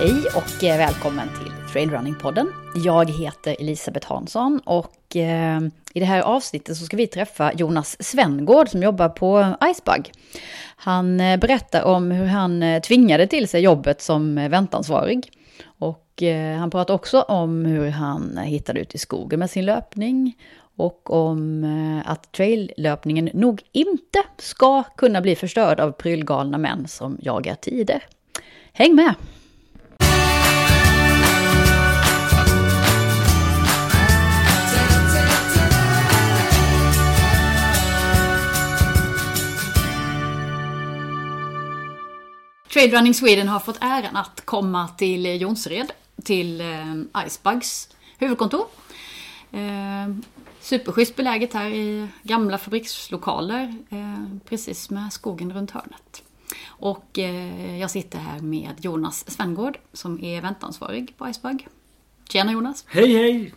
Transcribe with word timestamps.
Hej 0.00 0.26
och 0.36 0.64
eh, 0.64 0.78
välkommen 0.78 1.28
till 1.28 1.52
Trailrunning-podden. 1.72 2.52
Jag 2.74 3.10
heter 3.10 3.56
Elisabeth 3.60 4.08
Hansson 4.08 4.60
och 4.64 5.16
eh, 5.16 5.60
i 5.94 6.00
det 6.00 6.04
här 6.04 6.22
avsnittet 6.22 6.76
så 6.76 6.84
ska 6.84 6.96
vi 6.96 7.06
träffa 7.06 7.52
Jonas 7.52 8.02
Svengård 8.02 8.68
som 8.68 8.82
jobbar 8.82 9.08
på 9.08 9.54
Icebug. 9.70 10.12
Han 10.76 11.20
eh, 11.20 11.36
berättar 11.36 11.84
om 11.84 12.10
hur 12.10 12.26
han 12.26 12.62
eh, 12.62 12.80
tvingade 12.80 13.26
till 13.26 13.48
sig 13.48 13.62
jobbet 13.62 14.02
som 14.02 14.38
eh, 14.38 14.48
väntansvarig. 14.48 15.32
Och 15.64 16.22
eh, 16.22 16.58
han 16.58 16.70
pratar 16.70 16.94
också 16.94 17.20
om 17.20 17.64
hur 17.64 17.90
han 17.90 18.38
hittade 18.38 18.80
ut 18.80 18.94
i 18.94 18.98
skogen 18.98 19.38
med 19.38 19.50
sin 19.50 19.64
löpning 19.64 20.36
och 20.76 21.10
om 21.10 22.02
att 22.06 22.32
traillöpningen 22.32 23.30
nog 23.34 23.62
inte 23.72 24.22
ska 24.38 24.82
kunna 24.82 25.20
bli 25.20 25.36
förstörd 25.36 25.80
av 25.80 25.92
prylgalna 25.92 26.58
män 26.58 26.88
som 26.88 27.18
jagar 27.20 27.54
tider. 27.54 28.02
Häng 28.72 28.94
med! 28.94 29.14
Trade 42.72 42.96
Running 42.96 43.14
Sweden 43.14 43.48
har 43.48 43.60
fått 43.60 43.78
äran 43.80 44.16
att 44.16 44.40
komma 44.44 44.88
till 44.88 45.40
Jonsered, 45.40 45.92
till 46.24 46.60
eh, 46.60 47.26
Icebugs 47.26 47.88
huvudkontor. 48.18 48.66
Eh, 49.52 50.14
superschysst 50.60 51.16
beläget 51.16 51.54
här 51.54 51.70
i 51.70 52.08
gamla 52.22 52.58
fabrikslokaler, 52.58 53.74
eh, 53.90 54.38
precis 54.48 54.90
med 54.90 55.12
skogen 55.12 55.52
runt 55.52 55.70
hörnet. 55.70 56.22
Och 56.66 57.18
jag 57.78 57.90
sitter 57.90 58.18
här 58.18 58.40
med 58.40 58.70
Jonas 58.80 59.30
Svengård 59.30 59.78
som 59.92 60.24
är 60.24 60.38
eventansvarig 60.38 61.14
på 61.16 61.28
Icebug. 61.28 61.68
Tjena 62.28 62.52
Jonas! 62.52 62.84
Hej 62.88 63.14
hej! 63.14 63.54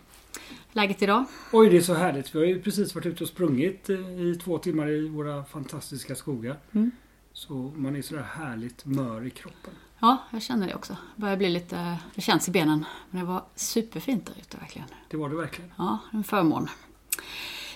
Läget 0.72 1.02
idag? 1.02 1.24
Oj, 1.52 1.70
det 1.70 1.76
är 1.76 1.80
så 1.80 1.94
härligt. 1.94 2.34
Vi 2.34 2.38
har 2.38 2.46
ju 2.46 2.62
precis 2.62 2.94
varit 2.94 3.06
ute 3.06 3.24
och 3.24 3.28
sprungit 3.28 3.90
i 3.90 4.38
två 4.44 4.58
timmar 4.58 4.90
i 4.90 5.08
våra 5.08 5.44
fantastiska 5.44 6.14
skogar. 6.14 6.56
Mm. 6.72 6.90
Så 7.36 7.54
man 7.76 7.96
är 7.96 8.02
sådär 8.02 8.22
härligt 8.22 8.84
mör 8.84 9.26
i 9.26 9.30
kroppen. 9.30 9.72
Ja, 9.98 10.18
jag 10.32 10.42
känner 10.42 10.66
det 10.66 10.74
också. 10.74 10.96
Det 11.16 11.20
börjar 11.20 11.36
bli 11.36 11.48
lite... 11.50 11.96
Det 12.14 12.20
känns 12.20 12.48
i 12.48 12.50
benen. 12.50 12.84
Men 13.10 13.20
det 13.20 13.26
var 13.26 13.44
superfint 13.54 14.26
där 14.26 14.34
ute 14.40 14.56
verkligen. 14.56 14.88
Det 15.10 15.16
var 15.16 15.28
det 15.28 15.36
verkligen. 15.36 15.70
Ja, 15.76 15.98
en 16.12 16.24
förmån. 16.24 16.68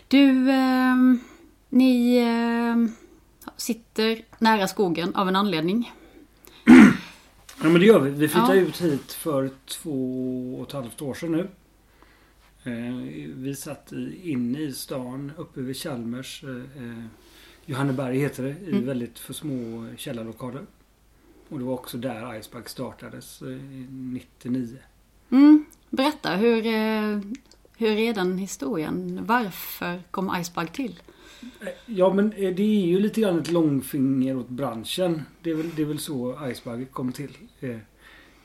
Du, 0.09 0.51
eh, 0.51 0.97
ni 1.69 2.17
eh, 2.17 2.77
sitter 3.57 4.23
nära 4.39 4.69
skogen 4.69 5.15
av 5.15 5.29
en 5.29 5.37
anledning. 5.37 5.93
Ja, 7.63 7.69
men 7.69 7.81
det 7.81 7.87
gör 7.87 8.01
vi. 8.01 8.11
Vi 8.11 8.29
flyttade 8.29 8.57
Ja. 8.57 8.63
ut 8.63 8.81
hit 8.83 9.13
för 9.13 9.51
två 9.67 10.55
och 10.61 10.67
ett 10.67 10.73
halvt 10.73 11.03
år 11.03 11.15
sedan 11.15 11.33
nu. 11.33 11.49
Eh, 12.65 12.95
Vi 13.37 13.55
satt 13.57 13.93
i- 13.93 14.31
inne 14.31 14.59
i 14.61 14.73
stan 14.73 15.33
uppe 15.37 15.61
vid 15.61 15.77
Chalmers. 15.77 16.45
Eh, 17.69 17.73
eh, 17.73 17.77
Johanneberg 17.77 18.19
heter 18.19 18.43
det. 18.43 18.57
I 18.67 18.73
Mm. 18.73 18.87
väldigt 18.87 19.19
för 19.19 19.33
små 19.33 19.87
källarlokaler. 19.97 20.67
Och 21.49 21.59
det 21.59 21.65
var 21.65 21.75
också 21.75 21.99
där 21.99 22.39
Icebug 22.39 22.69
startades 22.69 23.43
eh, 23.43 23.49
99. 23.89 24.79
Mm, 25.31 25.65
berätta, 25.91 26.37
hur, 26.37 26.67
eh, 26.67 27.21
hur 27.77 27.91
är 27.99 28.15
den 28.15 28.39
historien? 28.39 29.21
Varför 29.27 30.03
kom 30.11 30.37
Icebug 30.41 30.73
till? 30.73 31.01
Ja 31.87 32.13
men 32.15 32.33
eh, 32.33 32.55
det 32.55 32.63
är 32.63 32.87
ju 32.87 33.01
lite 33.01 33.21
grann 33.21 33.39
ett 33.39 33.51
långfinger 33.51 34.37
åt 34.37 34.49
branschen. 34.49 35.23
Det 35.43 35.51
är 35.51 35.55
väl, 35.55 35.71
det 35.77 35.83
är 35.83 35.87
väl 35.87 35.99
så 35.99 36.49
Icebug 36.51 36.91
kom 36.93 37.13
till. 37.13 37.37
Eh, 37.61 37.71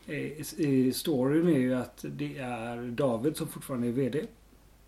eh, 0.06 0.31
eh, 0.57 0.91
storyn 0.94 1.47
är 1.47 1.59
ju 1.59 1.73
att 1.75 2.06
det 2.09 2.38
är 2.38 2.91
David 2.91 3.38
som 3.38 3.47
fortfarande 3.47 3.88
är 3.88 3.91
VD 3.91 4.25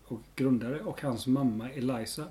och 0.04 0.20
grundare 0.36 0.80
och 0.80 1.02
hans 1.02 1.26
mamma 1.26 1.70
Eliza 1.70 2.24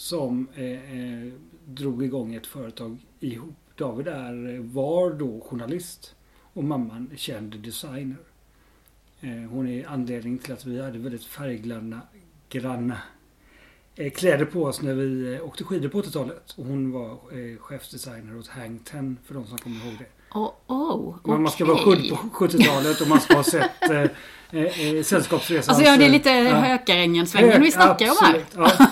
som 0.00 0.48
eh, 0.54 0.98
eh, 0.98 1.32
drog 1.64 2.04
igång 2.04 2.34
ett 2.34 2.46
företag 2.46 3.06
ihop. 3.20 3.56
David 3.76 4.08
är, 4.08 4.54
eh, 4.54 4.60
var 4.60 5.10
då 5.10 5.40
journalist 5.40 6.14
och 6.52 6.64
mamman 6.64 7.10
känd 7.16 7.58
designer. 7.58 8.16
Eh, 9.20 9.50
hon 9.50 9.68
är 9.68 9.88
anledningen 9.88 10.38
till 10.38 10.52
att 10.52 10.66
vi 10.66 10.82
hade 10.82 10.98
väldigt 10.98 11.24
färggranna 11.24 12.00
granna 12.48 12.98
eh, 13.96 14.10
kläder 14.12 14.44
på 14.44 14.64
oss 14.64 14.82
när 14.82 14.94
vi 14.94 15.34
eh, 15.34 15.44
åkte 15.46 15.64
skidor 15.64 15.88
på 15.88 16.02
80-talet. 16.02 16.54
Och 16.56 16.64
hon 16.64 16.92
var 16.92 17.10
eh, 17.10 17.58
chefsdesigner 17.58 18.38
åt 18.38 18.48
Hang 18.48 18.78
Ten 18.78 19.18
för 19.26 19.34
de 19.34 19.46
som 19.46 19.58
kommer 19.58 19.76
ihåg 19.76 19.94
det. 19.98 20.38
Oh, 20.38 20.50
oh, 20.66 21.16
Men 21.24 21.42
man 21.42 21.52
ska 21.52 21.64
vara 21.64 21.78
född 21.78 22.08
på 22.08 22.16
70-talet 22.16 23.00
och 23.00 23.08
man 23.08 23.20
ska 23.20 23.36
ha 23.36 23.44
sett 23.44 23.90
eh, 23.90 24.00
eh, 24.50 24.94
eh, 24.94 25.02
Sällskapsresan. 25.02 25.74
Alltså 25.74 25.90
ja, 25.90 25.96
det 25.96 26.04
är 26.04 26.10
lite 26.10 26.30
Hökarängen-svängen 26.30 27.62
vi 27.62 27.72
snackar 27.72 28.10
om 28.10 28.16
här. 28.20 28.44
Ja. 28.56 28.88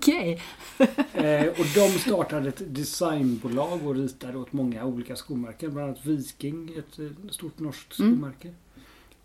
Okej. 0.00 0.42
Eh, 1.14 1.46
och 1.48 1.66
de 1.74 1.88
startade 1.98 2.48
ett 2.48 2.62
designbolag 2.74 3.86
och 3.86 3.94
ritade 3.94 4.38
åt 4.38 4.52
många 4.52 4.84
olika 4.84 5.16
skomärken. 5.16 5.72
Bland 5.74 5.88
annat 5.88 6.06
Viking, 6.06 6.72
ett 6.78 6.98
eh, 6.98 7.30
stort 7.30 7.58
norskt 7.58 7.98
Mm. 7.98 8.12
skomärke. 8.12 8.54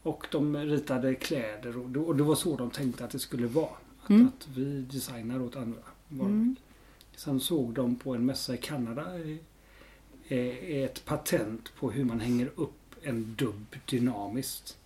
Och 0.03 0.28
de 0.31 0.58
ritade 0.58 1.16
kläder 1.16 1.78
och, 1.78 1.90
det- 1.90 2.00
och 2.00 2.16
det 2.16 2.24
var 2.24 2.35
så 2.35 2.58
de 2.58 2.69
tänkte 2.72 3.06
att 3.06 3.12
det 3.12 3.19
skulle 3.19 3.47
vara. 3.47 3.69
Att, 4.03 4.09
Mm. 4.09 4.28
att 4.28 4.47
vi 4.56 4.81
designar 4.81 5.41
åt 5.41 5.56
andra. 5.56 5.80
varumärken. 6.09 6.41
Mm. 6.41 6.56
Sen 7.16 7.40
såg 7.40 7.74
de 7.74 7.96
på 7.96 8.16
en 8.16 8.25
mässa 8.25 8.53
i 8.53 8.58
Kanada 8.58 9.06
eh, 9.19 10.38
eh, 10.40 10.84
ett 10.84 11.06
patent 11.06 11.72
på 11.80 11.91
hur 11.91 12.03
man 12.06 12.19
hänger 12.19 12.52
upp 12.56 12.96
en 13.02 13.35
dubb 13.38 13.75
dynamiskt. 13.85 14.78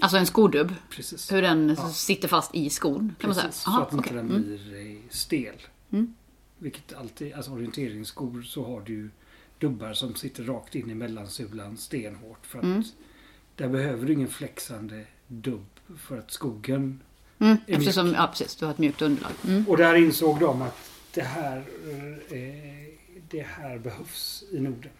Alltså 0.00 0.16
en 0.18 0.26
skodubb. 0.26 0.74
Precis. 0.90 1.32
Hur 1.32 1.42
den 1.42 1.74
Ja. 1.78 1.88
sitter 1.88 2.28
fast 2.28 2.54
i 2.54 2.70
skon 2.70 3.14
kan 3.20 3.28
man 3.28 3.34
säga. 3.34 3.46
Precis, 3.46 3.62
så 3.62 3.70
Aha, 3.70 3.82
att 3.82 3.92
inte 3.92 4.08
okej. 4.08 4.16
den 4.16 4.30
Mm. 4.30 4.42
blir 4.42 4.90
eh, 4.90 4.96
stel. 5.10 5.54
Mm. 5.90 6.14
Vilket 6.58 6.92
alltid, 6.92 7.32
alltså 7.34 7.50
orienteringsskor 7.52 8.42
så 8.42 8.64
har 8.66 8.80
du 8.80 9.10
dubbar 9.58 9.92
som 9.92 10.14
sitter 10.14 10.42
rakt 10.44 10.74
in 10.74 10.90
i 10.90 10.94
mellansulan 10.94 11.76
stenhårt. 11.76 12.46
För 12.46 12.58
att 12.58 12.64
Mm. 12.64 12.82
där 13.56 13.68
behöver 13.68 14.06
du 14.06 14.12
ingen 14.12 14.28
flexande 14.28 15.04
dubb 15.26 15.66
för 15.98 16.18
att 16.18 16.30
skogen... 16.30 17.00
Mm. 17.38 17.56
är 17.66 17.78
Eftersom, 17.78 18.12
ja 18.12 18.26
precis, 18.26 18.56
du 18.56 18.64
har 18.64 18.72
ett 18.72 18.78
mjukt 18.78 19.02
underlag. 19.02 19.32
Mm. 19.48 19.68
Och 19.68 19.76
där 19.76 19.94
insåg 19.94 20.40
de 20.40 20.62
att 20.62 20.90
det 21.14 21.22
här, 21.22 21.56
eh, 22.30 22.94
det 23.30 23.42
här 23.42 23.78
behövs 23.78 24.44
i 24.52 24.60
Norden. 24.60 24.90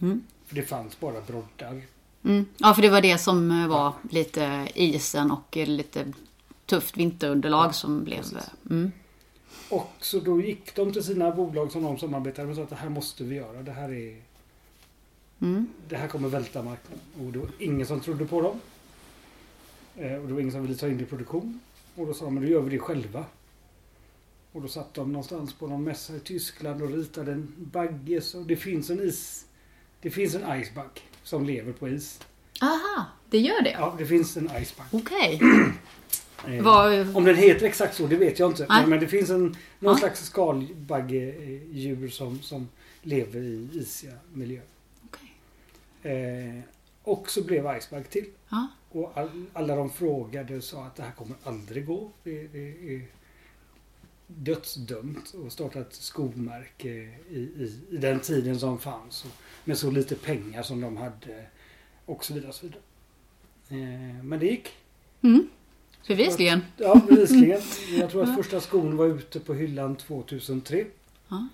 Mm. 0.00 0.22
För 0.46 0.54
det 0.54 0.62
fanns 0.62 1.00
bara 1.00 1.20
broddar. 1.20 1.82
Mm. 2.24 2.44
Ja, 2.56 2.74
för 2.74 2.82
det 2.82 2.88
var 2.88 3.00
det 3.00 3.18
som 3.18 3.50
eh, 3.50 3.68
var 3.68 3.92
lite 4.10 4.68
isen 4.74 5.30
och 5.30 5.56
eh, 5.56 5.66
lite 5.68 6.12
tufft 6.66 6.96
vinterunderlag 6.96 7.66
Ja, 7.68 7.72
som 7.72 8.04
blev... 8.04 8.16
precis. 8.18 8.50
Mm. 8.70 8.92
Och 9.70 9.90
så 10.00 10.20
då 10.20 10.40
gick 10.40 10.74
de 10.76 10.92
till 10.92 11.04
sina 11.04 11.30
bolag 11.30 11.72
som 11.72 11.82
de 11.82 11.98
samarbetade 11.98 12.46
med 12.48 12.52
och 12.52 12.56
sa 12.56 12.62
att 12.62 12.70
det 12.70 12.76
här 12.76 12.88
måste 12.88 13.24
vi 13.24 13.34
göra. 13.34 13.62
Det 13.62 13.72
här 13.72 13.92
är 13.92 14.16
Mm. 15.40 15.66
det 15.88 15.96
här 15.96 16.08
kommer 16.08 16.28
välta 16.28 16.62
marknaden. 16.62 17.00
Och 17.20 17.32
det 17.32 17.38
var 17.38 17.48
ingen 17.58 17.86
som 17.86 18.00
trodde 18.00 18.26
på 18.26 18.40
dem. 18.40 18.60
Eh, 19.96 20.14
och 20.14 20.26
det 20.28 20.32
var 20.34 20.40
ingen 20.40 20.52
som 20.52 20.62
ville 20.62 20.74
ta 20.74 20.88
in 20.88 20.96
det 20.98 21.02
i 21.02 21.06
produktion. 21.06 21.60
Och 21.94 22.06
då 22.06 22.14
sa 22.14 22.24
de, 22.24 22.34
men 22.34 22.42
då 22.42 22.48
gör 22.48 22.60
vi 22.60 22.70
det 22.70 22.78
själva. 22.78 23.24
Och 24.52 24.62
då 24.62 24.68
satt 24.68 24.94
de 24.94 25.12
någonstans 25.12 25.54
på 25.54 25.66
någon 25.66 25.84
mässa 25.84 26.16
i 26.16 26.20
Tyskland 26.20 26.82
och 26.82 26.90
ritade 26.90 27.32
en 27.32 27.52
bagge. 27.72 28.20
Så 28.20 28.40
det 28.40 28.56
finns 28.56 28.90
en 28.90 29.00
is. 29.00 29.46
Det 30.00 30.10
finns 30.10 30.34
en 30.34 30.60
icebug 30.60 30.84
som 31.24 31.44
lever 31.44 31.72
på 31.72 31.88
is. 31.88 32.20
Aha, 32.62 33.06
det 33.30 33.38
gör 33.38 33.62
det? 33.62 33.70
Ja, 33.70 33.94
det 33.98 34.06
finns 34.06 34.36
en 34.36 34.50
icebug. 34.62 34.86
Okej. 34.90 35.40
Eh, 36.48 36.62
Vad- 36.62 37.16
Om 37.16 37.24
den 37.24 37.36
heter 37.36 37.66
exakt 37.66 37.96
så, 37.96 38.06
det 38.06 38.16
vet 38.16 38.38
jag 38.38 38.50
inte. 38.50 38.66
Men, 38.68 38.90
men 38.90 39.00
det 39.00 39.08
finns 39.08 39.30
en, 39.30 39.42
någon 39.42 39.56
Ja. 39.92 39.96
slags 39.96 40.24
skalbagge-djur 40.24 42.08
som, 42.08 42.40
som 42.42 42.68
lever 43.02 43.40
i 43.40 43.68
isiga 43.72 44.12
miljöer. 44.32 44.64
Okej. 45.04 45.32
Eh, 46.56 46.60
och 47.02 47.30
så 47.30 47.42
blev 47.44 47.76
Icebug 47.78 48.10
till. 48.10 48.24
Ja. 48.48 48.66
Och 48.90 49.12
all, 49.18 49.44
alla 49.52 49.76
de 49.76 49.90
frågade 49.90 50.62
sa 50.62 50.84
att 50.84 50.96
det 50.96 51.02
här 51.02 51.12
kommer 51.12 51.36
aldrig 51.44 51.86
gå. 51.86 52.10
Det, 52.22 52.46
det 52.52 52.94
är 52.94 53.06
dödsdömt 54.26 55.34
att 55.46 55.52
starta 55.52 55.80
ett 55.80 55.94
skomärke 55.94 56.88
i, 57.30 57.36
i, 57.38 57.80
i 57.90 57.96
den 57.96 58.20
tiden 58.20 58.58
som 58.58 58.78
fanns. 58.78 59.24
Och 59.24 59.30
med 59.64 59.78
så 59.78 59.90
lite 59.90 60.14
pengar 60.14 60.62
som 60.62 60.80
de 60.80 60.96
hade. 60.96 61.46
Och 62.06 62.24
så 62.24 62.34
vidare. 62.34 62.48
Och 62.48 62.54
så 62.54 62.66
vidare. 62.66 62.82
Eh, 63.68 64.24
men 64.24 64.38
det 64.38 64.46
gick. 64.46 64.68
Mm. 65.22 65.48
Bevisligen. 66.08 66.60
Ja, 66.76 67.00
bevisligen. 67.08 67.60
Jag 67.98 68.10
tror 68.10 68.22
att 68.22 68.36
första 68.36 68.60
skon 68.60 68.96
var 68.96 69.06
ute 69.06 69.40
på 69.40 69.54
hyllan 69.54 69.96
2003. 69.96 70.84
Ja. 71.28 71.48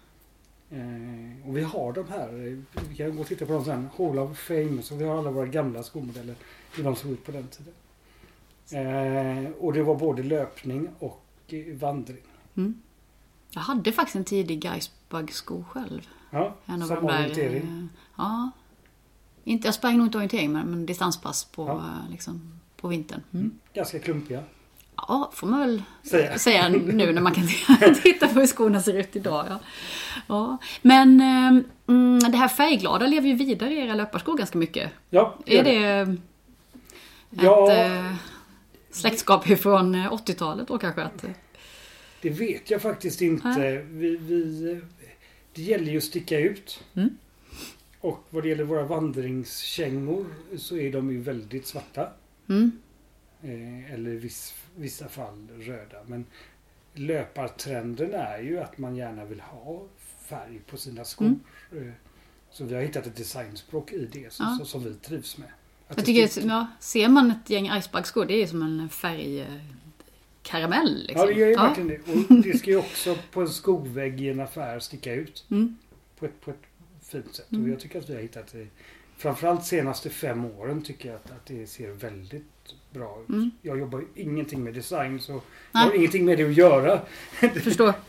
Eh, 0.70 1.48
och 1.48 1.56
vi 1.56 1.62
har 1.62 1.92
de 1.92 2.08
här. 2.08 2.62
Vi 2.88 2.96
kan 2.96 3.16
gå 3.16 3.22
och 3.22 3.28
titta 3.28 3.46
på 3.46 3.52
dem 3.52 3.64
sen. 3.64 3.88
Hall 3.98 4.18
of 4.18 4.38
Fame. 4.38 4.82
Så 4.82 4.94
vi 4.94 5.04
har 5.04 5.18
alla 5.18 5.30
våra 5.30 5.46
gamla 5.46 5.82
skomodeller. 5.82 6.34
Hur 6.76 6.84
de 6.84 6.96
såg 6.96 7.12
ut 7.12 7.24
på 7.24 7.32
den 7.32 7.48
tiden. 7.48 7.74
Eh, 8.72 9.50
och 9.50 9.72
det 9.72 9.82
var 9.82 9.94
både 9.94 10.22
löpning 10.22 10.88
och 10.98 11.24
eh, 11.48 11.76
vandring. 11.76 12.22
Mm. 12.56 12.82
Jag 13.50 13.60
hade 13.60 13.92
faktiskt 13.92 14.16
en 14.16 14.24
tidig 14.24 14.64
Icebug-sko 14.64 15.64
själv. 15.64 16.08
Ja, 16.30 16.54
En 16.66 16.82
av 16.82 16.86
samma 16.86 17.00
de 17.00 17.06
där, 17.06 17.18
orientering. 17.20 17.56
eh, 17.62 17.84
Ja. 18.16 18.50
Inte, 19.44 19.68
jag 19.68 19.74
sprang 19.74 19.96
nog 19.98 20.06
inte 20.06 20.18
orientering 20.18 20.52
men, 20.52 20.66
men 20.70 20.86
distanspass 20.86 21.44
på, 21.44 21.66
Ja. 21.66 21.76
eh, 21.76 22.10
liksom, 22.10 22.60
på 22.76 22.88
vintern. 22.88 23.20
Mm. 23.34 23.50
Ganska 23.74 23.98
klumpiga. 23.98 24.42
Ja, 24.96 25.30
får 25.34 25.46
man 25.46 25.60
väl 25.60 25.82
Säga. 26.02 26.38
säga 26.38 26.68
nu 26.68 27.12
när 27.12 27.20
man 27.20 27.32
kan 27.34 27.44
titta 28.02 28.28
på 28.28 28.40
hur 28.40 28.46
skorna 28.46 28.82
ser 28.82 28.94
ut 28.98 29.16
idag. 29.16 29.46
Ja. 29.48 29.58
Ja. 30.26 30.56
Men 30.82 31.20
eh, 31.20 31.62
mm, 31.86 32.18
det 32.18 32.36
här 32.36 32.48
färgglada 32.48 33.06
lever 33.06 33.28
ju 33.28 33.34
vidare 33.34 33.72
i 33.74 33.78
era 33.86 33.94
löparskor 33.94 34.36
ganska 34.36 34.58
mycket. 34.58 34.90
Ja, 35.10 35.38
Är 35.46 35.56
gör 35.56 35.64
det 35.64 35.76
ett 36.12 36.18
Ja. 37.30 37.72
eh, 37.72 38.14
släktskap 38.90 39.44
från 39.60 39.94
eh, 39.94 40.12
80-talet 40.12 40.68
då 40.68 40.78
kanske? 40.78 41.02
Att, 41.02 41.24
eh, 41.24 41.30
Det 42.22 42.30
vet 42.30 42.70
jag 42.70 42.82
faktiskt 42.82 43.20
inte. 43.20 43.84
Vi, 43.90 44.16
vi, 44.16 44.80
det 45.54 45.62
gäller 45.62 45.92
ju 45.92 45.98
att 45.98 46.04
sticka 46.04 46.38
ut. 46.38 46.84
Mm. 46.94 47.16
Och 48.00 48.24
vad 48.30 48.42
det 48.42 48.48
gäller 48.48 48.64
våra 48.64 48.84
vandringskängor 48.84 50.26
så 50.56 50.76
är 50.76 50.92
de 50.92 51.10
ju 51.10 51.20
väldigt 51.20 51.66
svarta. 51.66 52.12
mm, 52.48 52.70
Eh, 53.42 53.94
eller 53.94 54.10
i 54.10 54.16
viss, 54.16 54.54
vissa 54.76 55.08
fall 55.08 55.48
röda. 55.60 55.96
Men 56.06 56.24
löpartrenden 56.94 58.14
är 58.14 58.38
ju 58.38 58.58
att 58.58 58.78
man 58.78 58.96
gärna 58.96 59.24
vill 59.24 59.40
ha 59.40 59.82
färg 60.28 60.60
på 60.66 60.76
sina 60.76 61.04
skor. 61.04 61.26
Mm. 61.72 61.88
Eh, 61.88 61.92
Så 62.52 62.64
vi 62.64 62.74
har 62.74 62.82
hittat 62.82 63.06
ett 63.06 63.16
designspråk 63.16 63.92
i 63.92 64.08
det 64.12 64.32
så, 64.32 64.42
Ja. 64.42 64.64
som 64.64 64.84
vi 64.84 64.94
trivs 64.94 65.38
med. 65.38 65.48
Att 65.88 65.96
jag 65.96 66.06
tycker, 66.06 66.26
sticker- 66.26 66.48
ja, 66.48 66.66
ser 66.80 67.08
man 67.08 67.30
ett 67.30 67.50
gäng 67.50 67.70
Icebag-skor, 67.78 68.24
det 68.24 68.34
är 68.42 68.46
som 68.46 68.62
en 68.62 68.88
färg... 68.88 69.46
Karamell 70.50 71.04
liksom. 71.06 71.20
Ja, 71.20 71.26
det 71.34 71.40
gör 71.40 71.48
ju 71.48 71.54
verkligen 71.54 71.88
det. 71.88 72.12
Och 72.12 72.42
det 72.42 72.58
ska 72.58 72.70
ju 72.70 72.76
också 72.76 73.16
på 73.32 73.40
en 73.40 73.48
skovägg 73.48 74.20
i 74.20 74.28
en 74.28 74.40
affär 74.40 74.78
sticka 74.78 75.14
ut. 75.14 75.44
Mm. 75.50 75.76
på 76.18 76.24
ett, 76.24 76.40
på 76.40 76.50
ett 76.50 76.56
fint 77.10 77.34
sätt. 77.34 77.52
Mm. 77.52 77.64
Och 77.64 77.70
jag 77.70 77.80
tycker 77.80 77.98
att 77.98 78.10
vi 78.10 78.14
har 78.14 78.20
hittat 78.22 78.52
det. 78.52 78.66
Framförallt 79.16 79.64
senaste 79.64 80.10
fem 80.10 80.44
åren 80.44 80.82
tycker 80.82 81.08
jag 81.08 81.16
att, 81.16 81.30
att 81.30 81.46
det 81.46 81.66
ser 81.66 81.90
väldigt 81.90 82.74
bra 82.90 83.18
ut. 83.22 83.28
Mm. 83.28 83.50
Jag 83.62 83.78
jobbar 83.78 83.98
ju 84.00 84.06
ingenting 84.22 84.64
med 84.64 84.74
design 84.74 85.20
så 85.20 85.32
jag 85.32 85.40
Nej. 85.72 85.84
har 85.84 85.94
ingenting 85.94 86.24
med 86.24 86.38
det 86.38 86.44
att 86.44 86.54
göra. 86.56 87.00
Förstår. 87.62 87.92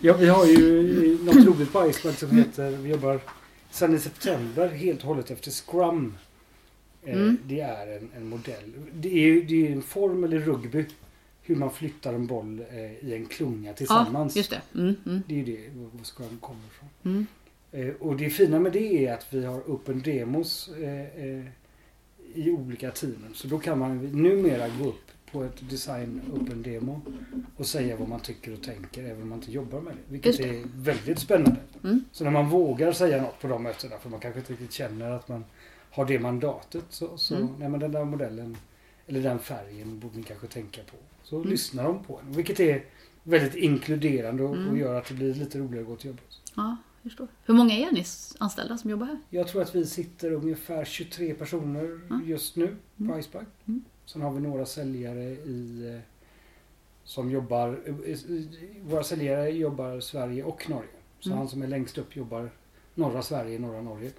Ja, 0.00 0.16
vi 0.16 0.28
har 0.28 0.46
ju 0.46 1.18
något 1.24 1.46
roligt 1.46 1.72
på 1.72 1.88
Iceberg 1.90 2.14
som 2.16 2.30
heter, 2.30 2.70
vi 2.70 2.90
jobbar 2.90 3.20
sedan 3.70 3.94
i 3.94 3.98
september 3.98 4.68
helt 4.68 5.00
och 5.00 5.06
hållet 5.06 5.30
efter 5.30 5.50
Scrum. 5.50 6.16
Eh, 7.02 7.14
Mm. 7.14 7.38
Det 7.44 7.60
är 7.60 7.96
en, 7.96 8.10
en 8.16 8.28
modell. 8.28 8.72
Det 8.92 9.08
är 9.08 9.26
ju 9.26 9.42
det 9.42 9.68
är 9.68 9.72
en 9.72 9.82
formel 9.82 10.34
i 10.34 10.38
rugby. 10.38 10.84
Hur 11.48 11.56
man 11.56 11.70
flyttar 11.70 12.14
en 12.14 12.26
boll 12.26 12.60
eh, 12.70 13.04
i 13.08 13.14
en 13.14 13.26
klunga 13.26 13.70
Ja, 13.70 13.74
tillsammans. 13.76 14.36
just 14.36 14.50
det. 14.50 14.60
Mm, 14.74 14.94
mm, 15.06 15.22
Det 15.28 15.34
är 15.34 15.38
ju 15.38 15.44
det 15.44 15.70
var 15.74 16.04
Scrum 16.04 16.38
kommer 16.40 16.60
ifrån. 16.66 16.88
mm. 17.04 17.26
Eh, 17.72 17.94
och 18.00 18.16
det 18.16 18.30
fina 18.30 18.60
med 18.60 18.72
det 18.72 19.06
är 19.06 19.14
att 19.14 19.26
vi 19.34 19.44
har 19.44 19.60
open 19.60 20.02
demos 20.02 20.68
eh, 20.68 21.44
i 22.34 22.50
olika 22.50 22.90
teamen. 22.90 23.30
Så 23.34 23.48
då 23.48 23.58
kan 23.58 23.78
man 23.78 23.98
numera 23.98 24.68
gå 24.68 24.84
upp 24.88 25.00
på 25.32 25.44
ett 25.44 25.70
design 25.70 26.20
open 26.32 26.62
demo 26.62 27.00
och 27.56 27.66
säga 27.66 27.96
vad 27.96 28.08
man 28.08 28.20
tycker 28.20 28.52
och 28.52 28.62
tänker 28.62 29.04
även 29.04 29.22
om 29.22 29.28
man 29.28 29.38
inte 29.38 29.52
jobbar 29.52 29.80
med 29.80 29.92
det. 29.94 30.12
Vilket 30.12 30.36
det. 30.36 30.48
är 30.48 30.64
väldigt 30.74 31.18
spännande. 31.18 31.56
Mm. 31.84 32.04
Så 32.12 32.24
när 32.24 32.30
man 32.30 32.48
vågar 32.48 32.92
säga 32.92 33.22
något 33.22 33.40
på 33.40 33.48
de 33.48 33.62
mötena 33.62 33.98
för 33.98 34.10
man 34.10 34.20
kanske 34.20 34.40
inte 34.40 34.52
riktigt 34.52 34.72
känner 34.72 35.10
att 35.10 35.28
man 35.28 35.44
har 35.90 36.04
det 36.04 36.18
mandatet 36.18 36.84
så, 36.88 37.16
så 37.18 37.34
Mm. 37.36 37.48
nej 37.58 37.68
men 37.68 37.80
den 37.80 37.92
där 37.92 38.04
modellen 38.04 38.56
eller 39.08 39.20
den 39.22 39.38
färgen 39.38 39.98
borde 40.00 40.16
ni 40.16 40.22
kanske 40.22 40.46
tänka 40.46 40.80
på. 40.82 40.96
Så 41.22 41.36
Mm. 41.36 41.48
lyssnar 41.48 41.84
de 41.84 42.04
på 42.04 42.18
en. 42.20 42.32
Vilket 42.32 42.60
är 42.60 42.84
väldigt 43.22 43.54
inkluderande 43.54 44.42
och, 44.42 44.56
Mm. 44.56 44.68
och 44.70 44.78
gör 44.78 44.94
att 44.94 45.08
det 45.08 45.14
blir 45.14 45.34
lite 45.34 45.58
roligare 45.58 45.80
att 45.80 45.86
gå 45.88 45.96
till 45.96 46.06
jobbet. 46.06 46.40
Ja, 46.56 46.76
jag 47.02 47.10
förstår. 47.10 47.28
Hur 47.44 47.54
många 47.54 47.74
är 47.74 47.92
ni 47.92 48.04
anställda 48.38 48.78
som 48.78 48.90
jobbar 48.90 49.06
här? 49.06 49.18
Jag 49.30 49.48
tror 49.48 49.62
att 49.62 49.74
vi 49.74 49.86
sitter 49.86 50.32
ungefär 50.32 50.84
23 50.84 51.34
personer 51.34 52.00
Ja. 52.10 52.20
just 52.24 52.56
nu 52.56 52.66
på 52.96 53.02
Mm. 53.04 53.18
Iceberg. 53.20 53.44
Mm. 53.66 53.84
Sen 54.06 54.22
har 54.22 54.30
vi 54.32 54.40
några 54.40 54.66
säljare 54.66 55.22
i 55.24 55.92
eh, 55.94 56.00
som 57.04 57.30
jobbar, 57.30 57.80
eh, 57.86 58.16
våra 58.84 59.02
säljare 59.04 59.50
jobbar 59.50 60.00
Sverige 60.00 60.44
och 60.44 60.70
Norge. 60.70 60.88
Så 61.20 61.28
Mm. 61.28 61.38
han 61.38 61.48
som 61.48 61.62
är 61.62 61.66
längst 61.66 61.98
upp 61.98 62.16
jobbar 62.16 62.50
norra 62.94 63.22
Sverige, 63.22 63.58
norra 63.58 63.82
Norge. 63.82 64.10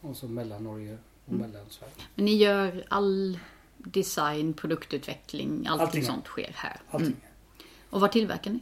Och 0.00 0.16
så 0.16 0.28
mellan 0.28 0.64
Norge 0.64 0.98
och 1.26 1.32
Mm. 1.34 1.40
mellan 1.50 1.66
Sverige. 1.70 1.92
Men 2.14 2.24
ni 2.24 2.36
gör 2.36 2.84
all 2.88 3.38
design, 3.84 4.52
produktutveckling, 4.54 5.66
allting, 5.66 5.86
Allting. 5.86 6.02
sånt 6.04 6.26
sker 6.26 6.52
här. 6.54 6.80
Mm. 6.92 7.16
Och 7.90 8.00
vad 8.00 8.12
tillverkar 8.12 8.50
ni? 8.50 8.60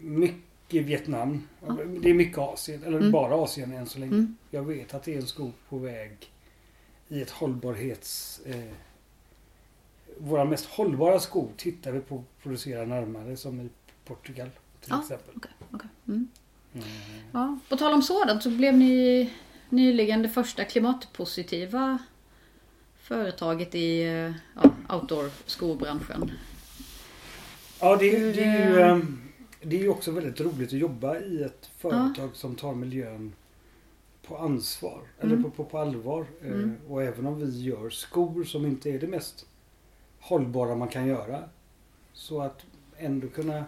Mycket 0.00 0.84
Vietnam. 0.84 1.48
Ja. 1.66 1.76
Det 2.02 2.10
är 2.10 2.14
mycket 2.14 2.38
Asien, 2.38 2.82
eller 2.84 2.98
Mm. 2.98 3.10
bara 3.12 3.34
Asien 3.34 3.72
än 3.72 3.86
så 3.86 3.98
länge. 3.98 4.12
Mm. 4.14 4.36
Jag 4.50 4.62
vet 4.62 4.94
att 4.94 5.02
det 5.02 5.14
är 5.14 5.16
en 5.20 5.26
sko 5.26 5.52
på 5.68 5.78
väg 5.78 6.30
i 7.08 7.22
ett 7.22 7.30
hållbarhets... 7.30 8.40
Eh, 8.46 8.64
våra 10.18 10.44
mest 10.44 10.66
hållbara 10.66 11.20
skor 11.20 11.48
tittar 11.56 11.92
vi 11.92 12.00
på 12.00 12.16
att 12.16 12.42
producera 12.42 12.84
närmare 12.86 13.36
som 13.36 13.60
i 13.60 13.68
Portugal 14.04 14.50
till 14.80 14.90
Ja. 14.90 15.00
exempel. 15.00 15.34
Okej, 15.36 15.50
okej. 15.70 15.88
Mm. 16.08 16.28
Mm. 16.74 16.84
Ja. 17.32 17.58
På 17.68 17.76
tal 17.76 17.92
om 17.92 18.02
sådant 18.02 18.42
så 18.42 18.50
blev 18.50 18.76
ni 18.78 19.30
nyligen 19.68 20.22
det 20.22 20.28
första 20.28 20.64
klimatpositiva 20.64 21.98
företaget 23.10 23.74
i 23.74 24.02
eh, 24.02 24.32
ja, 24.54 24.70
outdoor-skobranschen. 24.88 26.30
Ja, 27.80 27.96
det, 27.96 28.18
Hur, 28.18 28.34
det 28.34 28.44
är 28.44 28.70
ju 28.70 28.80
eh, 28.80 28.88
ehm, 28.90 29.18
det 29.62 29.76
är 29.76 29.80
ju 29.80 29.88
också 29.88 30.10
väldigt 30.10 30.40
roligt 30.40 30.68
att 30.68 30.78
jobba 30.78 31.18
i 31.18 31.42
ett 31.42 31.70
företag 31.78 32.30
som 32.36 32.54
tar 32.56 32.74
miljön 32.74 33.32
på 34.26 34.36
ansvar. 34.38 35.00
Eller 35.20 35.32
Mm. 35.36 35.42
på, 35.44 35.50
på, 35.50 35.64
på 35.64 35.78
allvar. 35.78 36.26
Eh, 36.42 36.48
Mm. 36.52 36.76
Och 36.88 37.02
även 37.02 37.26
om 37.26 37.38
vi 37.40 37.60
gör 37.62 37.90
skor 37.90 38.44
som 38.44 38.66
inte 38.66 38.90
är 38.90 38.98
det 38.98 39.06
mest 39.06 39.46
hållbara 40.20 40.74
man 40.74 40.88
kan 40.88 41.06
göra. 41.06 41.44
Så 42.12 42.40
att 42.40 42.64
ändå 42.98 43.28
kunna... 43.28 43.64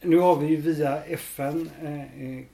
Nu 0.00 0.18
har 0.18 0.36
vi 0.36 0.46
ju 0.46 0.56
via 0.56 1.04
FN 1.04 1.70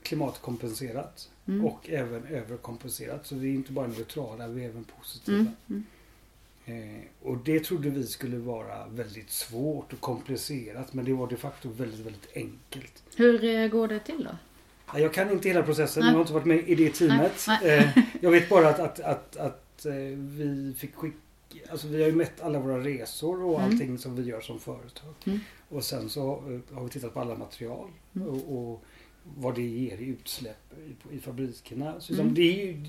klimatkompenserat. 0.02 1.30
Mm. 1.50 1.64
Och 1.66 1.90
även 1.90 2.26
överkompenserat. 2.26 3.26
Så 3.26 3.34
vi 3.34 3.48
är 3.50 3.54
inte 3.54 3.72
bara 3.72 3.86
neutrala, 3.86 4.48
vi 4.48 4.64
är 4.64 4.68
även 4.68 4.84
positiva. 4.84 5.36
Mm. 5.38 5.52
Mm. 5.68 5.84
Eh, 6.98 7.04
och 7.22 7.36
det 7.44 7.60
trodde 7.64 7.90
vi 7.90 8.06
skulle 8.06 8.36
vara 8.36 8.86
väldigt 8.86 9.30
svårt 9.30 9.92
och 9.92 10.00
komplicerat. 10.00 10.94
Men 10.94 11.04
det 11.04 11.12
var 11.12 11.26
de 11.26 11.36
facto 11.36 11.68
väldigt, 11.68 12.00
väldigt 12.00 12.28
enkelt. 12.34 13.02
Hur 13.16 13.44
eh, 13.44 13.68
går 13.68 13.88
det 13.88 14.00
till 14.00 14.24
då? 14.24 14.30
Ja, 14.92 14.98
Jag 14.98 15.14
kan 15.14 15.30
inte 15.30 15.48
hela 15.48 15.62
processen, 15.62 16.00
Nej. 16.00 16.08
jag 16.10 16.14
har 16.14 16.20
inte 16.20 16.32
varit 16.32 16.46
med 16.46 16.68
i 16.68 16.74
det 16.74 16.90
teamet. 16.94 17.44
Nej, 17.48 17.58
nej. 17.62 17.78
Eh, 17.96 18.04
Jag 18.20 18.30
vet 18.30 18.48
bara 18.48 18.68
att, 18.68 18.78
att, 18.80 19.00
att, 19.00 19.36
att 19.36 19.86
eh, 19.86 19.92
vi 20.16 20.74
fick 20.78 20.94
skicka... 20.94 21.16
Alltså 21.70 21.88
vi 21.88 22.02
har 22.02 22.08
ju 22.10 22.16
mätt 22.16 22.40
alla 22.40 22.58
våra 22.58 22.78
resor 22.84 23.42
och 23.44 23.58
Mm. 23.60 23.72
allting 23.72 23.98
som 23.98 24.16
vi 24.16 24.22
gör 24.22 24.40
som 24.40 24.60
företag. 24.60 25.14
Mm. 25.26 25.38
Och 25.68 25.84
sen 25.84 26.10
så 26.10 26.42
har 26.72 26.84
vi 26.84 26.90
tittat 26.90 27.14
på 27.14 27.20
alla 27.20 27.34
material 27.34 27.88
Mm. 28.16 28.28
och, 28.28 28.58
och 28.72 28.84
vad 29.24 29.54
det 29.54 29.62
ger 29.62 29.98
i 29.98 30.04
utsläpp 30.06 30.72
i, 31.10 31.16
i 31.16 31.20
fabrikerna. 31.20 32.00
Så 32.00 32.12
Mm. 32.14 32.26
som 32.26 32.34
det 32.34 32.42
är 32.62 32.66
ju, 32.66 32.84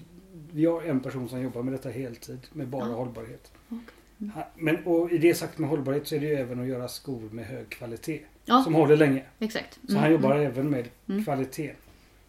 vi 0.51 0.65
har 0.65 0.81
en 0.81 0.99
person 0.99 1.29
som 1.29 1.41
jobbar 1.41 1.63
med 1.63 1.73
detta 1.73 1.89
heltid 1.89 2.39
med 2.53 2.67
bara 2.67 2.89
Ja. 2.89 2.95
hållbarhet. 2.95 3.51
Okej. 3.67 3.79
Mm. 4.19 4.31
Men, 4.55 4.85
och 4.85 5.11
i 5.11 5.17
det 5.17 5.35
sagt 5.35 5.57
med 5.57 5.69
hållbarhet 5.69 6.07
så 6.07 6.15
är 6.15 6.19
det 6.19 6.25
ju 6.25 6.33
även 6.35 6.59
att 6.59 6.67
göra 6.67 6.87
skor 6.87 7.29
med 7.31 7.45
hög 7.45 7.69
kvalitet. 7.69 8.21
Ja, 8.45 8.61
Som 8.63 8.73
håller 8.73 8.97
länge. 8.97 9.23
exakt. 9.39 9.79
Så 9.87 9.97
han 9.97 10.11
jobbar 10.11 10.35
även 10.35 10.69
med 10.69 10.89
Mm. 11.09 11.23
kvalitet. 11.23 11.73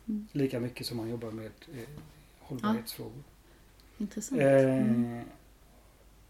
Mm. 0.09 0.27
Lika 0.33 0.61
mycket 0.61 0.87
som 0.87 0.99
han 0.99 1.11
jobbar 1.11 1.31
med 1.31 1.47
eh, 1.75 1.89
hållbarhetsfrågor. 2.41 3.23
Intressant. 3.99 4.41
Eh, 4.41 4.47
Mm. 4.87 5.21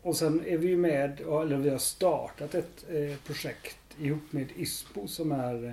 Och 0.03 0.17
sen 0.17 0.45
är 0.47 0.59
vi 0.59 0.69
ju 0.69 0.77
med, 0.77 1.21
eller 1.21 1.57
vi 1.57 1.71
har 1.71 1.79
startat 1.79 2.55
ett 2.55 2.85
eh, 2.91 3.17
projekt 3.27 3.79
ihop 4.01 4.33
med 4.33 4.47
ISPO 4.57 5.07
som 5.09 5.33
är 5.33 5.65
eh, 5.67 5.73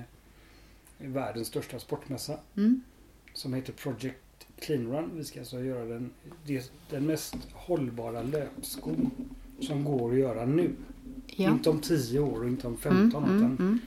världens 1.08 1.48
största 1.48 1.78
sportmässa. 1.78 2.38
Mm. 2.56 2.80
Som 3.32 3.54
heter 3.54 3.72
Project 3.72 4.46
Clean 4.60 4.86
Run. 4.92 5.10
Vi 5.16 5.24
ska 5.24 5.40
alltså 5.40 5.60
göra 5.60 5.84
den, 5.84 6.10
den 6.90 7.06
mest 7.06 7.36
hållbara 7.52 8.22
löpskon 8.22 9.10
som 9.60 9.84
går 9.84 10.12
att 10.12 10.18
göra 10.18 10.46
nu. 10.46 10.70
Ja. 11.26 11.50
Inte 11.50 11.70
om 11.70 11.80
10 11.80 12.20
år 12.20 12.40
och 12.40 12.48
inte 12.48 12.66
om 12.66 12.76
Mm, 12.84 13.10
15 13.10 13.24
mm, 13.24 13.36
utan 13.36 13.56
mm. 13.66 13.78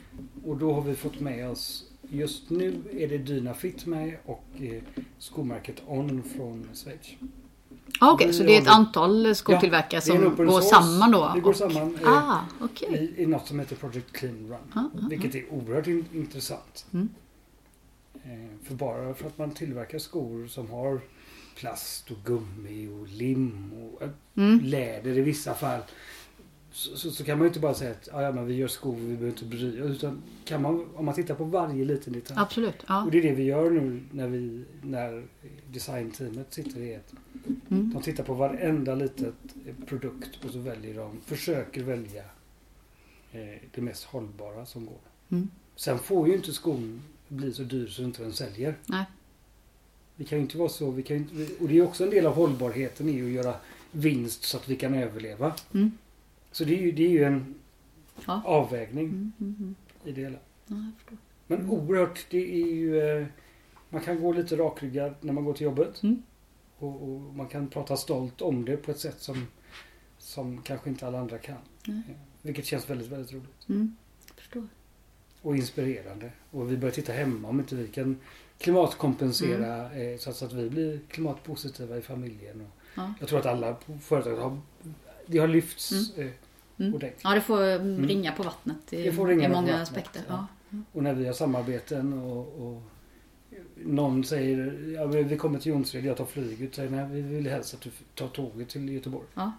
och 0.46 0.58
då 0.58 0.74
har 0.74 0.82
vi 0.82 0.96
fått 0.96 1.20
med 1.20 1.50
oss 1.50 1.94
Just 2.10 2.50
nu 2.50 2.82
är 2.92 3.08
det 3.08 3.18
Dynafit 3.18 3.86
med 3.86 4.18
och 4.26 4.44
eh, 4.60 4.84
skomärket 5.18 5.84
On 5.88 6.24
från 6.24 6.70
Schweiz. 6.74 7.16
Ah, 8.04 8.12
Okej, 8.14 8.28
Vi 8.28 8.34
så 8.34 8.44
det 8.44 8.58
är 8.58 8.62
ett 8.62 8.68
antal 8.68 9.36
skotillverkare 9.36 10.02
det 10.06 10.12
en 10.12 10.36
som 10.36 10.36
går 10.46 10.46
source. 10.62 10.68
samman 10.76 11.12
då? 11.12 11.32
Vi 11.36 11.40
går 11.42 11.50
och- 11.52 11.56
samman 11.58 11.98
eh, 12.04 12.08
Ah, 12.30 12.40
okej. 12.62 13.14
i, 13.18 13.24
i 13.24 13.26
något 13.26 13.48
som 13.48 13.60
heter 13.60 13.76
Project 13.76 14.12
Clean 14.12 14.36
Run. 14.50 14.58
Ah, 14.74 14.80
ah, 14.80 15.08
Vilket 15.10 15.36
är 15.36 15.54
oerhört 15.54 15.88
in, 15.88 16.06
intressant. 16.14 16.86
Mm. 16.94 17.10
Eh, 18.24 18.66
för 18.68 18.76
bara 18.76 19.14
för 19.14 19.28
att 19.28 19.38
man 19.38 19.52
tillverkar 19.52 20.00
skor 20.00 20.48
som 20.48 20.70
har 20.72 21.02
plast 21.56 22.12
och 22.12 22.18
gummi 22.26 22.88
och 23.02 23.08
lim 23.08 23.72
och 23.74 24.02
eh, 24.02 24.10
Mm. 24.38 24.60
läder 24.64 25.18
i 25.18 25.22
vissa 25.22 25.54
fall. 25.54 25.82
Så, 26.74 26.98
så, 26.98 27.12
så 27.12 27.24
kan 27.24 27.38
man 27.38 27.46
ju 27.46 27.48
inte 27.48 27.60
bara 27.60 27.74
säga 27.74 27.92
att 27.92 28.10
"Ah, 28.14 28.22
ja, 28.22 28.32
men 28.32 28.46
vi 28.46 28.54
gör 28.54 28.68
skor, 28.68 28.96
vi 28.96 29.02
behöver 29.08 29.28
inte 29.28 29.46
bry 29.46 29.82
oss. 29.82 29.90
Utan 29.92 30.22
kan 30.46 30.62
man, 30.62 30.88
om 30.96 31.06
man 31.06 31.16
tittar 31.16 31.36
på 31.36 31.44
varje 31.44 31.86
liten 31.86 32.14
detalj. 32.14 32.40
Absolut. 32.40 32.76
Ja. 32.88 33.04
Och 33.06 33.12
det 33.12 33.18
är 33.18 33.22
det 33.22 33.32
vi 33.34 33.44
gör 33.44 33.70
nu 33.70 34.04
när, 34.12 34.28
vi, 34.28 34.64
när 34.82 35.24
designteamet 35.72 36.54
sitter 36.54 36.80
i 36.82 36.94
ett. 36.94 37.14
Mm. 37.70 37.92
De 37.94 38.02
tittar 38.04 38.24
på 38.24 38.34
varenda 38.34 38.96
litet 38.96 39.34
produkt 39.88 40.46
och 40.46 40.52
så 40.52 40.60
väljer 40.60 40.94
de, 40.94 41.22
försöker 41.26 41.84
välja 41.84 42.24
eh, 43.32 43.62
det 43.76 43.82
mest 43.82 44.04
hållbara 44.04 44.66
som 44.66 44.86
går. 44.86 45.00
Mm. 45.32 45.50
Sen 45.76 46.00
får 46.00 46.28
ju 46.28 46.34
inte 46.36 46.54
skon 46.54 47.02
bli 47.28 47.54
så 47.54 47.64
dyr 47.64 47.88
så 47.88 48.04
inte 48.04 48.24
den 48.24 48.34
säljer. 48.34 48.76
Nej. 48.86 49.06
Vi 50.16 50.26
kan 50.26 50.38
ju 50.38 50.42
inte 50.42 50.58
vara 50.58 50.70
så, 50.70 50.92
vi 50.92 51.04
kan 51.04 51.18
ju 51.18 51.24
inte, 51.24 51.64
och 51.64 51.68
det 51.70 51.78
är 51.78 51.84
också 51.84 52.04
en 52.04 52.10
del 52.10 52.26
av 52.26 52.34
hållbarheten 52.34 53.10
i 53.10 53.22
att 53.22 53.28
göra 53.32 53.56
vinst 53.92 54.44
så 54.44 54.58
att 54.58 54.70
vi 54.70 54.76
kan 54.76 54.94
överleva. 54.94 55.54
Mm. 55.74 55.92
Så 56.54 56.64
det 56.64 56.74
är 56.78 56.82
ju, 56.82 56.92
det 56.92 57.04
är 57.06 57.10
ju 57.10 57.24
en 57.24 57.56
Ja. 58.28 58.42
avvägning 58.46 59.06
Mm, 59.06 59.32
mm, 59.40 59.56
mm. 59.60 59.76
i 60.06 60.12
det 60.12 60.22
hela. 60.22 60.38
Ja. 60.68 60.76
Men 61.48 61.60
Mm. 61.60 61.72
oerhört, 61.72 62.26
det 62.30 62.62
är 62.64 62.68
ju... 62.76 63.00
eh, 63.02 63.26
Man 63.90 64.02
kan 64.02 64.22
gå 64.22 64.32
lite 64.34 64.56
rakryggad 64.56 65.14
när 65.22 65.34
man 65.34 65.46
går 65.46 65.54
till 65.54 65.64
jobbet. 65.66 66.04
Mm. 66.04 66.24
Och, 66.78 67.04
och 67.04 67.22
man 67.22 67.48
kan 67.48 67.68
prata 67.68 67.98
stolt 67.98 68.42
om 68.42 68.66
det 68.66 68.78
på 68.78 68.92
ett 68.92 69.00
sätt 69.00 69.22
som, 69.22 69.48
som 70.18 70.62
kanske 70.62 70.90
inte 70.90 71.08
alla 71.08 71.20
andra 71.20 71.38
kan. 71.38 71.58
Vilket 72.42 72.66
känns 72.66 72.90
väldigt, 72.90 73.08
väldigt 73.08 73.34
roligt. 73.34 73.70
Mm. 73.70 73.96
Förstår. 74.36 74.68
Och 75.42 75.56
inspirerande. 75.56 76.32
Och 76.52 76.72
vi 76.72 76.78
börjar 76.78 76.94
titta 76.94 77.14
hemma 77.14 77.48
om 77.50 77.60
inte 77.60 77.76
vi 77.76 77.88
kan 77.88 78.18
klimatkompensera 78.58 79.94
eh, 79.94 80.18
så, 80.18 80.30
att, 80.30 80.36
så 80.36 80.46
att 80.46 80.54
vi 80.54 80.70
blir 80.70 81.00
klimatpositiva 81.10 81.98
i 81.98 82.02
familjen. 82.02 82.62
Och 82.62 82.68
Ja. 82.96 83.14
Jag 83.20 83.30
tror 83.30 83.40
att 83.40 83.46
alla 83.46 83.74
på 83.74 83.98
företaget 84.00 84.40
har, 84.40 84.58
det 85.26 85.38
har 85.38 85.48
lyfts 85.48 86.18
eh, 86.18 86.28
Mm. 86.78 86.94
ordentligt. 86.94 87.22
Ja, 87.24 87.34
det 87.36 87.42
får 87.42 87.64
mm, 87.64 87.94
Mm. 87.94 88.08
ringa 88.08 88.32
på 88.32 88.44
vattnet 88.44 88.94
i, 88.94 89.08
i 89.08 89.12
många 89.50 89.82
aspekter. 89.82 90.22
ja. 90.28 90.48
Ja. 90.70 90.78
Och 90.92 91.04
när 91.04 91.14
vi 91.14 91.26
har 91.26 91.34
samarbeten 91.34 92.14
och, 92.14 92.68
och 92.68 92.82
någon 93.76 94.24
säger 94.24 94.94
ja, 94.96 95.06
vi 95.06 95.38
kommer 95.38 95.60
till 95.60 95.72
Jonsered, 95.72 96.06
jag 96.06 96.18
tar 96.18 96.26
flyget. 96.26 96.76
Säger, 96.76 96.90
nej, 96.90 97.06
vi 97.12 97.22
vill 97.22 97.48
helst 97.48 97.74
att 97.74 97.82
du 97.82 97.90
tar 98.16 98.28
tåget 98.28 98.70
till 98.70 98.90
Göteborg. 98.90 99.26
Ja. 99.34 99.52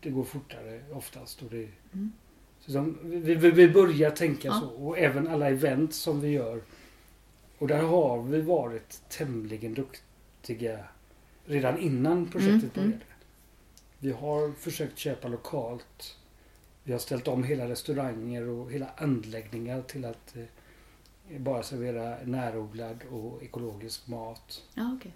Det 0.00 0.10
går 0.10 0.24
fortare 0.24 0.80
oftast. 0.92 1.42
Och 1.42 1.50
det, 1.50 1.68
Mm. 1.92 2.12
så 2.60 2.94
vi, 3.02 3.34
vi, 3.34 3.50
vi 3.50 3.68
börjar 3.68 4.10
tänka 4.10 4.48
Ja. 4.48 4.60
så. 4.60 4.66
Och 4.68 4.98
även 4.98 5.28
alla 5.28 5.48
event 5.50 5.94
som 5.94 6.20
vi 6.20 6.28
gör. 6.28 6.60
Och 7.58 7.68
där 7.68 7.82
har 7.82 8.22
vi 8.22 8.40
varit 8.40 9.00
tämligen 9.08 9.74
duktiga 9.74 10.78
redan 11.46 11.78
innan 11.78 12.26
projektet 12.26 12.76
Mm, 12.76 12.88
mm. 12.88 12.98
Vi 14.06 14.12
har 14.12 14.52
försökt 14.52 14.98
köpa 14.98 15.28
lokalt. 15.28 16.16
Vi 16.84 16.92
har 16.92 16.98
ställt 16.98 17.28
om 17.28 17.44
hela 17.44 17.68
restauranger 17.68 18.48
och 18.48 18.72
hela 18.72 18.86
anläggningar 18.96 19.82
till 19.82 20.04
att 20.04 20.36
eh, 20.36 21.38
bara 21.40 21.62
servera 21.62 22.16
närodlad 22.24 22.98
och 23.10 23.42
ekologisk 23.42 24.06
mat. 24.06 24.62
Ja, 24.74 24.96
okej. 24.98 25.12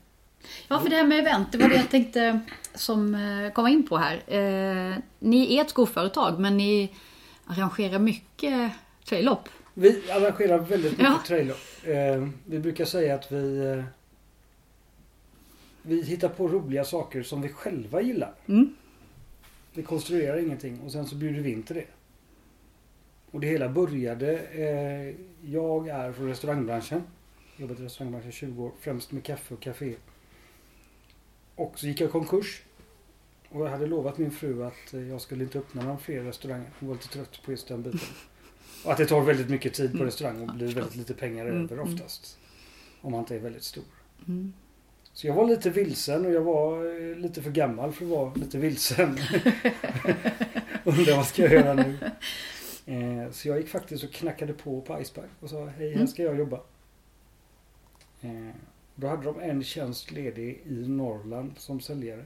Ja, 0.69 0.81
för 0.81 0.89
det 0.91 0.97
här 0.97 1.05
med 1.07 1.19
event, 1.19 1.53
det 1.53 1.59
var 1.59 1.69
det 1.69 1.77
jag 1.77 1.91
tänkte 1.91 2.41
som 2.75 3.15
eh, 3.15 3.53
komma 3.53 3.71
in 3.71 3.87
på 3.87 3.97
här. 3.97 4.15
Eh, 4.27 4.97
ni 5.19 5.57
är 5.57 5.61
ett 5.63 5.71
skoföretag, 5.71 6.41
men 6.41 6.57
ni 6.57 6.95
arrangerar 7.47 7.99
mycket 7.99 8.73
trail-up. 9.09 9.49
Vi 9.75 10.11
arrangerar 10.11 10.59
väldigt 10.59 10.93
mycket 10.93 11.07
Ja. 11.07 11.21
trailer. 11.27 11.57
Eh, 11.85 12.29
vi 12.47 12.59
brukar 12.59 12.85
säga 12.85 13.15
att 13.15 13.33
vi 13.33 13.59
eh, 13.67 13.85
vi 15.83 16.03
hittar 16.03 16.29
på 16.29 16.49
roliga 16.49 16.85
saker 16.85 17.23
som 17.23 17.43
vi 17.43 17.49
själva 17.49 18.01
gillar. 18.01 18.35
Mm. 18.47 18.75
Vi 19.75 19.83
konstruerar 19.83 20.37
ingenting 20.39 20.81
och 20.81 20.93
sen 20.93 21.07
så 21.07 21.15
bjuder 21.17 21.41
vi 21.41 21.53
in 21.53 21.63
till 21.63 21.77
det. 21.77 21.85
Och 23.31 23.41
det 23.41 23.47
hela 23.47 23.69
började, 23.69 24.39
eh, 24.39 25.15
jag 25.51 25.89
är 25.89 26.13
från 26.13 26.29
restaurangbranschen. 26.29 27.03
Jobbat 27.57 27.81
i 27.81 27.85
restaurangbranschen 27.85 28.29
i 28.29 28.33
20 28.33 28.65
år, 28.65 28.73
främst 28.81 29.13
med 29.13 29.25
kaffe 29.25 29.55
och 29.55 29.61
café. 29.61 29.95
Och 31.55 31.79
så 31.79 31.87
gick 31.87 32.01
jag 32.01 32.09
i 32.09 32.13
konkurs. 32.13 32.63
Och 33.49 33.65
jag 33.67 33.71
hade 33.71 33.87
lovat 33.87 34.19
min 34.19 34.31
fru 34.31 34.65
att 34.65 34.95
eh, 34.95 35.01
jag 35.09 35.21
skulle 35.21 35.45
inte 35.45 35.59
öppna 35.59 35.83
några 35.83 35.99
fler 35.99 36.23
restauranger. 36.23 36.71
Hon 36.81 36.89
var 36.89 36.97
lite 36.97 37.09
trött 37.09 37.43
på 37.45 37.51
just 37.51 37.69
den 37.69 37.83
biten. 37.83 38.01
Och 38.85 38.93
att 38.93 38.99
det 38.99 39.07
tar 39.07 39.21
väldigt 39.21 39.51
mycket 39.51 39.75
tid 39.75 39.91
på 39.91 39.97
Mm. 39.97 40.07
restaurang 40.07 40.49
och 40.49 40.55
blir 40.55 40.75
väldigt 40.75 40.97
lite 40.97 41.15
pengar 41.15 41.47
Mm, 41.47 41.65
över 41.65 41.77
mm. 41.77 41.95
oftast. 41.95 42.39
Om 43.01 43.13
man 43.13 43.21
inte 43.21 43.35
är 43.35 43.39
väldigt 43.39 43.63
stor. 43.63 43.85
Så 45.13 45.27
jag 45.27 45.35
var 45.35 45.47
lite 45.47 45.71
vilsen 45.71 46.27
och 46.27 46.33
jag 46.33 46.41
var 46.41 46.85
eh, 47.11 47.17
lite 47.17 47.43
för 47.43 47.51
gammal 47.51 47.93
för 47.93 48.05
att 48.05 48.11
vara 48.11 48.35
lite 48.35 48.59
vilsen. 48.59 49.09
Undrar 50.85 51.17
vad 51.17 51.27
ska 51.27 51.43
jag 51.43 51.53
göra 51.53 51.75
nu? 51.75 51.99
Eh, 52.87 53.31
så 53.33 53.49
jag 53.49 53.59
gick 53.59 53.69
faktiskt 53.69 54.05
och 54.05 54.13
knackade 54.13 54.53
på 54.53 54.81
på 54.81 55.01
Iceberg 55.01 55.29
och 55.41 55.51
sa 55.51 55.65
hej 55.67 55.89
här 55.89 55.95
Mm. 55.95 56.07
ska 56.09 56.23
jag 56.23 56.39
jobba. 56.39 56.61
Eh, 58.21 58.49
då 58.95 59.07
hade 59.07 59.23
de 59.25 59.41
en 59.41 59.65
tjänst 59.65 60.11
ledig 60.11 60.63
i 60.67 60.89
Norrland 60.89 61.53
som 61.57 61.81
säljare. 61.81 62.25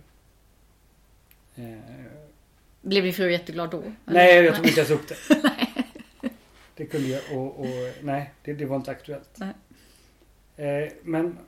Eh, 1.54 1.78
Blev 2.80 3.04
din 3.04 3.14
fru 3.14 3.32
jätteglad 3.32 3.70
då? 3.70 3.78
eller? 3.78 3.92
nej, 4.04 4.44
jag 4.44 4.56
tog 4.56 4.66
inte 4.66 4.80
ens 4.80 4.90
upp 4.90 5.08
det. 5.08 5.16
Det 6.76 6.86
kunde 6.86 7.08
jag 7.08 7.22
och, 7.38 7.60
och 7.60 7.66
nej, 8.02 8.32
det, 8.44 8.52
det 8.52 8.64
var 8.66 8.76
inte 8.76 8.90
aktuellt. 8.90 9.38
Men 11.02 11.38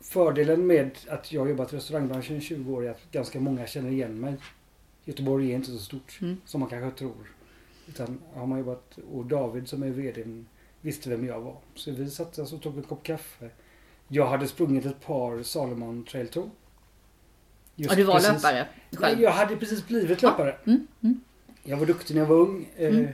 fördelen 0.00 0.66
med 0.66 0.90
att 1.08 1.32
jag 1.32 1.40
har 1.40 1.48
jobbat 1.48 1.72
i 1.72 1.76
restaurangbranschen 1.76 2.36
i 2.36 2.40
20 2.40 2.72
år 2.74 2.86
är 2.86 2.90
att 2.90 3.10
ganska 3.12 3.40
många 3.40 3.66
känner 3.66 3.90
igen 3.90 4.20
mig. 4.20 4.34
Göteborg 5.04 5.50
är 5.50 5.54
inte 5.54 5.70
så 5.70 5.78
stort 5.78 6.18
Mm. 6.22 6.36
som 6.44 6.60
man 6.60 6.70
kanske 6.70 6.98
tror. 6.98 7.14
Utan 7.88 8.20
har 8.34 8.46
man 8.46 8.58
jobbat, 8.58 8.98
och 9.12 9.26
David 9.26 9.68
som 9.68 9.82
är 9.82 9.90
VD 9.90 10.24
visste 10.80 11.10
vem 11.10 11.26
jag 11.26 11.40
var. 11.40 11.56
Så 11.74 11.90
vi 11.90 12.10
satt 12.10 12.38
och 12.38 12.62
tog 12.62 12.76
en 12.76 12.82
kopp 12.82 13.02
kaffe. 13.02 13.50
Jag 14.08 14.26
hade 14.26 14.48
sprungit 14.48 14.86
ett 14.86 15.00
par 15.06 15.42
Salomon 15.42 16.04
Trail 16.04 16.28
Tour. 16.28 16.50
Just 17.76 17.90
Ja, 17.90 17.96
du 17.96 18.02
var 18.02 18.14
precis- 18.14 18.32
löpare 18.32 18.66
Nej, 18.90 18.98
själv? 19.00 19.20
jag 19.22 19.30
hade 19.30 19.56
precis 19.56 19.86
blivit 19.86 20.22
löpare. 20.22 20.56
Mm. 20.66 20.86
Mm. 21.02 21.20
Jag 21.62 21.76
var 21.76 21.86
duktig 21.86 22.14
när 22.14 22.22
jag 22.22 22.28
var 22.28 22.36
ung. 22.36 22.68
Eh, 22.76 22.88
Mm 22.88 23.08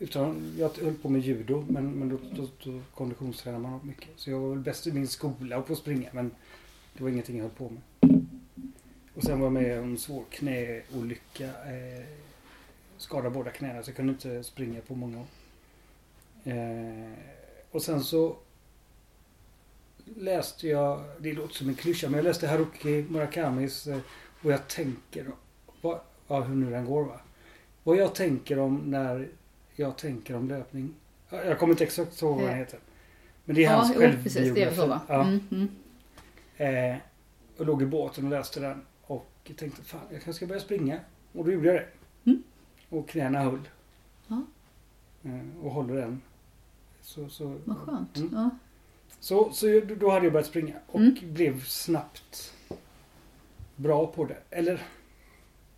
utan, 0.00 0.54
jag 0.58 0.68
höll 0.68 0.94
på 0.94 1.08
med 1.08 1.20
judo 1.20 1.64
men, 1.68 1.92
men 1.92 2.08
då, 2.08 2.18
då, 2.36 2.48
då 2.64 2.80
konditionstränar 2.94 3.58
man 3.58 3.80
mycket. 3.82 4.08
Så 4.16 4.30
jag 4.30 4.38
var 4.38 4.50
väl 4.50 4.58
bäst 4.58 4.86
i 4.86 4.92
min 4.92 5.08
skola 5.08 5.58
och 5.58 5.66
på 5.66 5.72
att 5.72 5.78
springa 5.78 6.08
men 6.12 6.30
det 6.92 7.02
var 7.02 7.10
ingenting 7.10 7.36
jag 7.36 7.42
höll 7.44 7.52
på 7.52 7.70
med. 7.70 7.82
Och 9.14 9.22
sen 9.22 9.40
var 9.40 9.46
jag 9.46 9.52
med 9.52 9.80
om 9.80 9.90
en 9.90 9.98
svår 9.98 10.24
knäolycka. 10.30 11.44
Eh, 11.44 12.04
skadade 12.96 13.30
båda 13.30 13.50
knäna 13.50 13.82
så 13.82 13.90
jag 13.90 13.96
kunde 13.96 14.12
inte 14.12 14.44
springa 14.44 14.80
på 14.80 14.94
många 14.94 15.18
år. 15.18 15.26
Eh, 16.44 17.12
och 17.70 17.82
sen 17.82 18.04
så 18.04 18.36
läste 20.16 20.68
jag, 20.68 21.04
det 21.18 21.32
låter 21.32 21.54
som 21.54 21.68
en 21.68 21.74
klyscha, 21.74 22.08
men 22.08 22.18
jag 22.18 22.24
läste 22.24 22.48
Haruki 22.48 23.06
Murakamis 23.08 23.86
eh, 23.86 23.98
Och 24.42 24.52
jag 24.52 24.68
tänker, 24.68 25.26
vad, 25.80 26.00
ja, 26.28 26.40
hur 26.40 26.54
nu 26.54 26.70
den 26.70 26.84
går 26.84 27.04
va. 27.04 27.20
Vad 27.82 27.96
jag 27.96 28.14
tänker 28.14 28.58
om 28.58 28.76
när 28.76 29.28
jag 29.80 29.98
tänker 29.98 30.36
om 30.36 30.48
löpning. 30.48 30.94
Ja, 31.30 31.44
Jag 31.44 31.58
kommer 31.58 31.72
inte 31.72 31.84
exakt 31.84 32.22
ihåg 32.22 32.36
vad 32.40 32.48
den 32.48 32.58
heter. 32.58 32.78
Men 33.44 33.56
det 33.56 33.64
är 33.64 33.74
hans 33.76 33.88
ja, 33.94 34.02
jo, 34.02 34.22
precis. 34.22 34.54
Det 34.54 34.62
är 34.62 34.74
så 34.74 34.86
va? 34.86 35.00
Ja. 35.08 35.22
Mm, 35.22 35.40
mm. 35.50 35.68
Eh, 36.92 36.96
och 37.56 37.66
låg 37.66 37.82
i 37.82 37.86
båten 37.86 38.24
och 38.24 38.30
läste 38.30 38.60
den. 38.60 38.82
Och 39.02 39.50
tänkte, 39.56 39.82
fan 39.82 40.00
jag 40.10 40.22
kanske 40.22 40.32
ska 40.32 40.46
börja 40.46 40.60
springa. 40.60 41.00
Och 41.32 41.44
då 41.44 41.52
gjorde 41.52 41.66
jag 41.66 41.76
det. 41.76 41.86
Mm. 42.30 42.42
Och 42.88 43.08
knäna 43.08 43.40
höll. 43.42 43.68
Ja. 44.28 44.42
Eh, 45.24 45.64
och 45.64 45.70
håller 45.70 45.94
den. 45.94 46.20
Så, 47.02 47.28
så, 47.28 47.56
Vad 47.64 47.76
skönt. 47.78 48.16
Mm. 48.16 48.30
Ja. 48.34 48.50
Så, 49.20 49.52
så 49.52 49.80
då 50.00 50.10
hade 50.10 50.26
jag 50.26 50.32
börjat 50.32 50.46
springa. 50.46 50.74
Och 50.86 51.00
Mm. 51.00 51.16
blev 51.22 51.64
snabbt 51.64 52.54
bra 53.76 54.06
på 54.06 54.24
det. 54.24 54.38
Eller 54.50 54.82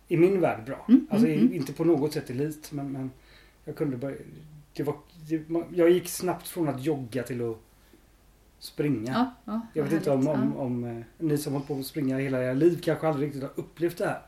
i 0.07 0.17
min 0.17 0.41
värld 0.41 0.65
bra. 0.65 0.85
Mm, 0.89 1.07
Alltså 1.09 1.27
inte 1.27 1.73
på 1.73 1.83
något 1.83 2.13
sätt 2.13 2.29
elit. 2.29 2.71
Men, 2.71 2.91
men 2.91 3.11
jag 3.65 3.75
kunde 3.75 3.97
börja. 3.97 4.17
Det 4.73 4.83
var, 4.83 4.95
det, 5.27 5.43
jag 5.71 5.89
gick 5.89 6.07
snabbt 6.07 6.47
från 6.47 6.69
att 6.69 6.83
jogga 6.83 7.23
till 7.23 7.49
att 7.49 7.57
springa. 8.59 9.11
Ja, 9.11 9.51
ja, 9.53 9.61
Jag 9.73 9.83
vet 9.83 9.93
inte 9.93 10.11
om, 10.11 10.27
härligt. 10.27 10.43
om, 10.43 10.57
om 10.57 10.83
eh, 10.83 11.03
ni 11.17 11.37
som 11.37 11.53
har 11.53 11.59
hållit 11.59 11.67
på 11.67 11.79
att 11.79 11.85
springa 11.85 12.17
hela 12.17 12.43
era 12.43 12.53
liv 12.53 12.79
kanske 12.83 13.07
aldrig 13.07 13.27
riktigt 13.27 13.43
har 13.43 13.51
upplevt 13.55 13.97
det 13.97 14.05
här. 14.05 14.21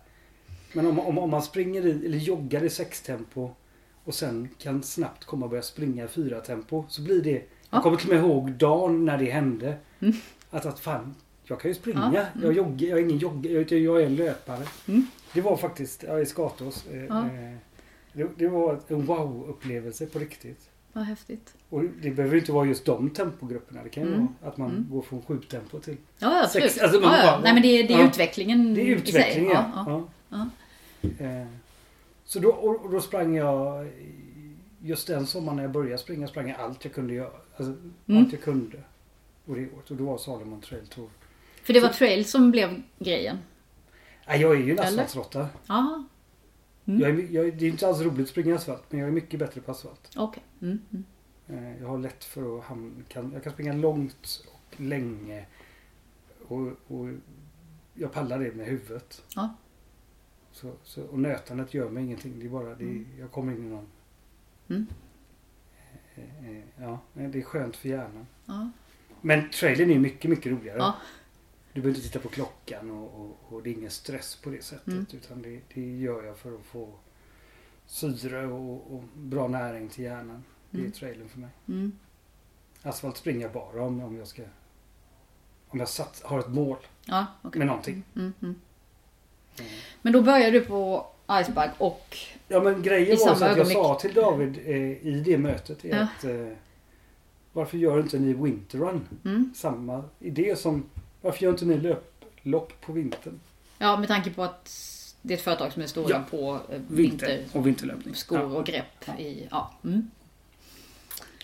Men 0.73 0.87
om, 0.87 0.99
om, 0.99 1.17
om 1.17 1.29
man 1.29 1.41
springer 1.41 1.85
i, 1.85 2.05
eller 2.05 2.17
joggar 2.17 2.63
i 2.63 2.69
sextempo 2.69 3.51
och 4.03 4.13
sen 4.13 4.49
kan 4.57 4.83
snabbt 4.83 5.25
komma 5.25 5.45
och 5.45 5.49
börja 5.49 5.63
springa 5.63 6.05
i 6.05 6.07
fyra 6.07 6.39
tempo 6.41 6.85
så 6.87 7.01
blir 7.01 7.21
det... 7.21 7.31
Ja. 7.31 7.41
Jag 7.69 7.83
kommer 7.83 7.97
till 7.97 8.09
och 8.09 8.15
med 8.15 8.25
ihåg 8.25 8.51
dagen 8.51 9.05
när 9.05 9.17
det 9.17 9.31
hände. 9.31 9.77
Mm. 9.99 10.13
Att, 10.49 10.65
att 10.65 10.79
fan, 10.79 11.15
jag 11.43 11.59
kan 11.59 11.71
ju 11.71 11.75
springa. 11.75 12.11
Ja, 12.13 12.21
mm. 12.21 12.43
Jag, 12.43 12.53
joggar, 12.53 12.87
jag 12.87 12.99
är 12.99 13.03
ingen 13.03 13.17
joggare, 13.17 13.53
jag, 13.53 13.71
jag 13.71 14.01
är 14.01 14.05
en 14.05 14.15
löpare. 14.15 14.63
Mm. 14.87 15.07
Det 15.33 15.41
var 15.41 15.57
faktiskt, 15.57 16.03
ja, 16.07 16.19
i 16.19 16.25
Skatås. 16.25 16.87
Eh, 16.87 17.03
eh, 17.03 17.57
det, 18.15 18.29
det 18.37 18.47
var 18.47 18.79
en 18.87 19.05
wow-upplevelse 19.05 20.05
på 20.05 20.19
riktigt. 20.19 20.69
Vad 20.93 21.03
häftigt. 21.03 21.53
Och 21.69 21.83
det 22.01 22.11
behöver 22.11 22.37
inte 22.37 22.51
vara 22.51 22.65
just 22.65 22.85
de 22.85 23.09
tempogrupperna. 23.09 23.83
Det 23.83 23.89
kan 23.89 24.03
ju 24.03 24.09
Mm. 24.13 24.27
vara 24.41 24.51
att 24.51 24.57
man 24.57 24.69
Mm. 24.69 24.87
går 24.89 25.01
från 25.01 25.21
sju 25.21 25.39
tempo 25.49 25.79
till 25.79 25.97
Ja, 26.19 26.43
absolut. 26.43 26.71
Sex- 26.71 26.83
alltså 26.83 26.99
man 26.99 27.11
ja, 27.11 27.17
ja. 27.25 27.31
bara- 27.31 27.41
Nej, 27.41 27.53
men 27.53 27.61
det 27.61 27.67
är, 27.67 27.87
det 27.87 27.93
är 27.93 27.99
ja. 27.99 28.07
utvecklingen 28.07 28.73
Det 28.73 28.81
är 28.81 28.83
i 28.83 28.85
sig. 28.87 28.93
utveckling, 29.09 29.49
ja. 29.49 29.71
Ja, 29.75 30.07
ja. 30.29 30.49
ja. 31.19 31.25
Eh, 31.25 31.47
Så 32.25 32.39
då, 32.39 32.49
och, 32.49 32.85
och 32.85 32.91
då 32.91 33.01
sprang 33.01 33.35
jag 33.35 33.87
Just 34.81 35.07
den 35.07 35.27
sommaren 35.27 35.55
när 35.55 35.63
jag 35.63 35.71
började 35.71 35.97
springa 35.97 36.27
sprang 36.27 36.49
jag 36.49 36.59
allt 36.59 36.83
jag 36.85 36.93
kunde 36.93 37.13
göra. 37.13 37.29
Alltså, 37.57 37.73
Mm. 38.07 38.23
Allt 38.23 38.31
jag 38.31 38.41
kunde. 38.41 38.77
Och 39.45 39.55
det 39.55 39.61
året. 39.61 39.91
Och 39.91 39.97
då 39.97 40.03
var 40.05 40.17
Salomon 40.17 40.61
Trail 40.61 40.87
Tour. 40.87 41.09
För 41.63 41.73
det 41.73 41.79
var 41.79 41.89
trail 41.89 42.25
som 42.25 42.51
blev 42.51 42.81
grejen. 42.99 43.37
Nej, 44.27 44.41
jag 44.41 44.51
är 44.51 44.59
ju 44.59 44.71
en 44.71 44.79
asfaltsråtta. 44.79 45.47
Mm. 46.85 46.99
Jag 47.01 47.09
är, 47.09 47.31
jag, 47.31 47.57
det 47.57 47.65
är 47.65 47.69
inte 47.69 47.87
alls 47.87 48.01
roligt 48.01 48.23
att 48.23 48.29
springa 48.29 48.55
asfalt. 48.55 48.83
Men 48.89 48.99
jag 48.99 49.07
är 49.07 49.13
mycket 49.13 49.39
bättre 49.39 49.61
på 49.61 49.71
asfalt. 49.71 50.11
okej. 50.15 50.43
Mm. 50.61 50.79
Mm. 50.91 51.03
Eh, 51.47 51.81
Jag 51.81 51.87
har 51.87 51.97
lätt 51.97 52.23
för 52.23 52.57
att 52.59 52.63
hamna, 52.65 53.03
kan, 53.07 53.31
jag 53.33 53.43
kan 53.43 53.53
springa 53.53 53.73
långt 53.73 54.45
och 54.53 54.79
länge. 54.81 55.45
Och, 56.47 56.67
och 56.87 57.09
jag 57.93 58.11
pallar 58.11 58.39
det 58.39 58.51
med 58.55 58.65
huvudet. 58.67 59.23
Ja. 59.35 59.55
Så, 60.51 60.73
så, 60.83 61.03
och 61.03 61.19
nötandet 61.19 61.73
gör 61.73 61.89
mig 61.89 62.03
ingenting. 62.03 62.39
Det 62.39 62.45
är 62.45 62.49
bara, 62.49 62.75
det, 62.75 63.03
jag 63.19 63.31
kommer 63.31 63.53
in 63.53 63.65
i 63.65 63.69
någon... 63.69 63.87
Mm. 64.69 64.87
Eh, 66.15 66.49
eh, 66.57 66.63
Ja, 66.79 66.99
det 67.13 67.39
är 67.39 67.41
skönt 67.41 67.75
för 67.75 67.89
hjärnan. 67.89 68.27
Ja. 68.45 68.69
Men 69.21 69.49
trailern 69.49 69.89
är 69.91 69.99
mycket, 69.99 70.29
mycket 70.29 70.51
roligare. 70.51 70.77
Ja. 70.77 70.95
Du 71.75 71.81
behöver 71.81 71.97
inte 71.99 72.07
titta 72.09 72.19
på 72.19 72.29
klockan 72.29 72.91
och, 72.91 73.21
och, 73.21 73.37
och 73.53 73.63
det 73.63 73.69
är 73.69 73.73
ingen 73.73 73.89
stress 73.91 74.35
på 74.35 74.49
det 74.49 74.63
sättet. 74.63 74.87
Mm. 74.87 75.05
Utan 75.13 75.41
det, 75.41 75.59
det 75.73 75.81
gör 75.97 76.23
jag 76.23 76.37
för 76.37 76.55
att 76.55 76.65
få 76.65 76.89
syre 77.85 78.47
och, 78.47 78.93
och 78.95 79.03
bra 79.15 79.47
näring 79.47 79.89
till 79.89 80.03
hjärnan. 80.03 80.43
Det 80.69 80.77
är 80.77 80.81
Mm. 80.81 80.91
trailern 80.91 81.29
för 81.29 81.39
mig. 81.39 81.49
Mm. 81.67 81.91
Asfalt 82.81 83.17
springer 83.17 83.41
jag 83.41 83.51
bara 83.51 83.83
om, 83.83 84.01
om 84.03 84.17
jag 84.17 84.27
ska... 84.27 84.43
Om 85.67 85.79
jag 85.79 85.89
satt, 85.89 86.21
har 86.25 86.39
ett 86.39 86.49
mål 86.49 86.77
Ja, 87.05 87.25
okej. 87.41 87.59
med 87.59 87.67
någonting. 87.67 88.03
Mm. 88.15 88.33
Mm. 88.41 88.55
Mm. 89.59 89.71
Men 90.01 90.13
då 90.13 90.21
började 90.21 90.51
du 90.59 90.65
på 90.65 91.07
Icebag 91.41 91.69
och... 91.77 92.17
Ja 92.47 92.61
men 92.63 92.81
grejen 92.81 93.17
var 93.19 93.35
så 93.35 93.45
att 93.45 93.57
jag 93.57 93.67
sa 93.67 93.99
till 93.99 94.13
David 94.13 94.57
eh, 94.65 95.07
i 95.07 95.21
det 95.25 95.37
mötet 95.37 95.85
är 95.85 95.89
Ja. 95.97 96.03
att 96.03 96.23
eh, 96.23 96.57
Varför 97.53 97.77
gör 97.77 97.99
inte 97.99 98.19
ni 98.19 98.33
Winterrun? 98.33 99.07
Mm. 99.25 99.53
Samma 99.55 100.03
idé 100.19 100.55
som 100.55 100.83
Varför 101.25 101.43
gör 101.43 101.51
inte 101.51 101.65
ni 101.65 101.77
löplopp 101.77 102.81
på 102.81 102.93
vintern? 102.93 103.39
Ja, 103.77 103.97
med 103.97 104.07
tanke 104.07 104.29
på 104.29 104.43
att 104.43 104.71
det 105.21 105.33
är 105.33 105.37
ett 105.37 105.43
företag 105.43 105.73
som 105.73 105.81
är 105.81 105.87
stora 105.87 106.09
Ja. 106.09 106.23
på 106.29 106.59
eh, 106.73 106.81
vinter, 106.87 107.45
och 107.53 107.67
vinterlöpning. 107.67 108.15
skor 108.15 108.39
Ja. 108.39 108.45
och 108.45 108.65
grepp 108.65 109.19
i... 109.19 109.47
Ja. 109.51 109.73
Mm. 109.83 110.11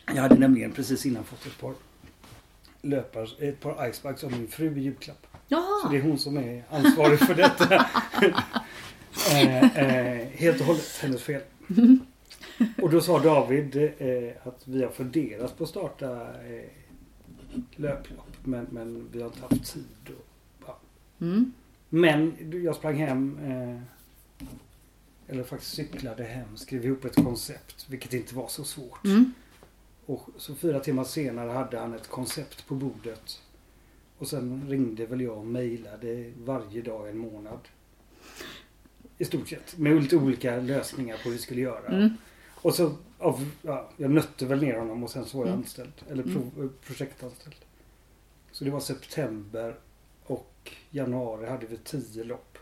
Jag 0.08 0.22
hade 0.22 0.36
nämligen 0.36 0.72
precis 0.72 1.06
innan 1.06 1.24
fått 1.24 1.46
ett 1.46 1.60
par 1.62 1.74
löpar, 2.82 3.44
ett 3.44 3.60
par 3.60 3.90
icebags 3.90 4.24
av 4.24 4.32
min 4.32 4.48
fru 4.48 4.78
i 4.78 4.82
julklapp. 4.82 5.28
Så 5.32 5.38
Jaha. 5.48 5.90
det 5.92 5.98
är 5.98 6.02
hon 6.02 6.20
som 6.20 6.38
är 6.38 6.64
ansvarig 6.70 7.20
för 7.20 7.36
detta. 7.36 7.76
eh, 9.32 9.78
eh, 9.78 10.28
helt 10.28 10.60
och 10.60 10.66
hållet 10.66 11.00
hennes 11.02 11.24
fel. 11.24 11.42
Och 12.82 12.90
då 12.90 13.02
sa 13.02 13.20
David 13.20 13.76
eh, 13.76 14.48
att 14.48 14.62
vi 14.68 14.84
har 14.84 14.92
funderat 14.92 15.58
på 15.58 15.64
att 15.64 15.70
starta 15.70 16.12
eh, 16.22 16.70
löplopp. 17.76 18.31
Men, 18.44 18.68
men 18.72 19.08
vi 19.12 19.22
har 19.22 19.28
inte 19.30 19.42
haft 19.42 19.74
tid. 19.74 19.86
Och, 20.08 20.26
ja. 20.68 20.78
Mm. 21.22 21.54
Men 21.90 22.36
jag 22.64 22.76
sprang 22.76 22.96
hem. 22.96 23.40
Eh, 23.44 23.82
eller 25.28 25.44
faktiskt 25.44 25.74
cyklade 25.74 26.24
hem. 26.24 26.58
Skrev 26.58 26.86
ihop 26.86 27.06
ett 27.06 27.16
koncept. 27.16 27.86
Vilket 27.90 28.14
inte 28.14 28.36
var 28.36 28.48
så 28.48 28.64
svårt. 28.64 29.06
Mm. 29.06 29.34
Och 30.06 30.30
så 30.38 30.56
fyra 30.56 30.80
timmar 30.80 31.04
senare 31.04 31.50
hade 31.52 31.80
han 31.80 31.94
ett 31.94 32.08
koncept 32.08 32.68
på 32.68 32.76
bordet. 32.76 33.42
Och 34.18 34.28
sen 34.28 34.66
ringde 34.70 35.06
väl 35.06 35.22
jag 35.22 35.38
och 35.38 35.46
mejlade 35.46 36.32
varje 36.44 36.82
dag 36.82 37.10
en 37.10 37.18
månad. 37.18 37.60
I 39.18 39.26
stort 39.26 39.50
sett. 39.50 39.78
Med 39.78 40.02
lite 40.02 40.18
olika 40.18 40.56
lösningar 40.56 41.18
på 41.18 41.24
hur 41.24 41.32
vi 41.32 41.38
skulle 41.38 41.62
göra. 41.62 41.88
Mm. 41.88 42.10
Och 42.56 42.76
så, 42.76 42.96
av, 43.18 43.50
ja, 43.62 43.90
jag 43.98 44.12
nötte 44.12 44.46
väl 44.46 44.62
ner 44.62 44.78
honom 44.78 45.04
och 45.04 45.10
sen 45.10 45.26
så 45.26 45.38
var 45.38 45.46
jag 45.46 45.50
Mm. 45.54 45.60
anställd. 45.64 45.94
Eller 46.10 46.24
pro, 46.24 46.64
eh, 46.64 46.70
projektanställd. 46.88 47.56
Så 48.52 48.64
det 48.64 48.70
var 48.72 48.80
september 48.80 49.76
och 50.24 50.72
januari 50.90 51.50
hade 51.50 51.66
vi 51.66 51.78
tio 51.78 52.24
lopp. 52.24 52.58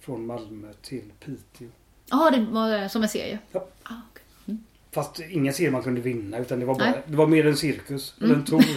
Från 0.00 0.26
Malmö 0.26 0.72
till 0.82 1.12
Piteå. 1.20 1.68
Jaha, 2.10 2.30
det 2.30 2.40
var 2.50 2.88
som 2.88 3.02
en 3.02 3.08
serie? 3.08 3.38
Ja. 3.52 3.66
Ah, 3.82 3.94
okej. 4.10 4.56
Fast 4.90 5.20
ingen 5.20 5.54
serie 5.54 5.70
man 5.70 5.82
kunde 5.82 6.00
vinna 6.00 6.38
utan 6.38 6.60
det 6.60 6.66
var, 6.66 6.74
bara, 6.74 6.90
Nej. 6.90 7.02
det 7.06 7.16
var 7.16 7.26
mer 7.26 7.46
en 7.46 7.56
cirkus. 7.56 8.14
Mm. 8.20 8.34
En 8.34 8.44
tour. 8.44 8.64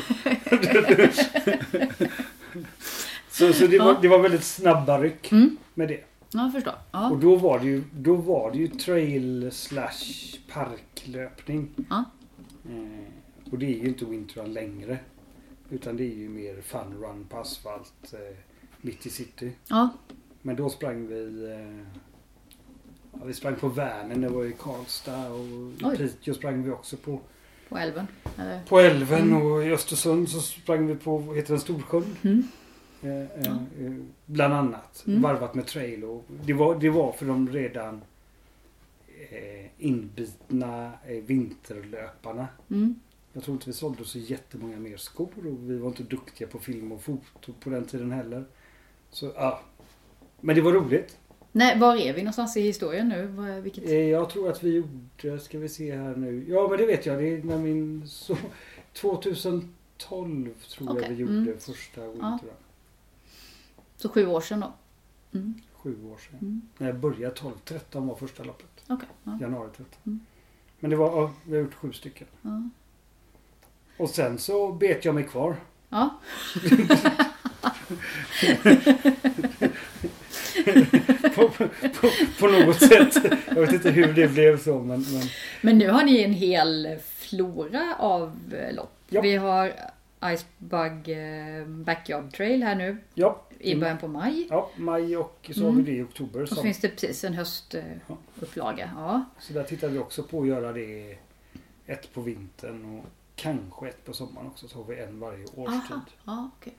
så 3.31 3.53
så 3.53 3.67
det, 3.67 3.79
var, 3.79 3.87
Ja. 3.93 3.99
det 4.01 4.07
var 4.07 4.19
väldigt 4.19 4.43
snabba 4.43 5.01
ryck 5.01 5.31
Mm. 5.31 5.57
med 5.73 5.87
det. 5.87 6.03
Ja, 6.29 6.43
jag 6.43 6.51
förstår. 6.53 6.73
Och 6.73 6.77
Ja. 6.91 7.17
då 7.21 7.35
var 7.35 7.59
det 7.59 7.65
ju, 7.65 7.83
då 7.93 8.15
var 8.15 8.51
det 8.51 8.57
ju 8.57 8.67
trail 8.67 9.49
slash 9.51 10.37
parklöpning. 10.53 11.69
Ja. 11.89 12.03
Eh, 12.69 13.51
och 13.51 13.57
det 13.59 13.65
är 13.65 13.79
ju 13.83 13.87
inte 13.87 14.05
winterrun 14.05 14.53
längre. 14.53 14.97
Utan 15.73 15.97
det 15.97 16.03
är 16.03 16.15
ju 16.15 16.29
mer 16.29 16.61
fun 16.61 16.97
run 17.01 17.25
på 17.29 17.37
asfalt 17.37 18.13
eh, 18.13 18.37
mitt 18.81 19.05
i 19.05 19.09
city. 19.09 19.51
ja. 19.67 19.89
Men 20.41 20.55
då 20.55 20.69
sprang 20.69 21.07
vi 21.07 21.45
eh, 21.51 21.85
ja, 23.13 23.25
Vi 23.25 23.33
sprang 23.33 23.55
på 23.55 23.67
Vänern, 23.67 24.21
det 24.21 24.29
var 24.29 24.45
i 24.45 24.53
Karlstad 24.59 25.29
och 25.31 25.45
i 25.45 25.75
Oj. 25.83 25.97
Piteå 25.97 26.33
sprang 26.33 26.63
vi 26.63 26.71
också 26.71 26.97
på. 26.97 27.19
På 27.69 27.77
älven? 27.77 28.07
Eller? 28.37 28.63
På 28.63 28.79
älven 28.79 29.21
Mm. 29.21 29.41
och 29.41 29.65
i 29.65 29.71
Östersund 29.71 30.29
så 30.29 30.39
sprang 30.41 30.87
vi 30.87 30.95
på, 30.95 31.17
vad 31.17 31.35
heter 31.35 31.49
den, 31.53 31.59
Storsjön? 31.61 32.15
Mm. 32.23 32.43
Eh, 33.01 33.11
eh, 33.21 33.51
eh, 33.85 33.93
bland 34.25 34.53
annat. 34.53 35.03
Mm. 35.07 35.21
Varvat 35.21 35.55
med 35.55 35.67
trail 35.67 36.03
och 36.03 36.25
det 36.45 36.53
var, 36.53 36.75
det 36.79 36.89
var 36.89 37.11
för 37.11 37.25
de 37.25 37.49
redan 37.49 38.01
eh, 39.29 39.65
inbitna 39.77 40.91
eh, 41.07 41.23
vinterlöparna. 41.23 42.47
Mm. 42.71 42.95
Jag 43.33 43.43
tror 43.43 43.55
inte 43.55 43.69
vi 43.69 43.73
sålde 43.73 44.05
så 44.05 44.19
jättemånga 44.19 44.77
mer 44.77 44.97
skor 44.97 45.29
och 45.37 45.69
vi 45.69 45.77
var 45.77 45.87
inte 45.87 46.03
duktiga 46.03 46.47
på 46.47 46.59
film 46.59 46.91
och 46.91 47.01
foto 47.01 47.53
på 47.59 47.69
den 47.69 47.85
tiden 47.85 48.11
heller. 48.11 48.45
Så 49.09 49.31
ja. 49.35 49.61
Men 50.41 50.55
det 50.55 50.61
var 50.61 50.71
roligt. 50.71 51.17
Nej, 51.51 51.79
var 51.79 51.95
är 51.95 52.13
vi 52.13 52.21
någonstans 52.21 52.57
i 52.57 52.61
historien 52.61 53.09
nu? 53.09 53.27
Vilket... 53.61 53.83
Eh, 53.83 53.93
Jag 53.93 54.29
tror 54.29 54.49
att 54.49 54.63
vi 54.63 54.75
gjorde, 54.75 55.39
ska 55.39 55.59
vi 55.59 55.69
se 55.69 55.95
här 55.95 56.15
nu. 56.15 56.45
Ja 56.49 56.67
men 56.69 56.77
det 56.77 56.85
vet 56.85 57.05
jag. 57.05 57.17
Det 57.17 57.27
är 57.27 57.43
när 57.43 57.57
min 57.57 58.07
så, 58.07 58.37
2012 58.93 59.67
tror 60.69 60.91
Okej, 60.91 61.01
jag 61.01 61.09
vi 61.09 61.15
gjorde 61.15 61.33
mm. 61.33 61.59
första 61.59 62.01
vintern. 62.07 62.39
Så 63.95 64.09
sju 64.09 64.27
år 64.27 64.41
sedan 64.41 64.59
då? 64.59 64.73
Mm. 65.39 65.53
Sju 65.73 66.05
år 66.11 66.17
sedan. 66.17 66.39
Mm. 66.41 66.61
När 66.77 66.87
jag 66.87 66.99
började 66.99 67.35
12, 67.35 67.53
13 67.65 68.07
var 68.07 68.15
första 68.15 68.43
loppet. 68.43 68.83
Okej. 68.89 69.09
Ja. 69.23 69.37
Januari 69.41 69.69
13. 69.77 69.85
Mm. 70.05 70.19
Men 70.79 70.91
det 70.91 70.97
var, 70.97 71.21
ja, 71.21 71.33
vi 71.45 71.55
har 71.55 71.63
gjort 71.63 71.73
sju 71.73 71.91
stycken. 71.91 72.27
Ja. 72.41 72.69
Och 73.97 74.09
sen 74.09 74.37
så 74.37 74.71
bet 74.71 75.05
jag 75.05 75.15
mig 75.15 75.23
kvar. 75.23 75.55
ja. 75.89 76.19
på, 81.35 81.49
på, 81.49 81.67
på, 81.93 82.07
på 82.39 82.47
något 82.47 82.79
sätt. 82.79 83.15
Jag 83.47 83.55
vet 83.61 83.73
inte 83.73 83.89
hur 83.91 84.13
det 84.13 84.27
blev 84.27 84.59
så 84.59 84.79
men, 84.79 84.87
men 85.13 85.21
Men 85.61 85.77
nu 85.77 85.89
har 85.89 86.03
ni 86.03 86.23
en 86.23 86.33
hel 86.33 86.97
flora 87.05 87.95
av 87.99 88.53
lopp. 88.71 88.93
Ja. 89.09 89.21
Vi 89.21 89.35
har 89.35 89.73
Icebug 90.25 91.09
eh, 91.09 91.65
Backyard 91.67 92.33
Trail 92.33 92.63
här 92.63 92.75
nu 92.75 92.97
ja. 93.13 93.41
i 93.59 93.75
början 93.75 93.97
på 93.97 94.07
maj. 94.07 94.47
Ja, 94.49 94.69
maj 94.75 95.17
och 95.17 95.49
så 95.53 95.59
Mm. 95.61 95.75
har 95.75 95.81
vi 95.83 95.91
det 95.91 95.97
i 95.97 96.03
oktober. 96.03 96.41
Och 96.41 96.49
så 96.49 96.55
Så, 96.55 96.61
finns 96.61 96.79
det 96.79 96.89
precis 96.89 97.23
en 97.23 97.33
höstupplaga. 97.33 98.89
Ja. 98.95 99.25
så 99.39 99.53
där 99.53 99.63
tittar 99.63 99.87
vi 99.87 99.97
också 99.99 100.23
på 100.23 100.41
att 100.41 100.47
göra 100.47 100.71
det 100.73 101.15
ett 101.85 102.13
på 102.13 102.21
vintern 102.21 102.99
och 102.99 103.05
kanske 103.35 103.87
ett 103.87 104.05
på 104.05 104.13
sommaren 104.13 104.47
också. 104.47 104.67
Så 104.67 104.77
har 104.77 104.83
vi 104.85 104.99
en 104.99 105.19
varje 105.19 105.45
årstid. 105.55 105.91
Aha. 105.91 106.01
Ja, 106.25 106.49
okej. 106.57 106.73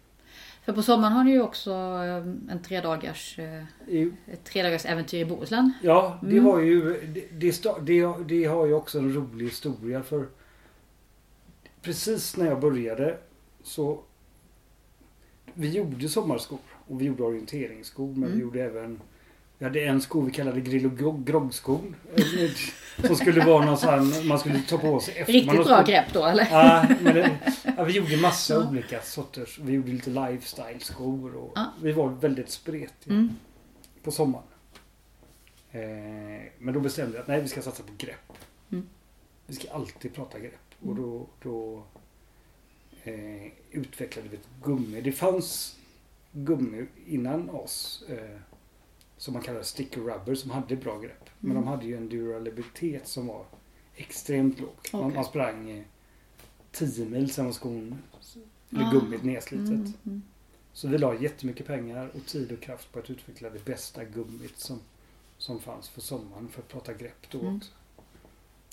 För 0.64 0.72
på 0.72 0.82
sommaren 0.82 1.12
har 1.12 1.24
ni 1.24 1.30
ju 1.30 1.42
också 1.42 1.70
eh, 1.72 2.52
en 2.52 2.62
tredagars, 2.66 3.38
eh, 3.38 3.64
I, 3.88 4.12
ett 4.26 4.44
tredagars 4.44 4.84
äventyr 4.86 5.18
i 5.20 5.24
Bohuslän. 5.24 5.72
Ja, 5.82 6.18
det 6.22 6.30
Mm. 6.30 6.44
var 6.44 6.60
ju... 6.60 7.00
Det, 7.06 7.26
det, 7.80 8.16
det, 8.26 8.44
har 8.44 8.66
ju 8.66 8.72
också 8.74 8.98
en 8.98 9.12
rolig 9.14 9.44
historia 9.46 10.02
för 10.02 10.26
precis 11.82 12.36
när 12.36 12.46
jag 12.46 12.60
började 12.60 13.18
så 13.62 14.00
vi 15.54 15.70
gjorde 15.70 16.08
sommarskor 16.08 16.58
och 16.88 17.00
vi 17.00 17.04
gjorde 17.04 17.22
orienteringsskor 17.22 18.06
men 18.06 18.20
vi 18.20 18.26
Mm. 18.26 18.40
gjorde 18.40 18.62
även 18.62 19.00
vi 19.58 19.64
hade 19.64 19.80
en 19.80 20.00
sko 20.00 20.20
vi 20.20 20.30
kallade 20.32 20.60
grill 20.60 20.86
och 20.86 20.92
grogg- 20.92 21.24
groggskon. 21.24 21.96
eh, 22.16 22.50
Som 23.06 23.16
skulle 23.16 23.44
vara 23.44 23.64
någon 23.64 23.78
sån 23.78 24.26
man 24.28 24.38
skulle 24.38 24.60
ta 24.60 24.78
på 24.78 25.00
sig 25.00 25.14
efter 25.18 25.32
Riktigt 25.32 25.64
bra 25.64 25.82
grepp 25.82 26.12
då 26.12 26.24
eller? 26.26 26.48
Ja, 26.50 26.86
men 27.02 27.14
det, 27.14 27.38
ja, 27.76 27.84
vi 27.84 27.92
gjorde 27.92 28.16
massa 28.16 28.54
Ja. 28.54 28.68
olika 28.68 29.00
sorters. 29.02 29.58
Vi 29.58 29.72
gjorde 29.72 29.90
lite 29.90 30.10
lifestyle-skor 30.10 31.34
och 31.34 31.52
Ja. 31.54 31.72
vi 31.82 31.92
var 31.92 32.08
väldigt 32.08 32.50
spretiga 32.50 33.14
Mm. 33.14 33.30
på 34.02 34.10
sommaren. 34.10 34.44
Eh, 35.72 35.80
men 36.58 36.74
då 36.74 36.80
bestämde 36.80 37.14
jag 37.16 37.22
att 37.22 37.28
nej, 37.28 37.40
vi 37.40 37.48
ska 37.48 37.62
satsa 37.62 37.82
på 37.82 37.92
grepp. 37.98 38.32
Mm. 38.72 38.86
Vi 39.46 39.54
ska 39.54 39.70
alltid 39.72 40.14
prata 40.14 40.38
grepp. 40.38 40.74
Och 40.86 40.94
då, 40.94 41.26
då 41.42 41.82
eh, 43.04 43.46
utvecklade 43.70 44.28
vi 44.28 44.36
ett 44.36 44.48
gummi. 44.64 45.00
Det 45.00 45.12
fanns 45.12 45.76
gummi 46.32 46.86
innan 47.06 47.50
oss. 47.50 48.04
Eh, 48.08 48.38
som 49.16 49.34
man 49.34 49.42
kallar 49.42 49.62
sticker 49.62 50.00
rubber 50.00 50.34
som 50.34 50.50
hade 50.50 50.76
bra 50.76 50.98
grepp. 50.98 51.30
Men 51.40 51.50
Mm. 51.50 51.62
de 51.62 51.68
hade 51.70 51.86
ju 51.86 51.96
en 51.96 52.08
durabilitet 52.08 53.06
som 53.08 53.26
var 53.26 53.46
extremt 53.96 54.60
låg. 54.60 54.70
Man, 54.92 55.02
Okej. 55.04 55.14
man 55.14 55.24
sprang 55.24 55.70
eh, 55.70 55.84
10 56.72 57.04
mil 57.04 57.30
sen 57.32 57.44
var 57.44 57.52
skon, 57.52 57.98
eller 58.70 58.84
Ah. 58.84 58.90
gummit 58.90 59.22
nedslitet. 59.24 59.68
Mm, 59.70 59.92
mm. 60.06 60.22
Så 60.72 60.88
vi 60.88 60.98
la 60.98 61.14
jättemycket 61.20 61.66
pengar 61.66 62.10
och 62.14 62.26
tid 62.26 62.52
och 62.52 62.60
kraft 62.60 62.92
på 62.92 62.98
att 62.98 63.10
utveckla 63.10 63.50
det 63.50 63.64
bästa 63.64 64.04
gummit 64.04 64.58
som, 64.58 64.80
som 65.38 65.60
fanns 65.60 65.88
för 65.88 66.00
sommaren 66.00 66.48
för 66.48 66.62
att 66.62 66.68
prata 66.68 66.92
grepp 66.92 67.30
då 67.30 67.40
Mm. 67.40 67.56
också. 67.56 67.72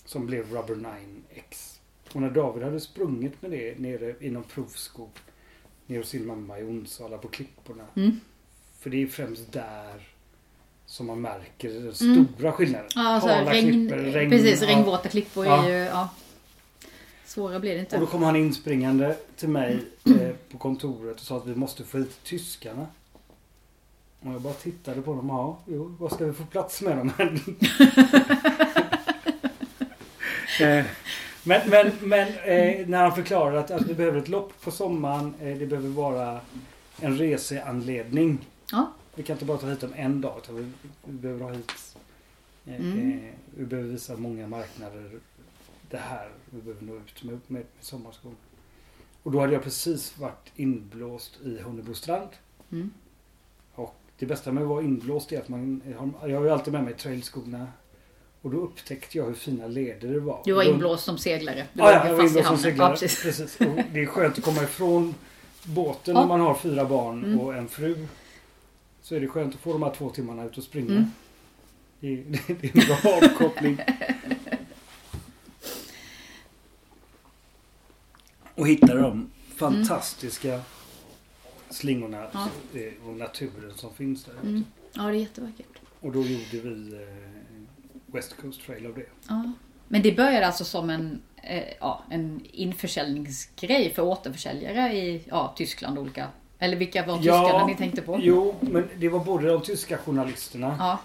Som 0.05 0.25
blev 0.25 0.51
Rubber 0.53 0.75
9X. 0.75 1.79
Och 2.13 2.21
när 2.21 2.29
David 2.31 2.63
hade 2.63 2.79
sprungit 2.79 3.41
med 3.41 3.51
det 3.51 3.79
nere 3.79 4.15
i 4.19 4.29
någon 4.31 4.43
provskog 4.43 5.09
nere 5.87 5.97
hos 5.99 6.09
sin 6.09 6.25
mamma 6.27 6.59
i 6.59 6.63
Onsala 6.63 7.17
på 7.17 7.27
klipporna. 7.27 7.85
Mm. 7.95 8.19
För 8.79 8.89
det 8.89 9.03
är 9.03 9.07
främst 9.07 9.51
där 9.51 10.07
som 10.91 11.07
man 11.07 11.21
märker 11.21 11.69
den 11.69 11.79
Mm. 11.81 11.93
stora 12.35 12.51
skillnaden. 12.51 12.87
Ja, 12.95 13.19
så 13.21 13.27
Hala 13.27 13.51
regn, 13.51 13.67
klippor, 13.89 13.95
regn, 14.11 14.29
precis. 14.31 14.61
ja. 14.61 14.67
Regnvåta 14.67 15.09
klippor 15.09 15.45
Ja. 15.45 15.65
är 15.65 15.69
ju... 15.69 15.75
Ja. 15.85 16.09
Svårare 17.25 17.59
blir 17.59 17.75
det 17.75 17.81
Och 17.81 17.87
då 17.91 17.95
inte. 17.97 18.11
kom 18.11 18.23
han 18.23 18.35
inspringande 18.35 19.15
till 19.37 19.49
mig 19.49 19.79
eh, 20.05 20.29
på 20.51 20.57
kontoret 20.57 21.15
och 21.15 21.25
sa 21.25 21.37
att 21.37 21.45
vi 21.47 21.55
måste 21.55 21.83
få 21.83 21.97
hit 21.97 22.23
tyskarna. 22.23 22.87
Och 24.19 24.33
jag 24.33 24.41
bara 24.41 24.53
tittade 24.53 25.01
på 25.01 25.13
dem. 25.13 25.29
Ja, 25.29 25.57
jo, 25.67 25.95
vad 25.99 26.11
ska 26.11 26.25
vi 26.25 26.33
få 26.33 26.43
plats 26.45 26.81
med 26.81 26.97
dem? 26.97 27.11
Eh, 30.61 30.85
men 31.43 31.61
men, 31.69 31.91
men 32.01 32.27
eh, 32.27 32.87
när 32.87 32.97
han 32.97 33.15
förklarade 33.15 33.59
att, 33.59 33.71
att 33.71 33.81
vi 33.87 33.93
behöver 33.93 34.19
ett 34.19 34.27
lopp 34.27 34.53
på 34.63 34.71
sommaren. 34.71 35.33
Eh, 35.41 35.57
det 35.57 35.65
behöver 35.65 35.89
vara 35.89 36.39
en 36.99 37.17
reseanledning. 37.17 38.37
Ja. 38.71 38.91
Vi 39.15 39.23
kan 39.23 39.33
inte 39.35 39.45
bara 39.45 39.57
ta 39.57 39.67
hit 39.69 39.79
dem 39.81 39.93
en 39.95 40.21
dag. 40.21 40.37
Utan 40.43 40.55
vi, 40.55 40.71
vi 41.05 41.11
behöver 41.13 41.41
ha 41.43 41.51
hit... 41.51 41.71
Eh, 42.65 42.75
Mm. 42.75 43.11
eh, 43.27 43.33
vi 43.57 43.65
behöver 43.65 43.89
visa 43.89 44.17
många 44.17 44.47
marknader. 44.47 45.11
Det 45.89 45.97
här 45.97 46.29
vi 46.49 46.61
behöver 46.61 46.85
nå 46.85 46.95
ut 46.95 47.23
med, 47.23 47.33
med, 47.33 47.41
med 47.47 47.63
sommarskon. 47.81 48.35
Och 49.23 49.31
då 49.31 49.39
hade 49.39 49.53
jag 49.53 49.63
precis 49.63 50.17
varit 50.17 50.51
inblåst 50.55 51.39
i 51.43 51.59
Hunnebostrand. 51.61 52.29
Mm. 52.71 52.91
Och 53.75 53.95
det 54.19 54.25
bästa 54.25 54.51
med 54.51 54.63
att 54.63 54.69
vara 54.69 54.83
inblåst 54.83 55.31
är 55.31 55.39
att 55.39 55.49
man... 55.49 55.81
Jag 56.21 56.37
har 56.37 56.43
ju 56.45 56.49
alltid 56.49 56.73
med 56.73 56.83
mig 56.83 56.93
trailskorna. 56.93 57.67
Och 58.41 58.49
då 58.51 58.57
upptäckte 58.57 59.17
jag 59.17 59.25
hur 59.25 59.33
fina 59.33 59.67
leder 59.67 60.13
det 60.13 60.19
var. 60.19 60.41
Du 60.45 60.53
var 60.53 60.63
inblåst 60.63 61.03
som 61.05 61.17
seglare. 61.17 61.67
Du 61.73 61.79
Ja, 61.81 61.91
ja, 61.91 62.07
jag 62.07 62.15
var 62.15 62.23
inblåst 62.23 62.47
som 62.47 62.57
seglare. 62.57 62.89
Ja, 62.91 62.97
precis. 62.99 63.23
precis. 63.23 63.57
Det 63.93 64.01
är 64.01 64.05
skönt 64.05 64.37
att 64.37 64.43
komma 64.43 64.63
ifrån 64.63 65.15
båten 65.63 66.13
Ja. 66.15 66.21
när 66.21 66.27
man 66.27 66.39
har 66.41 66.55
fyra 66.55 66.85
barn 66.85 67.23
Mm. 67.25 67.39
och 67.39 67.55
en 67.55 67.67
fru. 67.67 68.07
Så 69.01 69.15
är 69.15 69.19
det 69.19 69.27
skönt 69.27 69.55
att 69.55 69.61
få 69.61 69.73
de 69.73 69.83
här 69.83 69.93
två 69.97 70.09
timmarna 70.09 70.43
ut 70.43 70.57
och 70.57 70.63
springa. 70.63 70.91
Mm. 70.91 71.11
Det, 71.99 72.07
är, 72.07 72.17
det 72.61 72.67
är 72.67 72.77
en 72.77 73.01
bra 73.01 73.13
avkoppling. 73.15 73.77
Och 78.55 78.67
hitta 78.67 78.95
de 78.95 79.29
fantastiska 79.55 80.61
slingorna 81.69 82.27
Ja. 82.33 82.49
eh, 82.79 83.07
och 83.07 83.15
naturen 83.15 83.73
som 83.75 83.93
finns 83.93 84.23
där. 84.23 84.33
Mm. 84.33 84.65
Ja, 84.93 85.01
det 85.01 85.09
är 85.09 85.13
jättevackert. 85.13 85.79
Och 85.99 86.11
då 86.11 86.21
gjorde 86.21 86.69
vi 86.69 86.93
eh, 86.93 87.01
West 88.05 88.37
Coast 88.41 88.65
Trail 88.65 88.85
av 88.85 88.93
det. 88.93 89.05
Ja. 89.27 89.51
Men 89.87 90.01
det 90.01 90.11
började 90.11 90.47
alltså 90.47 90.63
som 90.65 90.89
en, 90.89 91.21
eh, 91.43 91.63
ja, 91.79 92.03
en 92.09 92.41
införsäljningsgrej 92.51 93.93
för 93.93 94.01
återförsäljare 94.01 94.93
i 94.97 95.23
ja, 95.29 95.53
Tyskland 95.57 95.97
och 95.97 96.03
olika... 96.03 96.27
Eller 96.63 96.77
vilka 96.77 97.05
var 97.05 97.17
tyskarna 97.17 97.65
ni 97.67 97.75
tänkte 97.75 98.01
på? 98.01 98.19
Jo, 98.21 98.55
men 98.61 98.87
det 98.97 99.09
var 99.09 99.19
både 99.25 99.47
de 99.47 99.61
tyska 99.61 99.97
journalisterna 99.97 100.75
Ja, 100.79 100.99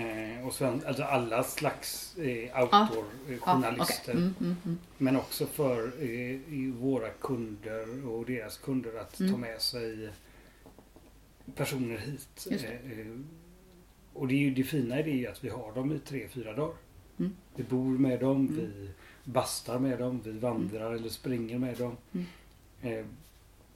eh, 0.00 0.46
och 0.46 0.54
sven, 0.54 0.82
alltså 0.86 1.02
alla 1.02 1.42
slags 1.44 2.16
eh, 2.18 2.44
ja, 2.44 2.62
outdoor-journalister. 2.62 4.12
okej. 4.12 4.14
mm, 4.14 4.34
mm, 4.40 4.56
mm. 4.64 4.78
Men 4.98 5.16
också 5.16 5.46
för 5.46 5.78
eh, 5.86 6.72
våra 6.74 7.08
kunder 7.10 8.08
och 8.08 8.24
deras 8.26 8.58
kunder 8.58 9.00
att 9.00 9.20
Mm. 9.20 9.32
ta 9.32 9.38
med 9.38 9.60
sig 9.60 10.08
personer 11.54 11.96
hit. 11.98 12.46
Det. 12.48 12.54
Eh, 12.64 13.00
eh, 13.00 13.06
och 14.12 14.28
det, 14.28 14.34
är 14.34 14.38
ju, 14.38 14.54
det 14.54 14.64
fina 14.64 15.00
i 15.00 15.02
det 15.02 15.24
är 15.26 15.30
att 15.30 15.44
vi 15.44 15.48
har 15.48 15.72
dem 15.74 15.92
i 15.92 15.98
tre, 15.98 16.28
fyra 16.28 16.52
dagar. 16.52 16.74
Mm. 17.18 17.32
Vi 17.56 17.62
bor 17.62 17.98
med 17.98 18.20
dem, 18.20 18.36
Mm. 18.36 18.56
vi 18.56 18.88
bastar 19.24 19.78
med 19.78 19.98
dem, 19.98 20.20
vi 20.24 20.38
vandrar 20.38 20.94
eller 20.94 21.08
springer 21.08 21.58
med 21.58 21.76
dem. 21.78 21.96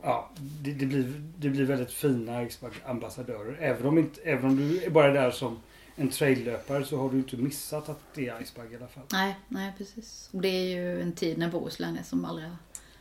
Mm. 0.03 0.11
Ja, 0.11 0.31
det, 0.63 0.73
det, 0.73 0.87
blir, 0.87 1.23
det 1.39 1.49
blir 1.49 1.65
väldigt 1.65 1.93
fina 1.93 2.47
ambassadörer. 2.87 3.57
Även 3.61 3.87
om, 3.87 3.99
inte, 3.99 4.21
även 4.21 4.45
om 4.45 4.57
du 4.57 4.83
är 4.85 4.91
bara 4.91 5.13
där 5.13 5.31
som 5.31 5.59
en 5.97 6.09
traillöpare 6.11 6.85
så 6.85 6.97
har 6.97 7.11
du 7.11 7.17
inte 7.17 7.37
missat 7.37 7.89
att 7.89 8.01
det 8.15 8.29
är 8.29 8.43
Icebag 8.43 8.73
i 8.73 8.77
alla 8.77 8.89
fall. 8.89 9.05
Nej, 9.13 9.37
nej 9.49 9.73
precis. 9.79 10.31
Och 10.33 10.41
det 10.41 10.49
är 10.49 10.77
ju 10.77 11.03
en 11.03 11.13
tid 11.13 11.39
när 11.39 11.51
Bohuslän 11.51 11.97
är 11.99 12.03
som 12.03 12.25
allra, 12.25 12.57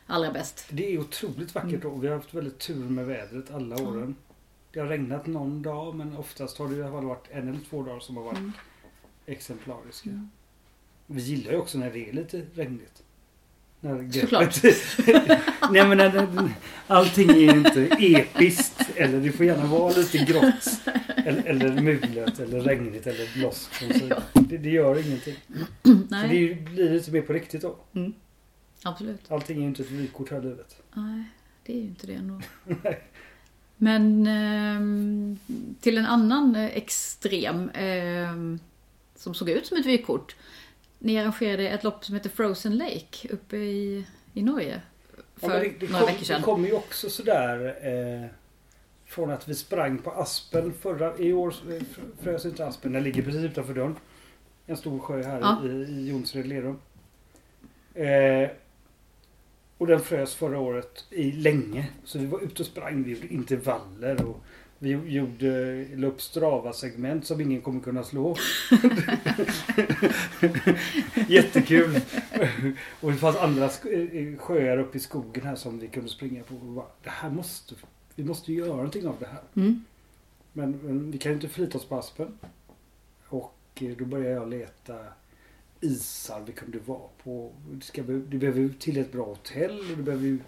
allra 0.08 0.32
bäst. 0.32 0.66
Det 0.70 0.94
är 0.94 1.00
otroligt 1.00 1.56
vackert 1.56 1.84
Mm. 1.84 1.88
och 1.94 2.04
vi 2.04 2.08
har 2.08 2.16
haft 2.16 2.34
väldigt 2.34 2.60
tur 2.60 2.76
med 2.90 3.06
vädret 3.06 3.52
alla 3.52 3.76
åren. 3.84 4.16
Det 4.72 4.80
har 4.80 4.88
regnat 4.88 5.28
någon 5.28 5.62
dag 5.62 5.96
men 5.96 6.18
oftast 6.18 6.58
har 6.58 6.70
det 6.70 6.76
i 6.76 6.82
alla 6.84 6.92
fall 6.92 7.06
varit 7.06 7.28
en 7.32 7.48
eller 7.48 7.60
två 7.70 7.84
dagar 7.84 8.00
som 8.00 8.18
har 8.18 8.24
varit 8.24 8.38
Mm. 8.38 8.52
exemplariska. 9.26 10.10
Mm. 10.10 10.30
Vi 11.06 11.22
gillar 11.22 11.52
ju 11.52 11.58
också 11.58 11.78
när 11.78 11.92
det 11.92 12.10
är 12.10 12.14
lite 12.14 12.46
regnigt. 12.54 13.04
Såklart. 14.22 14.64
Nej 15.72 15.88
men 15.88 15.98
när, 15.98 16.28
allting 16.88 17.30
är 17.30 17.56
inte 17.56 17.82
episkt. 18.00 18.90
Eller 18.96 19.20
det 19.22 19.32
får 19.32 19.46
gärna 19.46 19.66
vara 19.66 19.94
lite 19.94 20.18
grått. 20.18 20.80
Eller, 21.16 21.44
eller 21.44 21.82
mulet 21.82 22.40
eller 22.40 22.60
regnigt 22.62 23.08
eller 23.08 23.34
blåst. 23.40 23.74
sidan. 23.74 24.22
Det, 24.34 24.58
det 24.58 24.70
gör 24.70 25.08
ingenting. 25.08 25.36
Det 25.84 25.98
Nej, 26.10 26.38
ju- 26.38 26.56
blir 26.56 26.90
lite 26.90 27.12
mer 27.12 27.22
på 27.22 27.34
riktigt 27.34 27.62
då. 27.62 27.76
absolut. 28.84 29.32
Allting 29.32 29.58
är 29.58 29.62
ju 29.62 29.68
inte 29.68 29.82
ett 29.84 29.92
vykort 29.92 30.32
här 30.32 30.40
i 30.40 30.44
livet. 30.44 30.82
Nej, 30.94 31.24
det 31.66 31.74
är 31.74 31.78
ju 31.78 31.84
inte 31.88 32.08
det 32.08 32.14
ändå. 32.14 32.42
Men 33.78 34.28
ehm, 34.28 35.40
till 35.82 35.98
en 35.98 36.06
annan 36.06 36.56
eh, 36.56 36.66
extrem 36.66 37.70
ehm, 37.74 38.60
som 39.16 39.34
såg 39.34 39.50
ut 39.50 39.66
som 39.68 39.78
ett 39.78 39.86
vykort. 39.86 40.36
Ni 41.00 41.18
arrangerade 41.20 41.70
ett 41.70 41.84
lopp 41.84 42.06
som 42.06 42.16
heter 42.16 42.30
Frozen 42.30 42.78
Lake 42.78 43.28
uppe 43.30 43.58
i, 43.58 44.06
i 44.34 44.42
Norge. 44.42 44.82
Ja, 45.18 45.24
För 45.36 45.48
men 45.48 45.60
det, 45.62 45.70
det, 45.80 45.86
några 45.92 46.00
kom, 46.00 46.08
veckor 46.08 46.20
det 46.20 46.26
sedan. 46.26 46.42
kommer 46.42 46.68
ju 46.68 46.74
också 46.74 47.10
sådär 47.10 47.76
eh, 47.82 48.30
från 49.06 49.30
att 49.32 49.48
vi 49.48 49.56
sprang 49.56 49.98
på 49.98 50.12
Aspen 50.12 50.74
förra... 50.74 51.18
I 51.18 51.34
år 51.34 51.54
frös 52.22 52.46
inte 52.46 52.66
Aspen. 52.66 52.94
Den 52.94 53.04
ligger 53.04 53.24
precis 53.24 53.42
utanför 53.44 53.74
dörren. 53.74 53.96
En 54.66 54.78
stor 54.78 55.00
sjö 55.00 55.24
här 55.24 55.40
Ja. 55.40 55.66
i, 55.66 55.68
i 55.70 56.10
Jonsered 56.10 56.48
Lerum. 56.48 56.80
Eh, 57.94 58.50
och 59.78 59.88
den 59.88 60.00
frös 60.00 60.36
förra 60.36 60.60
året 60.60 61.06
i 61.10 61.32
länge. 61.32 61.88
Så 62.04 62.20
vi 62.20 62.26
var 62.26 62.40
ute 62.40 62.62
och 62.62 62.66
sprang. 62.68 63.04
Vi 63.04 63.12
gjorde 63.14 63.34
intervaller 63.34 64.26
och 64.26 64.44
vi 64.80 64.90
gjorde, 64.90 65.86
la 65.96 66.08
upp 66.08 66.22
Strava-segment 66.22 67.26
som 67.26 67.42
ingen 67.42 67.62
kommer 67.62 67.82
kunna 67.82 68.04
slå. 68.04 68.36
Jättekul. 71.28 72.00
och 73.02 73.12
det 73.12 73.18
fanns 73.18 73.38
andra 73.38 73.66
eh, 73.66 74.38
sjöar 74.38 74.78
uppe 74.78 74.98
i 74.98 75.02
skogen 75.02 75.44
här 75.44 75.56
som 75.56 75.80
vi 75.80 75.88
kunde 75.88 76.10
springa 76.10 76.44
på. 76.44 76.54
Bara, 76.54 76.86
det 77.04 77.10
här 77.10 77.30
måste, 77.30 77.76
vi 78.16 78.24
måste 78.24 78.54
ju 78.54 78.60
göra 78.60 78.76
någonting 78.76 79.08
av 79.08 79.16
det 79.20 79.28
här. 79.28 79.42
Mm. 79.56 79.86
Men, 80.54 80.72
men 80.84 81.12
vi 81.12 81.18
kan 81.18 81.32
ju 81.32 81.36
inte 81.36 81.50
förlita 81.50 81.78
oss 81.78 81.86
på 81.86 81.96
Aspen. 81.96 82.38
Och 83.28 83.60
eh, 83.76 83.98
då 83.98 84.06
började 84.06 84.36
jag 84.36 84.50
leta 84.50 84.96
isar 85.82 86.44
vi 86.46 86.54
kunde 86.54 86.80
vara 86.86 87.10
på. 87.24 87.52
Det, 87.72 87.86
ska, 87.86 88.02
det 88.02 88.38
behöver 88.38 88.70
till 88.80 88.98
ett 88.98 89.12
bra 89.12 89.26
hotell 89.26 89.80
och 89.80 89.98
det 89.98 90.04
behöver 90.04 90.40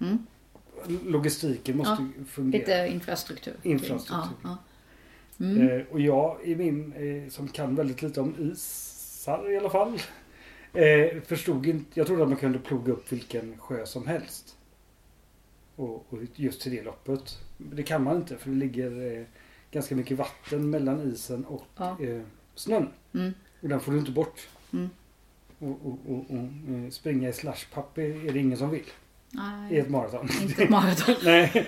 Mm. 0.00 0.26
Logistiken 1.06 1.76
måste 1.76 2.12
Ja, 2.18 2.24
fungera. 2.24 2.58
Lite 2.58 2.88
infrastruktur. 2.94 3.54
Infrastruktur. 3.62 4.36
Ja, 4.42 4.58
ja. 5.38 5.44
Mm. 5.44 5.68
Eh, 5.68 5.86
och 5.90 6.00
jag 6.00 6.38
i 6.44 6.54
min, 6.54 6.92
eh, 6.92 7.30
som 7.30 7.48
kan 7.48 7.74
väldigt 7.74 8.02
lite 8.02 8.20
om 8.20 8.34
isar 8.38 9.52
i 9.52 9.56
alla 9.56 9.70
fall. 9.70 9.98
Eh, 10.72 11.22
förstod 11.22 11.66
inte, 11.66 11.90
jag 11.98 12.06
trodde 12.06 12.22
att 12.22 12.28
man 12.28 12.38
kunde 12.38 12.58
ploga 12.58 12.92
upp 12.92 13.12
vilken 13.12 13.58
sjö 13.58 13.86
som 13.86 14.06
helst. 14.06 14.56
Och, 15.76 16.06
och 16.12 16.18
just 16.34 16.60
till 16.60 16.72
det 16.72 16.82
loppet. 16.82 17.38
Det 17.58 17.82
kan 17.82 18.02
man 18.02 18.16
inte 18.16 18.36
för 18.36 18.50
det 18.50 18.56
ligger 18.56 19.26
ganska 19.70 19.94
mycket 19.96 20.18
vatten 20.18 20.70
mellan 20.70 21.12
isen 21.12 21.44
och 21.44 21.66
snön. 22.54 22.88
Mm. 23.14 23.32
Och 23.60 23.68
den 23.68 23.80
får 23.80 23.92
du 23.92 23.98
inte 23.98 24.10
bort. 24.10 24.48
Mm. 24.72 24.88
Och, 25.58 25.86
och, 25.86 25.98
och, 26.08 26.24
och 26.30 26.92
springa 26.92 27.28
i 27.28 27.32
slashpapp 27.32 27.98
är 27.98 28.32
det 28.32 28.38
ingen 28.38 28.58
som 28.58 28.70
vill. 28.70 28.90
I 29.34 29.36
Nej, 29.70 29.78
ett 29.78 29.90
maraton. 29.90 30.28
inte 30.42 30.62
ett 30.62 30.70
maraton. 30.70 31.14
Nej. 31.24 31.66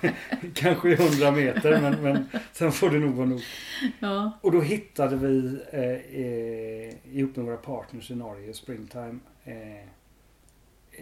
Kanske 0.54 0.88
i 0.88 0.92
100 0.92 1.30
meter 1.30 1.80
men, 1.80 2.02
men 2.02 2.26
sen 2.52 2.72
får 2.72 2.90
det 2.90 2.98
nog 2.98 3.14
vara 3.14 3.26
nog. 3.26 3.42
Ja. 4.00 4.32
Och 4.40 4.52
då 4.52 4.60
hittade 4.60 5.16
vi 5.16 5.60
eh, 5.72 6.20
eh, 6.20 7.16
ihop 7.18 7.36
med 7.36 7.44
våra 7.46 7.56
partners 7.56 8.10
i 8.10 8.14
Norge, 8.14 8.54
Springtime, 8.54 9.18
eh, 9.44 9.84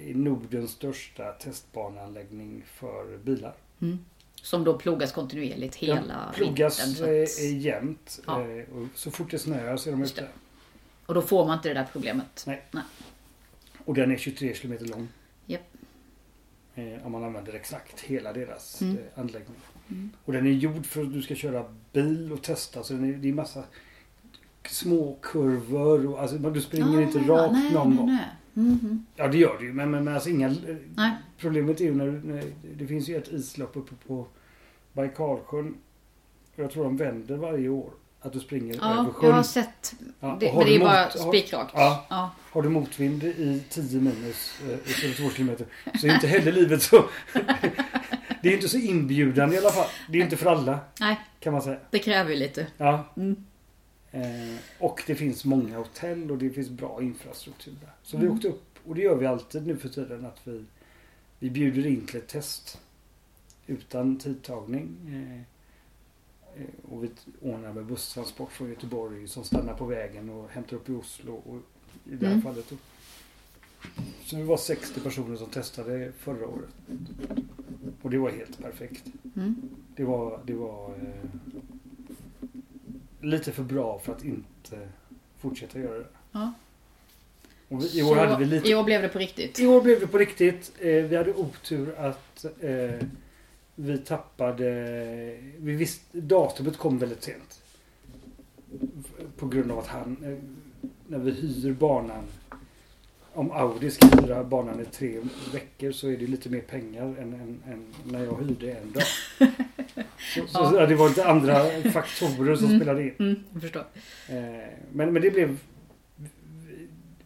i 0.09 0.15
Nordens 0.15 0.71
största 0.71 1.33
testbaneanläggning 1.33 2.63
för 2.67 3.19
bilar. 3.19 3.55
Mm. 3.83 3.99
Som 4.35 4.65
då 4.65 4.79
plogas 4.79 5.13
kontinuerligt 5.13 5.75
hela 5.77 6.33
plogas 6.37 6.87
vintern. 6.87 6.95
Så 7.07 7.13
eh, 7.13 7.23
att, 7.23 7.39
eh, 7.41 7.59
jämt. 7.59 8.21
Ja. 8.27 8.41
eh, 8.41 8.65
Och 8.77 8.87
så 8.95 9.11
fort 9.11 9.31
det 9.31 9.39
snöar 9.39 9.77
så 9.77 9.89
är 9.89 9.93
de 9.93 10.03
ute. 10.03 10.29
och 11.07 11.15
då 11.15 11.23
får 11.23 11.47
man 11.47 11.57
inte 11.57 11.69
det 11.69 11.75
där 11.75 11.87
problemet. 11.93 12.45
Nej. 12.47 12.63
Nej. 12.71 12.83
Och 13.85 13.95
den 13.95 14.11
är 14.13 14.17
23 14.17 14.55
kilometer 14.55 14.85
lång. 14.87 15.09
Eh, 16.75 17.07
om 17.07 17.13
man 17.13 17.25
använder 17.25 17.53
exakt 17.55 18.01
hela 18.01 18.33
deras 18.33 18.83
Mm. 18.83 18.97
eh, 18.97 19.21
anläggning. 19.21 19.57
Mm. 19.89 20.11
Och 20.25 20.33
den 20.33 20.47
är 20.47 20.51
gjord 20.51 20.87
för 20.87 21.03
att 21.03 21.13
du 21.13 21.23
ska 21.23 21.35
köra 21.35 21.65
bil 21.93 22.33
och 22.33 22.43
testa. 22.43 22.83
Så 22.83 22.93
den 22.93 23.05
är, 23.05 23.17
det 23.19 23.29
är 23.29 23.33
massa 23.33 23.65
små 24.69 25.19
kurvor. 25.23 26.07
Och, 26.07 26.21
alltså, 26.21 26.37
du 26.39 26.61
springer 26.61 27.01
inte 27.03 27.19
Ah, 27.19 27.23
rakt 27.29 27.53
nej, 27.53 27.73
någon 27.73 27.89
nej, 27.89 27.97
gång. 27.99 28.07
nej. 28.07 28.27
Mhm. 28.55 29.07
Ja 29.17 29.29
det 29.29 29.39
gör 29.39 29.57
du 29.59 29.67
ju. 29.67 29.73
Men, 29.73 29.91
men, 29.91 30.05
men 30.05 30.15
alltså 30.15 30.31
inga... 30.31 30.49
eh, 30.49 30.77
Nej. 30.97 31.13
Problemet 31.39 31.81
är 31.81 31.85
ju 31.85 31.95
när, 31.95 32.07
när 32.25 32.45
det 32.77 32.87
finns 32.87 33.09
ju 33.09 33.17
ett 33.17 33.29
islopp 33.33 33.77
uppe 33.77 33.95
på 34.07 34.27
Baikalsjön. 34.93 35.75
Jag 36.57 36.71
tror 36.71 36.85
de 36.85 36.97
vänder 36.97 37.37
varje 37.37 37.69
år. 37.69 37.91
Att 38.23 38.33
du 38.33 38.41
springer 38.41 38.75
över 38.75 38.87
Ja, 38.97 39.07
sjön. 39.15 39.29
jag 39.31 39.37
har 39.37 39.43
sett. 39.43 39.95
Ja, 40.21 40.37
Det, 40.41 40.49
har 40.49 40.57
men 40.59 40.67
det 40.67 40.75
är 40.77 40.81
bara 40.81 41.11
spikrakt. 41.11 41.73
Ja. 41.75 42.07
Ja. 42.11 42.31
Har 42.53 42.63
du 42.63 42.69
motvind 42.69 43.25
i 43.25 43.63
10 43.71 44.01
minus 44.01 44.55
eh, 44.69 44.91
i 44.91 44.93
32 45.15 45.31
kilometer 45.31 45.67
så 46.01 46.07
är 46.07 46.15
inte 46.15 46.27
heller 46.27 46.53
livet 46.53 46.83
så... 46.83 47.05
det 48.43 48.49
är 48.49 48.53
inte 48.53 48.69
så 48.69 48.79
inbjudande 48.79 49.55
i 49.57 49.59
alla 49.59 49.71
fall. 49.71 49.87
Det 50.09 50.19
är 50.19 50.23
inte 50.23 50.37
för 50.37 50.51
alla 50.51 50.79
Nej, 51.01 51.21
kan 51.41 51.53
man 51.53 51.63
säga. 51.63 51.79
det 51.91 51.99
kräver 51.99 52.31
ju 52.31 52.37
lite. 52.37 52.67
Ja. 52.77 53.05
Mm. 53.17 53.45
Eh, 54.13 54.57
och 54.79 55.03
det 55.07 55.15
finns 55.15 55.45
många 55.45 55.79
hotell 55.79 56.31
och 56.31 56.39
det 56.39 56.51
finns 56.51 56.69
bra 56.69 57.03
infrastruktur 57.03 57.73
där. 57.81 57.91
Så 58.03 58.17
vi 58.17 58.23
Mm. 58.23 58.37
åkte 58.37 58.49
upp 58.49 58.65
och 58.87 58.95
det 58.95 59.03
gör 59.03 59.15
vi 59.17 59.27
alltid 59.27 59.67
nu 59.67 59.77
för 59.77 59.89
tiden 59.89 60.27
att 60.27 60.39
vi, 60.45 60.65
vi 61.39 61.51
bjuder 61.51 61.87
in 61.87 62.07
till 62.07 62.17
ett 62.17 62.29
test. 62.29 62.81
Utan 63.67 64.19
tidtagning. 64.19 64.97
Eh, 65.09 65.50
och 66.91 67.05
vi 67.05 67.11
ordnar 67.41 67.73
med 67.73 67.85
busstransport 67.85 68.53
från 68.53 68.69
Göteborg 68.69 69.29
som 69.29 69.45
stannar 69.45 69.75
på 69.75 69.85
vägen 69.85 70.31
och 70.31 70.51
hämtar 70.51 70.77
upp 70.77 70.89
i 70.89 70.93
Oslo. 70.93 71.33
Och 71.35 71.57
I 72.13 72.15
det 72.15 72.27
här 72.27 72.33
Mm. 72.33 72.43
fallet. 72.43 72.73
Så 74.25 74.37
vi 74.37 74.43
var 74.43 74.57
60 74.57 75.01
personer 75.01 75.37
som 75.37 75.47
testade 75.51 76.13
förra 76.19 76.47
året. 76.47 76.69
Och 78.03 78.11
det 78.11 78.19
var 78.19 78.31
helt 78.31 78.59
perfekt. 78.63 79.05
Mm. 79.37 79.55
Det 79.97 80.05
var, 80.05 80.41
det 80.45 80.55
var 80.55 80.89
eh, 80.95 81.31
lite 83.21 83.53
för 83.53 83.63
bra 83.63 83.99
för 83.99 84.13
att 84.13 84.25
inte 84.25 84.89
fortsätta 85.39 85.79
göra 85.79 85.99
det. 85.99 86.07
Ja. 86.33 86.53
Och 87.69 87.85
vi, 87.85 87.99
I 87.99 88.03
år 88.03 88.17
hade 88.17 88.37
vi 88.39 88.45
lite... 88.45 88.69
I 88.69 88.75
år 88.75 88.85
blev 88.85 89.03
det 89.03 89.09
på 89.09 89.19
riktigt. 89.19 89.61
I 89.61 89.67
år 89.67 89.81
blev 89.83 90.01
det 90.01 90.07
på 90.07 90.19
riktigt. 90.19 90.73
Eh, 90.79 90.89
vi 91.05 91.17
hade 91.17 91.33
otur 91.35 91.95
att 91.99 92.45
eh, 92.61 93.07
vi 93.81 93.99
tappade... 93.99 94.71
Vi 95.59 95.73
visste, 95.73 96.21
datumet 96.21 96.79
kom 96.79 96.99
väldigt 96.99 97.23
sent. 97.23 97.63
På 99.37 99.47
grund 99.49 99.71
av 99.73 99.79
att 99.79 99.87
han... 99.87 100.17
Eh, 100.25 100.39
när 101.07 101.19
vi 101.19 101.31
hyr 101.31 101.73
banan... 101.73 102.25
Om 103.33 103.51
Audi 103.51 103.91
ska 103.91 104.07
hyra 104.07 104.45
banan 104.45 104.81
i 104.81 104.85
tre 104.85 105.21
veckor 105.53 105.93
så 105.93 106.09
är 106.09 106.17
det 106.17 106.27
lite 106.27 106.49
mer 106.49 106.61
pengar 106.61 107.03
än, 107.03 107.17
än, 107.19 107.63
än 107.73 107.87
när 108.05 108.25
jag 108.25 108.35
hyrde 108.43 108.73
en 108.73 108.93
dag. 108.93 109.03
Så, 110.35 110.47
så, 110.47 110.71
Ja. 110.75 110.87
Det 110.87 110.95
var 110.95 111.09
lite 111.09 111.27
andra 111.27 111.55
faktorer 111.93 112.57
som 112.57 112.67
Mm. 112.67 112.81
spelade 112.81 113.03
in. 113.03 113.15
Mm. 113.19 113.37
Eh, 114.29 114.69
men, 114.93 115.13
men 115.13 115.23
det 115.23 115.31
blev... 115.31 115.59
Vi, 116.17 116.29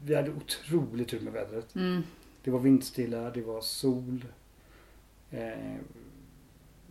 vi 0.04 0.14
hade 0.14 0.30
otroligt 0.30 1.08
tur 1.08 1.20
med 1.20 1.32
vädret. 1.32 1.74
Mm. 1.74 2.02
Det 2.44 2.50
var 2.50 2.58
vindstilla, 2.60 3.30
det 3.30 3.42
var 3.42 3.60
sol. 3.60 4.24
Eh, 5.30 5.48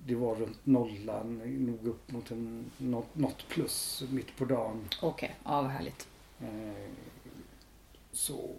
det 0.06 0.16
var 0.16 0.36
runt 0.36 0.66
nollan, 0.66 1.42
nog 1.46 1.88
upp 1.88 2.12
mot 2.12 2.32
en, 2.32 2.66
något, 2.78 3.16
något 3.16 3.48
plus 3.50 4.04
mitt 4.12 4.38
på 4.38 4.46
dagen. 4.46 4.80
Okej, 5.02 5.36
ja 5.44 5.62
vad 5.62 5.72
härligt. 5.72 6.08
Eh, 6.42 6.48
så 8.12 8.50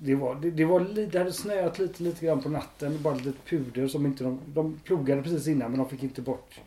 det 0.00 0.14
var, 0.14 0.34
det, 0.34 0.50
det 0.50 0.64
var 0.64 0.80
det 0.80 1.18
hade 1.18 1.32
snöat 1.32 1.78
lite, 1.78 2.02
lite 2.02 2.26
grann 2.26 2.42
på 2.42 2.48
natten. 2.48 3.02
Bara 3.02 3.14
lite 3.14 3.38
puder 3.46 3.88
som 3.88 4.06
inte 4.06 4.24
de, 4.24 4.40
de 4.46 4.80
plogade 4.84 5.22
precis 5.22 5.46
innan 5.48 5.70
men 5.70 5.78
de 5.80 5.88
fick 5.88 6.02
inte 6.02 6.22
bort 6.22 6.60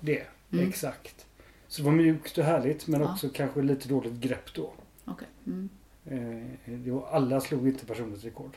det 0.00 0.26
Mm. 0.52 0.68
exakt. 0.68 1.26
Så 1.68 1.82
det 1.82 1.86
var 1.86 1.92
mjukt 1.96 2.38
och 2.38 2.44
härligt 2.44 2.86
men 2.86 3.00
Ja. 3.00 3.12
också 3.12 3.28
kanske 3.28 3.62
lite 3.62 3.88
dåligt 3.88 4.12
grepp 4.12 4.54
då. 4.54 4.72
Okej. 5.04 5.28
Mm. 5.46 5.68
Eh, 6.04 6.72
det 6.78 6.90
var, 6.90 7.06
alla 7.10 7.40
slog 7.40 7.68
inte 7.68 7.86
personligt 7.86 8.24
rekord. 8.24 8.56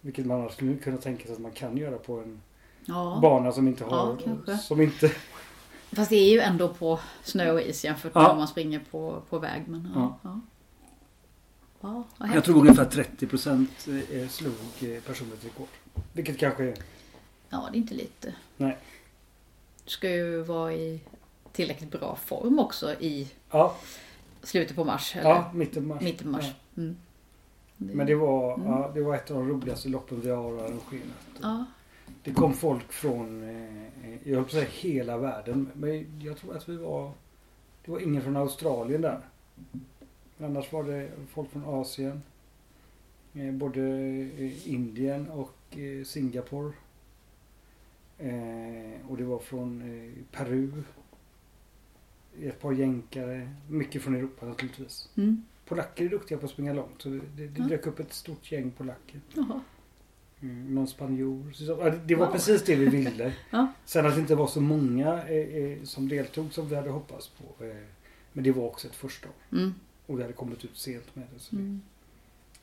Vilket 0.00 0.26
man 0.26 0.40
annars 0.40 0.52
skulle 0.52 0.76
kunna 0.76 0.96
tänka 0.96 1.24
sig 1.24 1.32
att 1.32 1.40
man 1.40 1.52
kan 1.52 1.76
göra 1.76 1.98
på 1.98 2.18
en 2.20 2.40
Ja. 2.84 3.18
bana 3.22 3.52
som 3.52 3.68
inte 3.68 3.84
har... 3.84 4.16
Ja, 4.46 4.56
som 4.58 4.80
inte... 4.80 5.12
Fast 5.92 6.10
det 6.10 6.16
är 6.16 6.30
ju 6.32 6.40
ändå 6.40 6.68
på 6.68 7.00
snö 7.22 7.50
och 7.52 7.60
is 7.60 7.84
jämfört 7.84 8.14
med 8.14 8.22
Ja. 8.24 8.30
om 8.30 8.38
man 8.38 8.48
springer 8.48 8.80
på, 8.90 9.22
på 9.28 9.38
väg. 9.38 9.62
Men, 9.68 9.88
ja. 9.94 10.18
Ja. 10.22 10.40
Ja, 11.80 12.04
Jag 12.34 12.44
tror 12.44 12.58
ungefär 12.60 12.84
30 12.84 13.26
procent 13.26 13.70
slog 14.30 14.52
eh, 14.80 15.00
personligt 15.06 15.44
rekord. 15.44 15.66
Vilket 16.12 16.38
kanske 16.38 16.64
är... 16.64 16.74
ja, 17.48 17.68
det 17.72 17.76
är 17.76 17.80
inte 17.80 17.94
lite. 17.94 18.34
Nej. 18.56 18.78
Du 19.84 19.90
ska 19.90 20.10
ju 20.10 20.42
vara 20.42 20.72
i 20.74 21.00
tillräckligt 21.52 21.90
bra 21.90 22.16
form 22.24 22.58
också 22.58 22.92
i 22.94 23.28
Ja, 23.50 23.76
slutet 24.42 24.76
på 24.76 24.84
mars. 24.84 25.16
Eller 25.16 25.30
ja 25.30 25.50
mitten 25.54 25.86
mars. 25.88 26.02
mitten 26.02 26.30
mars. 26.30 26.44
Ja. 26.74 26.82
Mm. 26.82 26.96
Men 27.76 28.06
det 28.06 28.14
var, 28.14 28.54
Mm. 28.54 28.66
ja, 28.68 28.90
det 28.94 29.02
var 29.02 29.14
ett 29.14 29.30
av 29.30 29.36
de 29.36 29.48
roligaste 29.48 29.88
loppen 29.88 30.20
vi 30.20 30.30
har 30.30 30.44
arrangerat. 30.58 31.02
Ja. 31.42 31.64
Det 32.24 32.32
kom 32.32 32.54
folk 32.54 32.92
från, 32.92 33.42
eh, 33.42 34.28
jag 34.28 34.34
höll 34.34 34.44
på 34.44 34.48
att 34.48 34.50
säga 34.50 34.68
hela 34.70 35.18
världen. 35.18 35.68
Men 35.74 36.20
jag 36.22 36.36
tror 36.36 36.56
att 36.56 36.68
vi 36.68 36.76
var, 36.76 37.12
det 37.84 37.90
var 37.90 38.00
ingen 38.00 38.22
från 38.22 38.36
Australien 38.36 39.00
där. 39.00 39.20
Men 40.36 40.50
annars 40.50 40.72
var 40.72 40.84
det 40.84 41.10
folk 41.28 41.50
från 41.50 41.64
Asien. 41.64 42.22
Eh, 43.34 43.52
både 43.52 43.80
eh, 44.38 44.68
Indien 44.72 45.28
och 45.30 45.76
Singapore. 46.04 46.72
Och 49.08 49.16
det 49.16 49.24
var 49.24 49.38
från 49.38 49.82
Peru. 50.32 50.70
Ett 52.42 52.60
par 52.60 52.72
jänkare. 52.72 53.54
Mycket 53.68 54.02
från 54.02 54.14
Europa 54.14 54.46
naturligtvis. 54.46 55.08
Mm. 55.16 55.44
Polacker 55.66 56.04
är 56.04 56.08
duktiga 56.08 56.38
på 56.38 56.44
att 56.44 56.50
springa 56.52 56.72
långt. 56.72 57.02
Så 57.02 57.08
det, 57.08 57.20
det, 57.36 57.46
det 57.46 57.60
Ja. 57.62 57.68
dök 57.68 57.86
upp 57.86 58.00
ett 58.00 58.12
stort 58.12 58.52
gäng 58.52 58.70
polacker. 58.70 59.20
Jaha. 59.34 59.60
Mm, 60.42 60.74
någon 60.74 60.86
spanjor. 60.86 61.52
Det- 61.90 62.00
det 62.06 62.14
var 62.14 62.26
Wow. 62.26 62.32
precis 62.32 62.62
det 62.64 62.76
vi 62.76 62.86
ville. 62.98 63.32
Ja. 63.50 63.72
Sen 63.84 64.06
att 64.06 64.14
det 64.14 64.20
inte 64.20 64.34
var 64.34 64.46
så 64.46 64.60
många 64.60 65.22
eh, 65.28 65.36
eh, 65.56 65.82
som 65.82 66.08
deltog 66.08 66.52
som 66.52 66.68
vi 66.68 66.74
hade 66.76 66.90
hoppats 66.90 67.28
på. 67.28 67.64
Eh, 67.64 67.74
men 68.32 68.44
det 68.44 68.52
var 68.52 68.64
också 68.66 68.88
ett 68.88 68.94
första 68.94 69.28
år. 69.28 69.34
Mm. 69.58 69.74
Och 70.06 70.18
vi 70.18 70.22
hade 70.22 70.34
kommit 70.34 70.64
ut 70.64 70.76
sent 70.78 71.16
med 71.16 71.24
det. 71.34 71.40
Så 71.40 71.56
det, 71.56 71.62
Mm. 71.62 71.82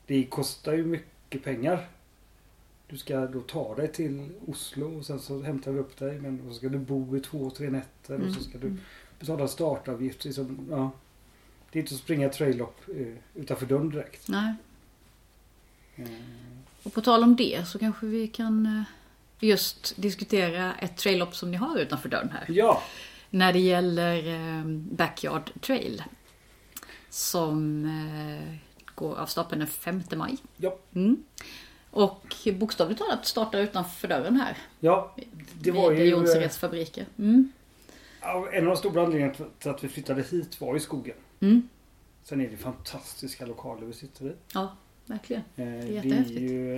det 0.06 0.24
kostar 0.26 0.72
ju 0.72 0.84
mycket 0.84 1.44
pengar. 1.44 1.88
Du 2.88 2.96
ska 2.98 3.26
då 3.26 3.40
ta 3.40 3.74
dig 3.74 3.88
till 3.92 4.28
Oslo 4.46 4.98
och 4.98 5.06
sen 5.06 5.18
så 5.20 5.42
hämtar 5.42 5.72
vi 5.72 5.78
upp 5.78 5.96
dig. 5.98 6.20
Men 6.20 6.42
så 6.48 6.54
ska 6.54 6.68
du 6.68 6.78
bo 6.78 7.16
i 7.16 7.20
två, 7.20 7.50
tre 7.50 7.70
nätter 7.70 8.20
och 8.26 8.32
så 8.34 8.42
ska 8.42 8.58
du 8.58 8.66
Mm. 8.66 8.80
betala 9.18 9.48
startavgift. 9.48 10.24
Liksom, 10.24 10.66
ja. 10.70 10.90
Det 11.72 11.78
är 11.78 11.80
inte 11.82 11.94
att 11.94 12.00
springa 12.00 12.28
trail-lopp 12.28 12.80
eh, 12.96 13.14
utanför 13.34 13.66
dörren 13.66 13.90
direkt. 13.90 14.28
Nej. 14.28 14.54
Och 16.82 16.92
på 16.92 17.00
tal 17.00 17.22
om 17.22 17.36
det 17.36 17.68
så 17.68 17.78
kanske 17.78 18.06
vi 18.06 18.28
kan 18.28 18.66
eh, 18.66 18.82
just 19.48 19.92
diskutera 19.96 20.74
ett 20.74 20.96
trail-lopp 20.96 21.34
som 21.36 21.50
ni 21.50 21.56
har 21.56 21.78
utanför 21.78 22.08
dörren 22.08 22.30
här. 22.30 22.44
ja, 22.48 22.82
När 23.30 23.52
det 23.52 23.58
gäller 23.60 24.28
eh, 24.58 24.64
Backyard 24.66 25.50
Trail. 25.60 26.02
Som 27.10 27.84
eh, 27.84 28.54
går 28.94 29.16
av 29.16 29.26
stapeln 29.26 29.58
den 29.58 29.68
5 29.68 30.02
maj. 30.16 30.36
Ja. 30.56 30.78
Mm. 30.94 31.24
Och 31.90 32.36
bokstavligt 32.54 33.00
talat 33.00 33.26
startar 33.26 33.58
utanför 33.58 34.08
dörren 34.08 34.36
här. 34.36 34.56
ja, 34.80 35.16
det 35.60 35.70
var 35.70 35.92
ju... 35.92 36.04
Jonsereds 36.04 36.58
fabriker. 36.58 37.06
Mm. 37.18 37.52
En 38.52 38.58
av 38.58 38.64
de 38.64 38.76
stora 38.76 39.02
anledningarna 39.02 39.34
till- 39.58 39.70
att 39.70 39.84
vi 39.84 39.88
flyttade 39.88 40.22
hit 40.22 40.60
var 40.60 40.76
i 40.76 40.80
skogen. 40.80 41.16
Mm. 41.40 41.68
Sen 42.24 42.40
är 42.40 42.48
det 42.48 42.56
fantastiska 42.56 43.46
lokaler 43.46 43.86
vi 43.86 43.92
sitter 43.92 44.24
i. 44.26 44.32
Ja, 44.54 44.76
verkligen. 45.10 45.42
Eh, 45.56 45.66
är 45.74 45.82
det 45.82 45.86
jättehäftigt. 45.92 46.40
är 46.40 46.44
ju 46.44 46.74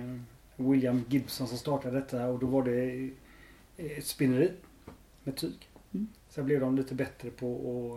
eh, 0.00 0.20
William 0.56 1.04
Gibson 1.08 1.46
som 1.48 1.58
startade 1.58 2.00
detta 2.00 2.26
och 2.26 2.38
då 2.38 2.46
var 2.46 2.62
det 2.62 3.10
eh, 3.76 3.98
ett 3.98 4.06
spinneri 4.06 4.52
med 5.24 5.36
tyg. 5.36 5.68
Mm. 5.94 6.06
Sen 6.28 6.44
blev 6.44 6.60
de 6.60 6.76
lite 6.76 6.94
bättre 6.94 7.30
på 7.30 7.46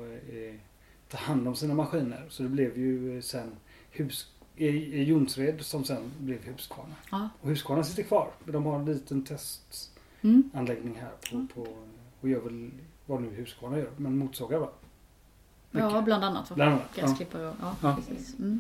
att 0.04 1.12
ta 1.12 1.17
hand 1.17 1.47
om 1.47 1.56
sina 1.56 1.73
maskiner. 1.73 2.26
Så 2.30 2.43
det 2.43 2.49
blev 2.49 2.78
ju 2.78 3.21
sen 3.21 3.52
hus, 3.91 4.32
i, 4.56 5.04
Jonsered 5.04 5.62
som 5.62 5.84
sen 5.84 6.12
blev 6.19 6.43
Husqvarna. 6.43 6.95
Ja. 7.12 7.30
Och 7.41 7.49
Husqvarna 7.49 7.84
sitter 7.84 8.04
kvar. 8.04 8.32
De 8.45 8.65
har 8.65 8.80
en 8.80 8.86
liten 8.86 9.23
testanläggning 9.23 10.95
Mm. 10.95 11.02
här 11.02 11.12
på, 11.32 11.45
på, 11.65 11.67
och 12.21 12.30
gör 12.30 12.39
väl 12.41 12.71
vad 13.06 13.21
nu 13.21 13.30
Husqvarna 13.30 13.78
gör. 13.78 13.89
Men 13.97 14.17
motsågar 14.17 14.60
va? 14.60 14.69
ja, 15.71 15.88
Mycket. 15.89 16.06
bland 16.06 16.23
annat. 16.23 16.56
Bland 16.56 16.71
annat. 16.73 16.89
Ja. 16.95 17.02
Gräsklippare 17.02 17.49
och... 17.49 17.56
Ja, 17.62 17.76
Ja. 17.82 17.95
precis. 18.08 18.39
Mm. 18.39 18.60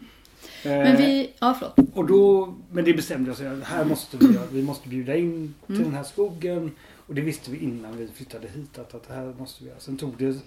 Eh, 0.63 0.69
Men 0.71 0.97
vi... 0.97 1.31
Ja, 1.39 1.57
förlåt. 1.59 1.89
Och 1.97 2.05
då, 2.07 2.53
men 2.71 2.85
det 2.85 2.93
bestämde 2.93 3.29
jag 3.29 3.37
sig. 3.37 3.61
Här 3.63 3.85
måste 3.85 4.17
vi, 4.17 4.25
göra- 4.33 4.45
vi 4.51 4.61
måste 4.63 4.89
bjuda 4.89 5.15
in 5.15 5.55
till 5.65 5.75
Mm. 5.75 5.87
den 5.87 5.95
här 5.97 6.03
skogen. 6.03 6.71
Och 7.07 7.15
det 7.15 7.21
visste 7.21 7.51
vi 7.51 7.57
innan 7.57 7.97
vi 7.97 8.07
flyttade 8.07 8.47
hit 8.47 8.79
att, 8.79 8.93
att 8.95 9.07
det 9.07 9.13
här 9.13 9.33
måste 9.37 9.63
vi 9.63 9.69
göra. 9.69 9.79
Sen 9.79 9.97
tog 9.97 10.17
det 10.17 10.37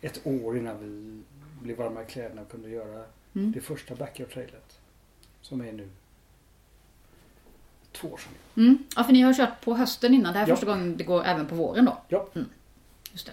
ett 0.00 0.20
år 0.26 0.58
innan 0.58 0.78
vi 0.80 1.20
blev 1.62 1.76
varma 1.76 2.02
i 2.02 2.04
kläderna 2.06 2.42
och 2.42 2.50
kunde 2.50 2.68
göra 2.70 3.04
Mm. 3.36 3.52
det 3.52 3.60
första 3.60 3.94
backyard-trailet. 3.94 4.78
Som 5.42 5.60
är 5.60 5.72
nu 5.72 5.88
två 7.92 8.08
år 8.08 8.16
sedan. 8.18 8.32
Mm. 8.64 8.78
Ja, 8.96 9.04
för 9.04 9.12
ni 9.12 9.20
har 9.22 9.34
kört 9.34 9.60
på 9.64 9.74
hösten 9.74 10.14
innan. 10.14 10.32
Det 10.32 10.38
här 10.38 10.46
är 10.46 10.50
Ja. 10.50 10.56
första 10.56 10.66
gången 10.72 10.96
det 10.96 11.04
går 11.04 11.24
även 11.24 11.46
på 11.46 11.54
våren 11.54 11.84
då. 11.84 11.98
Ja. 12.08 12.28
Just 13.12 13.26
det. 13.26 13.32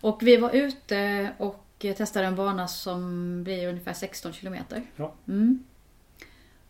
Och 0.00 0.22
vi 0.22 0.36
var 0.36 0.50
ute 0.54 1.30
och 1.38 1.64
testade 1.82 2.26
en 2.26 2.36
bana 2.36 2.68
som 2.68 3.44
blir 3.44 3.68
ungefär 3.68 3.92
16 3.92 4.32
kilometer. 4.32 4.82
Ja. 4.96 5.14
Mm. 5.28 5.64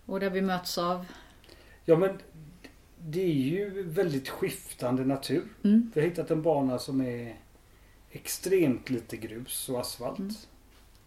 Och 0.07 0.20
där 0.20 0.31
vi 0.31 0.40
möts 0.40 0.79
av... 0.79 1.07
Ja 1.85 1.96
men 1.96 2.18
det 2.98 3.22
är 3.22 3.35
ju 3.35 3.83
väldigt 3.83 4.29
skiftande 4.29 5.05
natur. 5.05 5.44
Mm. 5.64 5.90
Vi 5.94 6.01
har 6.01 6.09
hittat 6.09 6.31
en 6.31 6.42
bana 6.42 6.79
som 6.79 7.01
är 7.01 7.37
extremt 8.11 8.90
lite 8.90 9.16
grus 9.16 9.68
och 9.68 9.81
asfalt. 9.81 10.18
Mm. 10.18 10.35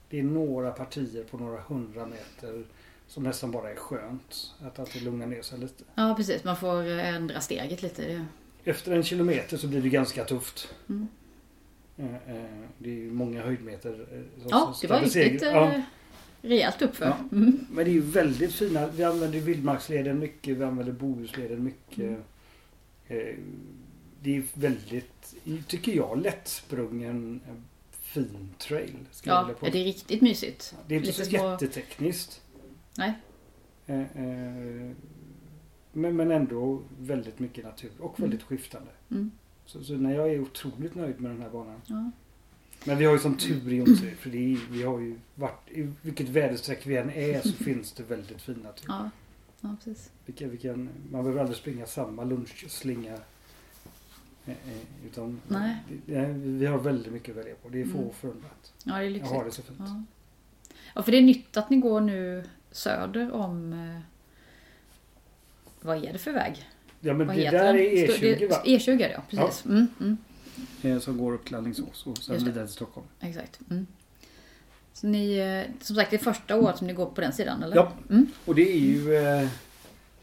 Det 0.09 0.19
är 0.19 0.23
några 0.23 0.71
partier 0.71 1.23
på 1.23 1.37
några 1.37 1.61
hundra 1.61 2.05
meter 2.05 2.65
som 3.07 3.23
nästan 3.23 3.51
bara 3.51 3.71
är 3.71 3.75
skönt. 3.75 4.53
Att, 4.61 4.93
det 4.93 4.99
lugnar 4.99 5.27
ner 5.27 5.41
sig 5.41 5.59
lite. 5.59 5.83
Ja, 5.95 6.13
precis. 6.17 6.43
Man 6.43 6.57
får 6.57 6.81
ändra 6.83 7.41
steget 7.41 7.81
lite. 7.81 8.25
Efter 8.63 8.91
en 8.91 9.03
kilometer 9.03 9.57
så 9.57 9.67
blir 9.67 9.81
det 9.81 9.89
ganska 9.89 10.23
tufft. 10.23 10.75
Mm. 10.89 11.07
Eh, 11.97 12.05
eh, 12.15 12.45
Det 12.77 12.89
är 12.89 12.93
ju 12.95 13.11
många 13.11 13.41
höjdmeter. 13.43 13.91
eh, 14.11 14.41
som- 14.41 14.49
Ja, 14.51 14.75
det 14.81 14.87
var 14.87 14.99
riktigt 15.01 15.41
Ja. 15.41 15.81
rejält 16.41 16.81
uppför. 16.81 17.05
Ja. 17.05 17.17
Mm. 17.37 17.65
Men 17.71 17.85
det 17.85 17.91
är 17.91 17.93
ju 17.93 18.01
väldigt 18.01 18.53
fina. 18.53 18.87
Vi 18.87 19.03
använder 19.03 19.39
vildmarksleden 19.39 20.19
mycket. 20.19 20.57
Vi 20.57 20.63
använder 20.63 20.93
Bohusleden 20.93 21.63
mycket. 21.63 21.97
Mm. 21.99 22.21
Det 24.21 24.37
är 24.37 24.43
väldigt, 24.53 25.35
tycker 25.67 25.91
jag, 25.95 26.21
lättsprungen 26.21 27.41
fin 27.91 28.49
trail. 28.57 28.95
Ja, 29.23 29.49
påstå. 29.59 29.65
det 29.71 29.79
är 29.79 29.83
riktigt 29.83 30.21
mysigt. 30.21 30.75
det 30.87 30.93
är 30.95 30.97
inte 30.97 31.07
lite 31.07 31.25
så 31.25 31.29
små- 31.29 31.51
jättetekniskt. 31.51 32.41
Nej. 32.97 33.13
Men, 35.93 36.15
men 36.15 36.31
ändå 36.31 36.81
väldigt 36.99 37.39
mycket 37.39 37.63
natur 37.65 37.91
och 37.99 38.19
väldigt 38.19 38.43
skiftande. 38.43 38.91
Så, 39.65 39.83
så 39.83 39.93
när 39.93 40.15
jag 40.15 40.31
är 40.31 40.39
otroligt 40.39 40.95
nöjd 40.95 41.21
med 41.21 41.31
den 41.31 41.41
här 41.41 41.49
banan. 41.49 41.81
Ja. 41.85 42.11
Men 42.83 42.97
vi 42.97 43.05
har 43.05 43.13
ju 43.13 43.19
som 43.19 43.37
tur 43.37 43.73
i 43.73 43.75
Jonsered 43.75 44.17
för 44.17 44.29
det 44.29 44.37
är, 44.53 44.59
vi 44.71 44.83
har 44.83 44.99
ju 44.99 45.19
varit, 45.35 45.69
i 45.71 45.91
vilket 46.01 46.29
väderstreck 46.29 46.87
vi 46.87 46.97
än 46.97 47.09
är 47.09 47.41
så 47.41 47.51
finns 47.51 47.91
det 47.91 48.03
väldigt 48.03 48.41
fin 48.41 48.55
natur. 48.55 48.85
Ja. 48.87 49.09
ja, 49.61 49.75
precis. 49.83 50.11
Vilka, 50.25 50.47
vilken, 50.47 50.89
man 51.11 51.23
behöver 51.23 51.39
aldrig 51.41 51.57
springa 51.57 51.85
samma 51.85 52.23
lunchslinga. 52.23 53.13
Eh, 54.45 54.51
eh, 54.51 55.05
Utan 55.05 55.41
Nej. 55.47 55.75
Det, 56.05 56.25
vi 56.33 56.65
har 56.65 56.77
väldigt 56.77 57.13
mycket 57.13 57.29
att 57.37 57.43
välja 57.43 57.55
på. 57.55 57.69
Det 57.69 57.81
är 57.81 57.85
få 57.85 57.97
Mm. 57.97 58.13
förunnat. 58.13 58.73
Ja, 58.83 58.93
det 58.93 58.99
är 58.99 59.03
Jag 59.03 59.11
lyxigt. 59.11 59.31
har 59.35 59.45
det 59.45 59.51
så 59.51 59.61
fint. 59.61 59.79
Ja. 59.79 60.03
ja, 60.95 61.03
för 61.03 61.11
det 61.11 61.17
är 61.17 61.21
nytt 61.21 61.57
att 61.57 61.69
ni 61.69 61.77
går 61.77 62.01
nu 62.01 62.43
söder 62.71 63.31
om... 63.31 63.73
eh, 63.73 63.99
Vad 65.81 65.97
är 66.05 66.13
det 66.13 66.19
för 66.19 66.31
väg? 66.33 66.65
Ja 67.05 67.13
men 67.13 67.27
vad 67.27 67.35
det 67.35 67.41
heter 67.41 67.57
där 67.57 67.73
den? 67.73 67.81
är 67.81 68.07
Stå- 68.07 68.13
E20 68.25 68.39
det- 68.39 68.47
va? 68.47 68.61
E20 68.65 68.91
är 68.91 68.97
det, 68.97 69.11
ja. 69.11 69.23
Precis. 69.29 69.65
Mm, 69.65 69.87
mm, 69.99 70.17
Eh, 70.81 70.99
Som 70.99 71.17
går 71.17 71.33
upp 71.33 71.45
till 71.45 71.55
Alingsås 71.55 72.07
och 72.07 72.17
sen 72.17 72.45
vidare 72.45 72.65
till 72.65 72.73
Stockholm. 72.73 73.07
exakt. 73.19 73.59
Mm. 73.69 73.87
Så 74.93 75.07
ni, 75.07 75.37
eh, 75.37 75.83
som 75.83 75.95
sagt, 75.95 76.09
det 76.11 76.15
är 76.15 76.23
första 76.23 76.55
året 76.59 76.77
som 76.77 76.87
ni 76.87 76.93
går 76.93 77.05
på 77.05 77.21
den 77.21 77.33
sidan, 77.33 77.63
eller? 77.63 77.75
Ja. 77.75 77.91
Mm. 78.09 78.27
Och 78.45 78.55
det 78.55 78.71
är 78.71 78.79
ju 78.79 79.15
eh, 79.15 79.47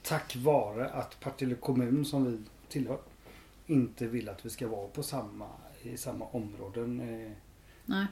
tack 0.03 0.37
vare 0.37 0.89
att 0.89 1.21
Partille 1.21 1.55
kommun 1.55 2.05
som 2.05 2.25
vi 2.25 2.39
tillhör 2.69 2.99
inte 3.67 4.07
vill 4.07 4.29
att 4.29 4.47
vi 4.47 4.51
ska 4.51 4.69
vara 4.69 4.89
på 4.89 5.03
samma, 5.03 5.47
i 5.83 5.97
samma 5.97 6.25
områden. 6.25 7.01
Eh, 7.01 7.31
Nej. 7.87 8.07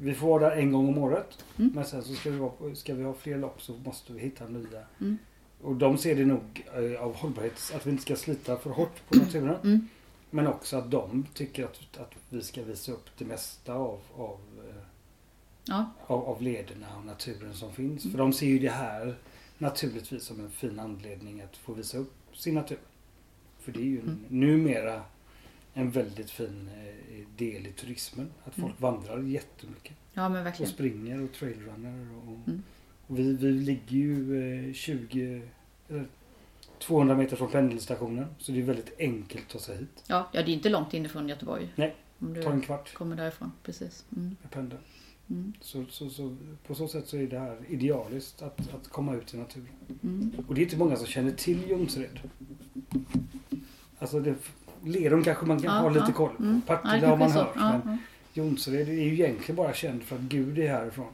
vi 0.00 0.14
får 0.14 0.26
vara 0.38 0.50
där 0.50 0.56
en 0.56 0.72
gång 0.72 0.88
om 0.88 0.98
året. 0.98 1.44
Mm. 1.58 1.70
Men 1.74 1.84
sen 1.84 2.02
så 2.02 2.14
ska 2.14 2.30
vi, 2.30 2.36
vara 2.38 2.50
på, 2.50 2.74
ska 2.74 2.94
vi 2.94 3.04
ha 3.04 3.14
fler 3.14 3.38
lopp 3.38 3.62
så 3.62 3.72
måste 3.84 4.12
vi 4.12 4.20
hitta 4.20 4.48
nya. 4.48 4.82
Mm. 5.00 5.18
Och 5.62 5.76
de 5.76 5.98
ser 5.98 6.16
det 6.16 6.24
nog 6.24 6.66
eh, 6.74 7.02
av 7.02 7.14
hållbarhets... 7.16 7.72
Att 7.74 7.86
vi 7.86 7.90
inte 7.90 8.02
ska 8.02 8.16
slita 8.16 8.56
för 8.56 8.70
hårt 8.70 9.08
på 9.08 9.16
naturen. 9.16 9.56
Mm. 9.64 9.88
Men 10.30 10.46
också 10.46 10.76
att 10.76 10.90
de 10.90 11.26
tycker 11.34 11.64
att, 11.64 11.98
att 12.00 12.12
vi 12.28 12.42
ska 12.42 12.62
visa 12.62 12.92
upp 12.92 13.06
det 13.18 13.24
mesta 13.24 13.74
av, 13.74 14.00
av, 14.16 14.38
eh, 14.68 14.74
Ja. 15.64 15.92
av, 16.06 16.24
av 16.24 16.42
lederna 16.42 16.86
och 16.98 17.04
naturen 17.06 17.54
som 17.54 17.72
finns. 17.72 18.04
Mm. 18.04 18.12
För 18.12 18.18
de 18.18 18.32
ser 18.32 18.46
ju 18.46 18.58
det 18.58 18.70
här 18.70 19.16
naturligtvis 19.58 20.24
som 20.24 20.40
en 20.40 20.50
fin 20.50 20.80
anledning 20.80 21.40
att 21.40 21.56
få 21.56 21.72
visa 21.72 21.98
upp 21.98 22.12
sin 22.34 22.54
natur. 22.54 22.78
För 23.60 23.72
det 23.72 23.78
är 23.80 23.84
ju 23.84 24.00
Mm. 24.00 24.18
numera 24.28 25.02
en 25.74 25.90
väldigt 25.90 26.30
fin 26.30 26.68
eh, 26.76 27.26
del 27.36 27.66
i 27.66 27.72
turismen. 27.72 28.30
Att 28.44 28.54
folk 28.54 28.64
Mm. 28.66 28.76
vandrar 28.78 29.18
jättemycket. 29.22 29.96
ja, 30.12 30.28
men 30.28 30.40
Och 30.40 30.46
verkligen. 30.46 30.72
springer 30.72 31.22
och 31.24 31.32
trailrunner. 31.32 32.08
Och, 32.26 32.48
Mm. 32.48 32.62
Vi, 33.06 33.32
vi 33.32 33.52
ligger 33.52 33.96
ju 33.96 34.68
eh, 34.68 34.72
20, 34.72 35.42
eller 35.88 36.06
200 36.78 37.16
meter 37.16 37.36
från 37.36 37.50
pendelstationen. 37.50 38.26
Så 38.38 38.52
det 38.52 38.58
är 38.58 38.62
väldigt 38.62 39.00
enkelt 39.00 39.44
att 39.44 39.52
ta 39.52 39.58
sig 39.58 39.76
hit. 39.76 40.04
Ja, 40.06 40.28
ja, 40.32 40.42
det 40.42 40.50
är 40.50 40.54
inte 40.54 40.68
långt 40.68 40.94
inifrån 40.94 41.28
Göteborg. 41.28 41.72
Nej. 41.76 41.94
Om 42.18 42.34
du 42.34 42.42
Ta 42.42 42.52
en 42.52 42.60
kvart 42.60 42.94
kommer 42.94 43.16
därifrån. 43.16 43.52
Precis. 43.62 44.04
Mm. 44.16 44.36
med 44.42 44.50
pendeln. 44.50 44.82
Mm. 45.30 45.52
Så, 45.60 45.84
så, 45.90 46.10
så, 46.10 46.36
på 46.66 46.74
så 46.74 46.88
sätt 46.88 47.08
så 47.08 47.16
är 47.16 47.26
det 47.26 47.38
här 47.38 47.58
idealiskt 47.68 48.42
att, 48.42 48.74
att 48.74 48.88
komma 48.88 49.14
ut 49.14 49.34
i 49.34 49.36
naturen. 49.36 49.68
Mm. 50.02 50.32
Och 50.48 50.54
det 50.54 50.60
är 50.60 50.62
inte 50.62 50.76
många 50.76 50.96
som 50.96 51.06
känner 51.06 51.32
till 51.32 51.70
Jonsered. 51.70 52.20
Alltså 53.98 54.20
det, 54.20 54.34
Lerum 54.84 55.24
kanske 55.24 55.46
man 55.46 55.60
kan 55.60 55.74
Ja, 55.74 55.80
ha 55.80 55.88
lite 55.88 56.04
ja. 56.08 56.12
koll 56.12 56.34
på. 56.36 56.42
Mm. 56.42 56.60
Partille 56.60 57.06
har 57.06 57.16
man 57.16 57.30
hört. 57.30 57.52
Ja, 57.54 57.80
Men 57.84 57.98
ja. 58.32 58.42
Jonsered 58.42 58.88
är 58.88 58.92
ju 58.92 59.12
egentligen 59.12 59.56
bara 59.56 59.74
känd 59.74 60.02
för 60.02 60.16
att 60.16 60.22
Gud 60.22 60.58
är 60.58 60.68
härifrån. 60.68 61.12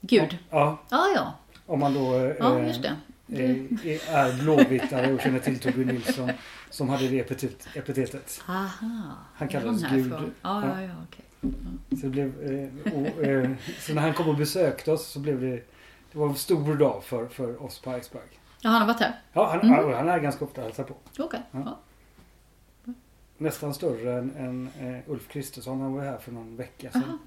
Gud. 0.00 0.38
Ja, 0.50 0.78
Ja, 0.90 1.06
ja. 1.14 1.32
om 1.66 1.80
man 1.80 1.94
då 1.94 2.14
eh, 2.14 2.34
Ja, 2.38 2.60
just 2.60 2.82
det. 2.82 2.96
eh, 3.28 4.14
är 4.16 4.42
blåvittare 4.42 5.12
och 5.12 5.20
känner 5.20 5.38
till 5.38 5.58
Torbjörn 5.60 5.88
Nilsson 5.88 6.30
som 6.70 6.88
hade 6.88 7.08
det 7.08 7.20
epitet, 7.20 7.68
epitetet. 7.74 8.42
Aha. 8.48 8.66
Han 9.34 9.48
kallades? 9.48 9.82
Gud. 9.90 10.12
Ja, 10.12 10.20
Ja. 10.42 10.62
ja, 10.68 10.82
ja, 10.82 10.90
okej. 11.08 11.24
Så, 12.00 12.08
blev, 12.08 12.42
eh, 12.42 12.92
och, 12.94 13.24
eh, 13.24 13.50
så 13.80 13.94
när 13.94 14.02
han 14.02 14.14
kom 14.14 14.28
och 14.28 14.36
besökte 14.36 14.92
oss 14.92 15.06
så 15.06 15.18
blev 15.20 15.40
det 15.40 15.62
det 16.12 16.18
var 16.18 16.26
en 16.28 16.34
stor 16.34 16.74
dag 16.74 17.04
för, 17.04 17.26
för 17.28 17.62
oss 17.62 17.78
på 17.80 17.98
Iceberg. 17.98 18.22
Ja, 18.60 18.70
han 18.70 18.80
har 18.80 18.88
varit 18.88 19.00
här? 19.00 19.20
Ja, 19.32 19.50
han, 19.50 19.60
Mm. 19.60 19.94
han 19.94 20.08
är 20.08 20.18
ganska 20.18 20.44
ofta 20.44 20.60
och 20.60 20.66
hälsar 20.66 20.84
på. 20.84 20.94
Okej. 21.18 21.42
Ja. 21.50 21.78
Ja. 22.84 22.92
Nästan 23.38 23.74
större 23.74 24.18
än, 24.18 24.36
än 24.36 24.68
eh, 24.96 25.10
Ulf 25.10 25.28
Kristersson. 25.28 25.80
Han 25.80 25.94
var 25.94 26.04
här 26.04 26.18
för 26.18 26.32
någon 26.32 26.56
vecka 26.56 26.90
sedan 26.90 27.02
Aha. 27.06 27.18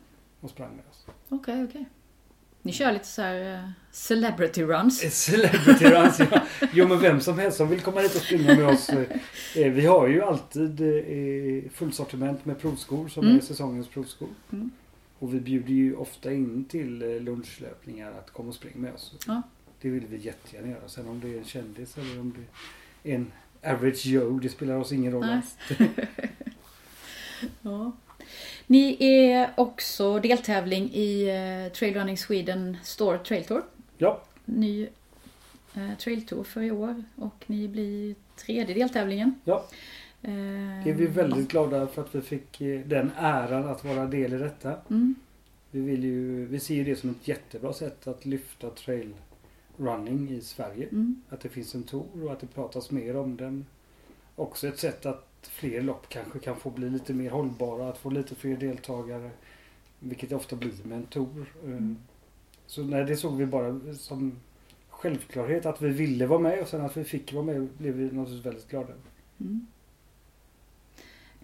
och 0.42 0.50
sprang 0.50 0.70
med 0.76 0.86
oss. 0.92 1.06
Okej, 1.30 1.64
okej. 1.64 1.86
Ni 2.62 2.72
kör 2.72 2.92
lite 2.92 3.06
så 3.08 3.22
här 3.22 3.54
eh, 3.56 3.70
celebrity 3.92 4.64
runs? 4.64 5.04
Eh, 5.04 5.10
Celebrity 5.10 5.86
runs, 5.86 6.20
ja. 6.20 6.42
Jo 6.74 6.88
men 6.88 7.00
vem 7.00 7.22
som 7.22 7.40
helst 7.40 7.58
som 7.58 7.70
vill 7.70 7.82
komma 7.82 8.00
hit 8.02 8.16
och 8.16 8.22
springa 8.22 8.56
med 8.56 8.68
oss. 8.68 8.90
eh, 8.90 9.72
Vi 9.72 9.86
har 9.86 10.08
ju 10.08 10.22
alltid 10.24 10.82
fullsortiment 11.74 12.46
med 12.46 12.60
provskor 12.60 13.08
som 13.08 13.24
Mm. 13.26 13.38
är 13.38 13.42
säsongens 13.42 13.88
provskor. 13.88 14.30
Mm. 14.52 14.72
Och 15.20 15.34
vi 15.34 15.40
bjuder 15.40 15.74
ju 15.74 15.96
ofta 15.96 16.34
in 16.34 16.66
till 16.66 17.00
lunchlöpningar 17.24 18.12
att 18.12 18.32
komma 18.34 18.50
och 18.50 18.56
springa 18.56 18.78
med 18.78 18.94
oss. 18.94 19.14
Ja. 19.28 19.42
Det 19.82 19.90
vill 19.90 20.06
vi 20.08 20.18
jättegärna 20.18 20.68
göra. 20.68 20.88
Sen 20.88 21.08
om 21.08 21.20
det 21.20 21.34
är 21.34 21.38
en 21.38 21.46
kändis 21.46 21.98
eller 21.98 22.20
om 22.20 22.34
det 23.04 23.12
är 23.12 23.16
en 23.16 23.32
average 23.64 24.06
Joe, 24.06 24.40
det 24.40 24.50
spelar 24.50 24.76
oss 24.76 24.92
ingen 24.92 25.12
roll 25.14 25.24
alls. 25.24 25.58
Ja. 27.62 27.92
Ni 28.72 28.98
är 29.00 29.50
också 29.58 30.20
deltävling 30.20 30.90
i 30.94 31.28
eh, 31.68 31.74
Trail 31.74 31.94
Running 31.94 32.18
Sweden 32.18 32.78
Store 32.84 33.18
Trail 33.20 33.44
Tour. 33.44 33.62
Ja, 33.98 34.22
Ny 34.46 34.88
eh, 35.76 35.98
Trail 36.00 36.26
Tour 36.28 36.44
för 36.44 36.62
i 36.62 36.72
år 36.72 37.04
och 37.16 37.44
ni 37.48 37.68
blir 37.68 38.16
tredje 38.36 38.76
deltävlingen. 38.76 39.40
Ja. 39.44 39.66
Eh, 40.22 40.30
det 40.84 40.90
är 40.90 40.94
vi 40.94 41.06
väldigt 41.08 41.48
glada 41.52 41.88
för 41.88 42.02
att 42.02 42.16
vi 42.16 42.22
fick 42.22 42.62
eh, 42.62 42.80
den 42.86 43.12
äran 43.18 43.68
att 43.68 43.84
vara 43.86 44.06
del 44.06 44.34
i 44.34 44.38
detta. 44.38 44.76
Mm, 44.90 45.16
Vi, 45.72 45.82
vill 45.82 46.04
ju, 46.04 46.46
vi 46.46 46.60
ser 46.60 46.76
ju 46.76 46.84
det 46.84 46.96
som 46.96 47.10
ett 47.10 47.28
jättebra 47.28 47.74
sätt 47.74 48.08
att 48.08 48.26
lyfta 48.26 48.70
trail 48.70 49.14
running 49.78 50.30
i 50.32 50.42
Sverige. 50.42 50.88
mm, 50.92 51.22
Att 51.30 51.42
det 51.42 51.50
finns 51.50 51.76
en 51.76 51.84
tour 51.84 52.26
och 52.26 52.32
att 52.32 52.40
det 52.40 52.48
pratas 52.48 52.92
mer 52.92 53.16
om 53.16 53.38
den. 53.38 53.66
Också 54.36 54.68
ett 54.68 54.80
sätt 54.80 55.06
att 55.06 55.29
fler 55.48 55.82
lopp 55.82 56.10
kanske 56.10 56.40
kan 56.40 56.56
få 56.56 56.70
bli 56.70 56.90
lite 56.90 57.14
mer 57.14 57.30
hållbara, 57.30 57.90
att 57.90 57.98
få 57.98 58.10
lite 58.10 58.36
fler 58.36 58.58
deltagare. 58.58 59.32
Vilket 60.00 60.30
det 60.30 60.36
ofta 60.36 60.56
blir 60.56 60.74
med 60.84 60.98
en 60.98 61.06
tour. 61.06 61.54
Eh, 61.64 61.70
Mm. 61.70 61.98
Så 62.68 62.84
nej, 62.84 63.06
det 63.06 63.18
såg 63.18 63.38
vi 63.38 63.46
bara 63.46 63.94
som 63.94 64.40
självklarhet 64.90 65.66
att 65.66 65.82
vi 65.82 65.90
ville 65.90 66.28
vara 66.28 66.40
med 66.40 66.62
och 66.62 66.68
sen 66.68 66.82
att 66.82 66.98
vi 66.98 67.04
fick 67.04 67.34
vara 67.34 67.44
med 67.46 67.68
blev 67.78 67.94
vi 67.94 68.04
naturligtvis 68.04 68.46
väldigt 68.46 68.70
glada. 68.70 68.94
mm. 69.40 69.68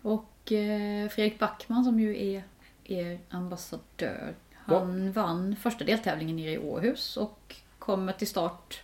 Och 0.01 0.51
eh, 0.51 1.09
Fredrik 1.09 1.39
Backman 1.39 1.83
som 1.83 1.99
ju 1.99 2.35
är 2.35 2.43
er 2.83 3.19
ambassadör. 3.29 4.35
Han 4.53 5.11
vann 5.11 5.55
första 5.55 5.85
deltävlingen 5.85 6.35
nere 6.35 6.51
i 6.51 6.57
Åhus 6.57 7.17
och 7.17 7.55
kommer 7.79 8.13
till 8.13 8.27
start 8.27 8.83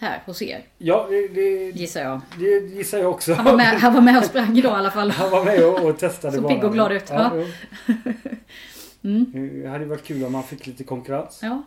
här 0.00 0.22
hos 0.26 0.42
er. 0.42 0.66
Ja, 0.78 1.06
det, 1.10 1.28
det, 1.28 1.70
Gissar 1.70 2.00
jag. 2.00 2.20
det 2.38 2.58
gissar 2.74 2.98
jag 2.98 3.10
också. 3.10 3.32
Han 3.34 3.44
var 3.44 3.56
med, 3.56 3.66
han 3.80 3.94
var 3.94 4.00
med 4.00 4.18
och 4.18 4.24
sprang 4.24 4.58
idag 4.58 4.72
i 4.72 4.78
alla 4.78 4.90
fall. 4.90 5.10
Han 5.10 5.30
var 5.30 5.44
med 5.44 5.64
och, 5.64 5.84
och 5.84 5.98
testade 5.98 6.36
Så 6.36 6.42
banan. 6.42 6.56
pigg 6.56 6.64
och 6.64 6.72
glad 6.72 6.92
ut, 6.92 7.04
Ja, 7.10 7.36
ja. 7.36 7.94
Mm. 9.02 9.60
Det 9.62 9.68
hade 9.68 9.84
varit 9.84 10.04
kul 10.04 10.24
om 10.24 10.32
man 10.32 10.42
fick 10.42 10.66
lite 10.66 10.84
konkurrens. 10.84 11.40
Ja. 11.42 11.62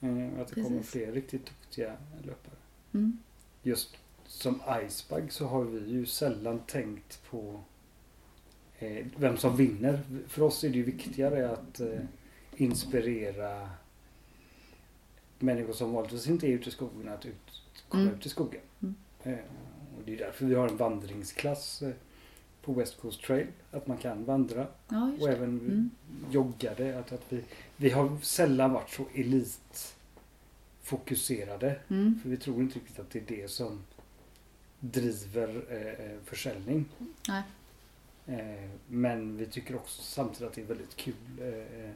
Eh, 0.00 0.40
Att 0.40 0.48
det 0.48 0.54
kommer 0.54 0.76
Precis. 0.78 0.90
fler 0.92 1.12
riktigt 1.12 1.46
duktiga 1.46 1.92
löpare. 2.22 2.54
Mm. 2.94 3.18
Just 3.62 3.96
som 4.26 4.60
Icebug 4.86 5.32
så 5.32 5.46
har 5.46 5.64
vi 5.64 5.90
ju 5.90 6.06
sällan 6.06 6.58
tänkt 6.66 7.30
på 7.30 7.60
eh, 8.78 9.06
vem 9.16 9.36
som 9.36 9.56
vinner. 9.56 10.00
För 10.28 10.42
oss 10.42 10.64
är 10.64 10.68
det 10.68 10.76
ju 10.76 10.82
viktigare 10.84 11.50
att 11.50 11.80
eh, 11.80 11.86
inspirera 12.56 13.70
människor 15.38 15.72
som 15.72 15.92
vanligtvis 15.92 16.26
inte 16.26 16.46
är 16.46 16.50
ute 16.50 16.68
i 16.68 16.72
skogen 16.72 17.08
att 17.08 17.26
ut, 17.26 17.62
komma 17.88 18.02
Mm. 18.02 18.14
ut 18.14 18.26
i 18.26 18.28
skogen. 18.28 18.60
Mm. 18.82 18.94
Eh, 19.22 19.32
och 19.98 20.02
det 20.04 20.14
är 20.14 20.18
därför 20.18 20.46
vi 20.46 20.54
har 20.54 20.68
en 20.68 20.76
vandringsklass 20.76 21.82
eh, 21.82 21.92
på 22.62 22.72
West 22.72 23.00
Coast 23.00 23.22
Trail. 23.22 23.46
Att 23.70 23.86
man 23.86 23.96
kan 23.98 24.24
vandra 24.24 24.66
Ja, 24.88 25.12
och 25.20 25.28
även 25.28 25.48
Mm. 25.60 25.90
joggade. 26.30 26.98
Att, 26.98 27.12
att 27.12 27.24
vi, 27.28 27.44
vi 27.76 27.90
har 27.90 28.18
sällan 28.22 28.72
varit 28.72 28.90
så 28.90 29.06
elitfokuserade. 29.14 31.80
Mm. 31.88 32.18
För 32.22 32.28
vi 32.28 32.36
tror 32.36 32.60
inte 32.60 32.78
riktigt 32.78 32.98
att 32.98 33.10
det 33.10 33.18
är 33.18 33.36
det 33.42 33.50
som 33.50 33.80
driver 34.80 35.64
eh, 35.70 36.06
eh, 36.06 36.18
försäljning. 36.24 36.84
Nej. 37.28 37.42
Eh, 38.26 38.70
men 38.88 39.36
vi 39.36 39.46
tycker 39.46 39.76
också 39.76 40.02
samtidigt 40.02 40.48
att 40.48 40.54
det 40.54 40.60
är 40.62 40.66
väldigt 40.66 40.96
kul 40.96 41.14
eh, 41.40 41.90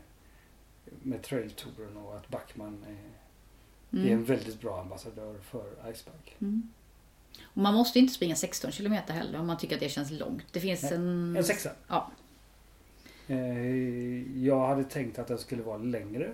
med 1.03 1.23
trailtouren 1.23 1.97
och 1.97 2.17
att 2.17 2.29
Backman 2.29 2.85
eh, 2.89 2.95
är 3.99 3.99
en 3.99 4.07
Mm. 4.13 4.25
väldigt 4.25 4.61
bra 4.61 4.81
ambassadör 4.81 5.35
för 5.43 5.91
Icebug. 5.93 6.37
Mm. 6.41 6.69
Och 7.45 7.63
man 7.63 7.75
måste 7.75 7.99
inte 7.99 8.13
springa 8.15 8.35
16 8.37 8.71
kilometer 8.73 9.15
heller 9.15 9.41
om 9.41 9.47
man 9.47 9.59
tycker 9.59 9.75
att 9.75 9.81
det 9.81 9.89
känns 9.89 10.11
långt. 10.11 10.45
Det 10.53 10.61
finns 10.61 10.83
Nej, 10.83 10.93
en... 10.95 11.37
En 11.37 11.45
sexa. 11.45 11.71
Ja. 11.89 12.11
Eh, 13.27 14.45
jag 14.45 14.67
hade 14.67 14.85
tänkt 14.85 15.19
att 15.19 15.29
den 15.29 15.39
skulle 15.39 15.63
vara 15.63 15.79
längre, 15.79 16.33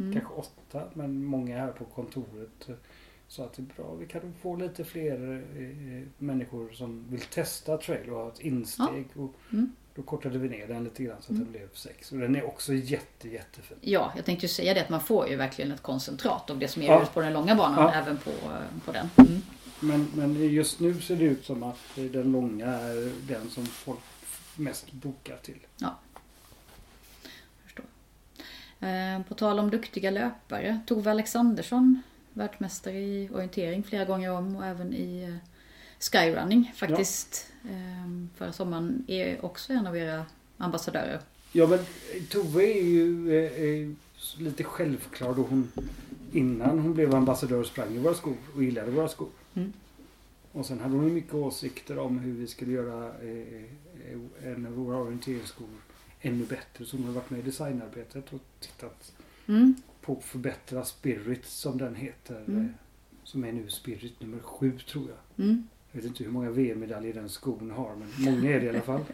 Mm. 0.00 0.12
kanske 0.12 0.34
åtta, 0.34 0.82
men 0.94 1.24
många 1.24 1.58
här 1.58 1.72
på 1.72 1.84
kontoret 1.84 2.68
eh, 2.68 2.74
sa 3.28 3.44
att 3.44 3.52
det 3.52 3.62
är 3.62 3.82
bra, 3.82 3.94
vi 3.94 4.06
kan 4.06 4.34
få 4.40 4.56
lite 4.56 4.84
fler 4.84 5.44
eh, 5.58 6.06
människor 6.18 6.70
som 6.70 7.04
vill 7.10 7.20
testa 7.20 7.76
trail 7.78 8.10
och 8.10 8.18
ha 8.20 8.28
ett 8.28 8.40
insteg. 8.40 9.06
Och 9.14 9.34
Mm. 9.52 9.72
Då 9.98 10.04
kortade 10.04 10.38
vi 10.38 10.48
ner 10.48 10.66
den 10.68 10.84
lite 10.84 11.02
grann 11.02 11.16
så 11.20 11.24
att 11.24 11.30
Mm. 11.30 11.42
den 11.42 11.52
blev 11.52 11.68
sex. 11.74 12.12
Och 12.12 12.18
den 12.18 12.36
är 12.36 12.46
också 12.46 12.72
jätte, 12.72 13.28
jättefin. 13.28 13.76
Ja, 13.80 14.12
jag 14.16 14.24
tänkte 14.24 14.44
ju 14.46 14.48
säga 14.48 14.74
det 14.74 14.80
att 14.80 14.88
man 14.88 15.00
får 15.00 15.28
ju 15.28 15.36
verkligen 15.36 15.72
ett 15.72 15.82
koncentrat 15.82 16.50
av 16.50 16.58
det 16.58 16.68
som 16.68 16.82
Ja. 16.82 16.94
erbjuds 16.94 17.12
på 17.12 17.20
den 17.20 17.32
långa 17.32 17.54
banan 17.54 17.82
Ja. 17.84 17.94
även 17.94 18.16
på, 18.16 18.30
eh, 18.30 18.84
på 18.84 18.92
den. 18.92 19.10
Mm. 19.16 19.42
Men, 19.80 20.08
men 20.14 20.48
just 20.52 20.80
nu 20.80 21.00
ser 21.00 21.16
det 21.16 21.24
ut 21.24 21.44
som 21.44 21.62
att 21.62 21.78
den 21.94 22.32
långa 22.32 22.66
är 22.66 23.12
den 23.28 23.50
som 23.50 23.66
folk 23.66 23.98
mest 24.56 24.92
bokar 24.92 25.36
till. 25.42 25.58
Förstår. 27.64 27.84
Eh, 28.80 29.22
på 29.28 29.34
tal 29.34 29.58
om 29.58 29.70
duktiga 29.70 30.10
löpare. 30.10 30.80
Tove 30.86 31.10
Alexandersson, 31.10 32.02
världsmästare 32.32 32.98
i 33.00 33.30
orientering 33.34 33.82
flera 33.82 34.04
gånger 34.04 34.30
om 34.32 34.56
och 34.56 34.66
även 34.66 34.94
i 34.94 35.22
eh, 35.22 35.34
skyrunning 36.00 36.72
faktiskt. 36.76 37.46
Eh, 37.64 38.28
förra 38.36 38.52
sommaren 38.52 39.04
är 39.08 39.44
också 39.44 39.72
en 39.72 39.86
av 39.86 39.96
era 39.96 40.24
ambassadörer. 40.56 41.20
Ja 41.52 41.66
men 41.66 41.78
Tove 42.30 42.62
är 42.62 42.82
ju 42.84 43.32
eh, 43.38 43.62
eh, 43.62 43.90
lite 44.38 44.64
självklar 44.64 45.34
då 45.34 45.42
hon 45.42 45.72
innan 46.32 46.78
hon 46.78 46.94
blev 46.94 47.14
ambassadör 47.14 47.64
sprang 47.64 47.94
i 47.94 47.98
våra 47.98 48.14
skor 48.14 48.36
och 48.54 48.64
gillade 48.64 48.90
våra 48.90 49.08
skor. 49.08 49.28
Mm. 49.54 49.72
Och 50.52 50.66
sen 50.66 50.80
hade 50.80 50.94
hon 50.94 51.04
ju 51.04 51.12
mycket 51.12 51.34
åsikter 51.34 51.98
om 51.98 52.18
hur 52.18 52.32
vi 52.32 52.46
skulle 52.46 52.72
göra 52.72 53.06
eh, 53.06 54.52
en 54.52 54.66
av 54.66 54.72
våra 54.72 54.96
orienteringsskor 54.96 55.66
ännu 56.20 56.44
bättre. 56.44 56.84
Så 56.84 56.96
hon 56.96 57.06
har 57.06 57.12
varit 57.12 57.30
med 57.30 57.40
i 57.40 57.42
designarbetet 57.42 58.32
och 58.32 58.40
tittat 58.60 59.12
Mm. 59.48 59.74
på 60.00 60.20
Förbättra 60.20 60.84
Spirit 60.84 61.46
som 61.46 61.78
den 61.78 61.94
heter. 61.94 62.44
Mm. 62.48 62.68
Som 63.24 63.44
är 63.44 63.52
nu 63.52 63.68
Spirit 63.70 64.20
nummer 64.20 64.38
sju 64.38 64.78
tror 64.78 65.04
jag. 65.08 65.44
Mm. 65.46 65.68
Jag 65.92 66.00
vet 66.00 66.04
inte 66.10 66.24
hur 66.24 66.30
många 66.30 66.50
VM-medaljer 66.50 67.14
den 67.14 67.28
skon 67.28 67.70
har 67.70 67.94
men 67.96 68.08
många 68.34 68.50
är 68.50 68.60
det 68.60 68.66
i 68.66 68.68
alla 68.68 68.80
fall. 68.80 69.00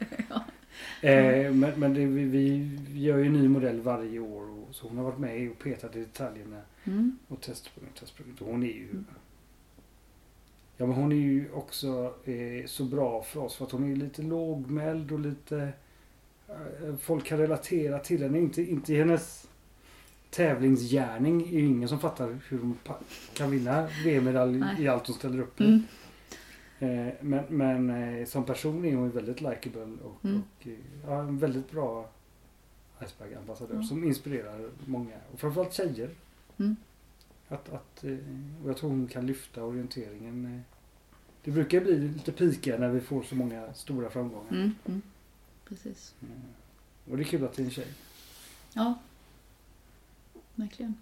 Ja. 1.00 1.08
eh, 1.08 1.52
men 1.52 1.80
men 1.80 1.94
det, 1.94 2.06
vi, 2.06 2.24
vi 2.24 3.00
gör 3.00 3.18
ju 3.18 3.26
en 3.26 3.32
ny 3.32 3.48
modell 3.48 3.80
varje 3.80 4.18
år 4.18 4.42
och, 4.50 4.74
så 4.74 4.88
hon 4.88 4.96
har 4.96 5.04
varit 5.04 5.18
med 5.18 5.50
och 5.50 5.58
petat 5.58 5.96
i 5.96 6.00
detaljerna 6.00 6.60
Mm. 6.84 7.18
och 7.28 7.40
testsprungit. 7.40 8.40
Och 8.40 8.46
hon 8.46 8.62
är 8.62 8.66
ju 8.66 8.88
Mm. 8.90 9.04
Ja 10.76 10.86
men 10.86 10.96
hon 10.96 11.12
är 11.12 11.16
ju 11.16 11.50
också 11.52 12.14
eh, 12.24 12.66
så 12.66 12.84
bra 12.84 13.22
för 13.22 13.40
oss 13.40 13.54
för 13.56 13.64
att 13.64 13.70
hon 13.70 13.92
är 13.92 13.96
lite 13.96 14.22
lågmäld 14.22 15.12
och 15.12 15.20
lite 15.20 15.68
eh, 16.48 16.96
Folk 17.00 17.24
kan 17.24 17.38
relatera 17.38 17.98
till 17.98 18.22
henne. 18.22 18.38
Inte, 18.38 18.62
inte 18.62 18.94
hennes 18.94 19.48
tävlingsgärning 20.30 21.42
är 21.42 21.58
ju 21.60 21.66
ingen 21.66 21.88
som 21.88 22.00
fattar 22.00 22.38
hur 22.48 22.58
hon 22.58 22.78
kan 23.34 23.50
vinna 23.50 23.88
VM-medalj 24.04 24.62
i 24.78 24.88
allt 24.88 25.06
hon 25.06 25.16
ställer 25.16 25.38
upp 25.40 25.60
i. 25.60 25.64
Mm. 25.64 25.82
Eh, 26.84 27.14
men 27.20 27.44
men 27.48 27.90
eh, 27.90 28.26
som 28.26 28.44
person 28.44 28.84
är 28.84 28.94
hon 28.94 29.10
väldigt 29.10 29.40
likeable 29.40 29.82
och, 30.04 30.24
Mm. 30.24 30.42
och 30.60 30.66
eh, 30.66 30.74
ja, 31.06 31.20
en 31.20 31.38
väldigt 31.38 31.70
bra 31.70 32.08
Iceberg-ambassadör 33.04 33.74
Mm. 33.74 33.84
som 33.86 34.04
inspirerar 34.04 34.70
många. 34.86 35.14
Och 35.32 35.40
framförallt 35.40 35.72
tjejer. 35.72 36.10
Mm. 36.58 36.76
Att, 37.48 37.68
att, 37.72 38.04
och 38.62 38.68
jag 38.70 38.76
tror 38.76 38.90
hon 38.90 39.06
kan 39.08 39.26
lyfta 39.26 39.64
orienteringen. 39.64 40.62
Det 41.44 41.50
brukar 41.50 41.80
bli 41.80 41.98
lite 42.08 42.32
pika 42.32 42.78
när 42.78 42.88
vi 42.88 43.00
får 43.00 43.22
så 43.22 43.34
många 43.36 43.74
stora 43.74 44.10
framgångar. 44.10 44.50
Mm. 44.52 44.74
Mm. 44.86 45.02
Precis. 45.68 46.14
Och 47.10 47.16
det 47.16 47.22
är 47.22 47.24
kul 47.24 47.44
att 47.44 47.52
det 47.52 47.62
är 47.62 47.64
en 47.64 47.70
tjej. 47.70 47.88
Ja. 48.74 48.94
Verkligen. 50.54 50.94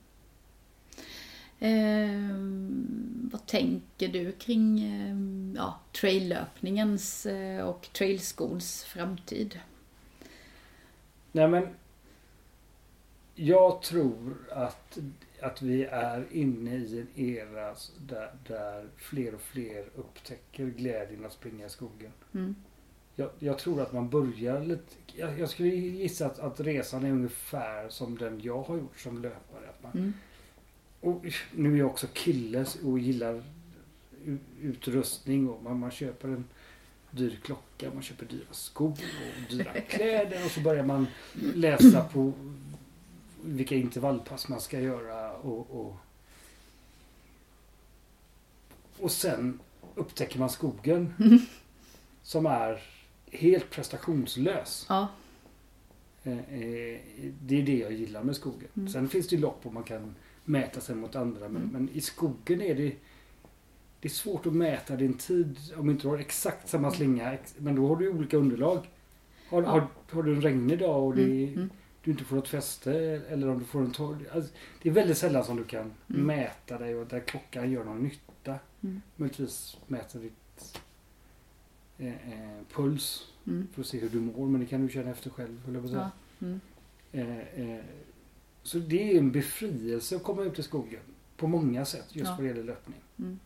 Ehm, 1.64 3.28
vad 3.32 3.46
tänker 3.46 4.08
du 4.08 4.32
kring 4.32 4.80
ehm, 4.80 5.54
ja, 5.56 5.80
traillöpningens 5.92 7.26
eh, 7.26 7.68
och 7.68 7.88
trailschools 7.92 8.84
framtid? 8.84 9.60
Nej 11.32 11.48
men 11.48 11.68
jag 13.34 13.82
tror 13.82 14.34
att, 14.50 14.98
att 15.40 15.62
vi 15.62 15.84
är 15.84 16.26
inne 16.30 16.76
i 16.76 17.00
en 17.00 17.08
era 17.16 17.74
där, 18.08 18.32
där 18.48 18.88
fler 18.96 19.34
och 19.34 19.40
fler 19.40 19.90
upptäcker 19.94 20.66
glädjen 20.66 21.24
att 21.24 21.32
springa 21.32 21.66
i 21.66 21.70
skogen. 21.70 22.12
Mm. 22.34 22.54
Jag, 23.16 23.30
jag 23.38 23.58
tror 23.58 23.80
att 23.80 23.92
man 23.92 24.08
börjar 24.08 24.64
lite... 24.64 24.94
Jag, 25.06 25.38
jag 25.38 25.48
skulle 25.48 25.68
gissa 25.68 26.26
att, 26.26 26.38
att 26.38 26.60
resan 26.60 27.04
är 27.04 27.10
ungefär 27.10 27.88
som 27.88 28.18
den 28.18 28.40
jag 28.40 28.62
har 28.62 28.76
gjort 28.76 28.98
som 29.00 29.22
löpare. 29.22 29.68
Att 29.68 29.82
man, 29.82 29.92
Mm. 29.92 30.12
Och 31.03 31.24
nu 31.53 31.74
är 31.74 31.78
jag 31.78 31.86
också 31.86 32.07
kille 32.12 32.66
och 32.84 32.98
gillar 32.98 33.42
utrustning 34.62 35.48
och 35.48 35.62
man, 35.62 35.78
man 35.78 35.90
köper 35.90 36.28
en 36.28 36.44
dyr 37.11 37.38
klocka, 37.42 37.90
man 37.94 38.03
köper 38.03 38.26
dyra 38.26 38.46
skor 38.50 38.90
och 38.90 39.50
dyra 39.50 39.72
kläder 39.88 40.44
och 40.44 40.50
så 40.50 40.61
börjar 40.61 40.84
man 40.84 41.07
läsa 41.55 42.05
på 42.05 42.32
vilka 43.42 43.74
intervallpass 43.74 44.48
man 44.48 44.61
ska 44.61 44.80
göra 44.80 45.32
och, 45.32 45.70
och, 45.70 45.96
och 48.98 49.12
sen 49.12 49.61
upptäcker 49.94 50.38
man 50.38 50.50
skogen 50.50 51.14
som 52.22 52.46
är 52.46 52.82
helt 53.26 53.70
prestationslös. 53.70 54.86
Ja. 54.88 55.09
Eh, 56.24 56.38
eh, 56.38 57.00
Det 57.40 57.61
är 57.61 57.62
det 57.62 57.78
jag 57.78 57.92
gillar 57.92 58.22
med 58.22 58.36
skogen. 58.36 58.68
Mm. 58.76 58.88
Sen 58.88 59.09
finns 59.09 59.28
det 59.28 59.36
lopp 59.36 59.66
och 59.66 59.74
man 59.74 59.84
kan 59.84 60.14
mäta 60.45 60.80
sig 60.80 60.95
mot 60.97 61.16
andra. 61.16 61.49
Men, 61.49 61.62
Mm. 61.62 61.68
men 61.72 61.88
i 61.88 62.01
skogen 62.01 62.61
är 62.61 62.74
det 62.74 62.97
det 64.01 64.09
är 64.09 64.12
svårt 64.12 64.47
att 64.47 64.53
mäta 64.55 64.97
din 64.97 65.14
tid 65.14 65.57
om 65.76 65.90
inte 65.90 66.03
du 66.03 66.09
har 66.09 66.18
exakt 66.18 66.68
samma 66.68 66.90
slinga. 66.90 67.32
ex- 67.32 67.55
Men 67.59 67.74
då 67.74 67.88
har 67.88 67.97
du 67.97 68.09
olika 68.09 68.36
underlag. 68.36 68.90
Har, 69.51 69.62
Ja. 69.62 69.68
har, 69.68 69.86
har 70.11 70.22
du 70.22 70.34
en 70.34 70.43
regnig 70.43 70.78
dag 70.78 71.03
och 71.05 71.14
det, 71.16 71.22
Mm. 71.22 71.55
Mm. 71.55 71.70
du 72.05 72.11
inte 72.11 72.24
får 72.24 72.38
ett 72.38 72.49
fäste 72.49 72.93
eller 73.28 73.49
om 73.49 73.59
du 73.59 73.64
får 73.64 73.80
en 73.80 73.90
torr... 73.93 74.16
Alltså, 74.34 74.53
det 74.82 74.88
är 74.88 74.93
väldigt 74.93 75.18
sällan 75.18 75.45
som 75.45 75.57
du 75.57 75.64
kan 75.64 75.80
Mm. 76.11 76.26
mäta 76.26 76.78
dig 76.78 76.95
och 76.97 77.07
där 77.07 77.20
klockan 77.20 77.70
gör 77.70 77.84
någon 77.84 78.03
nytta. 78.03 78.59
Mm. 78.80 79.03
Möjligtvis 79.16 79.76
mäta 79.86 80.18
ditt 80.18 80.78
eh, 81.99 82.09
eh, 82.32 82.59
puls 82.72 83.26
Mm. 83.47 83.66
för 83.72 83.80
att 83.80 83.86
se 83.86 83.99
hur 84.01 84.09
du 84.09 84.20
mår. 84.20 84.47
Men 84.47 84.61
det 84.61 84.66
kan 84.66 84.86
du 84.86 84.93
känna 84.93 85.11
efter 85.11 85.30
själv, 85.30 85.61
höll 85.66 85.74
jag 85.74 85.82
på 85.82 85.86
att 85.86 85.93
säga. 85.93 86.11
Ja. 86.38 86.47
Mm. 86.47 86.61
Eh, 87.12 87.70
eh, 87.76 87.84
så 88.62 88.78
det 88.78 89.12
är 89.14 89.18
en 89.18 89.32
befrielse 89.32 90.16
att 90.16 90.22
komma 90.22 90.42
ut 90.42 90.58
i 90.58 90.62
skogen. 90.62 91.00
På 91.36 91.46
många 91.46 91.84
sätt 91.84 92.06
just 92.10 92.28
Ja. 92.30 92.36
vad 92.38 92.46
gäller 92.46 92.64
löpning. 92.64 92.96
Mm. 93.18 93.38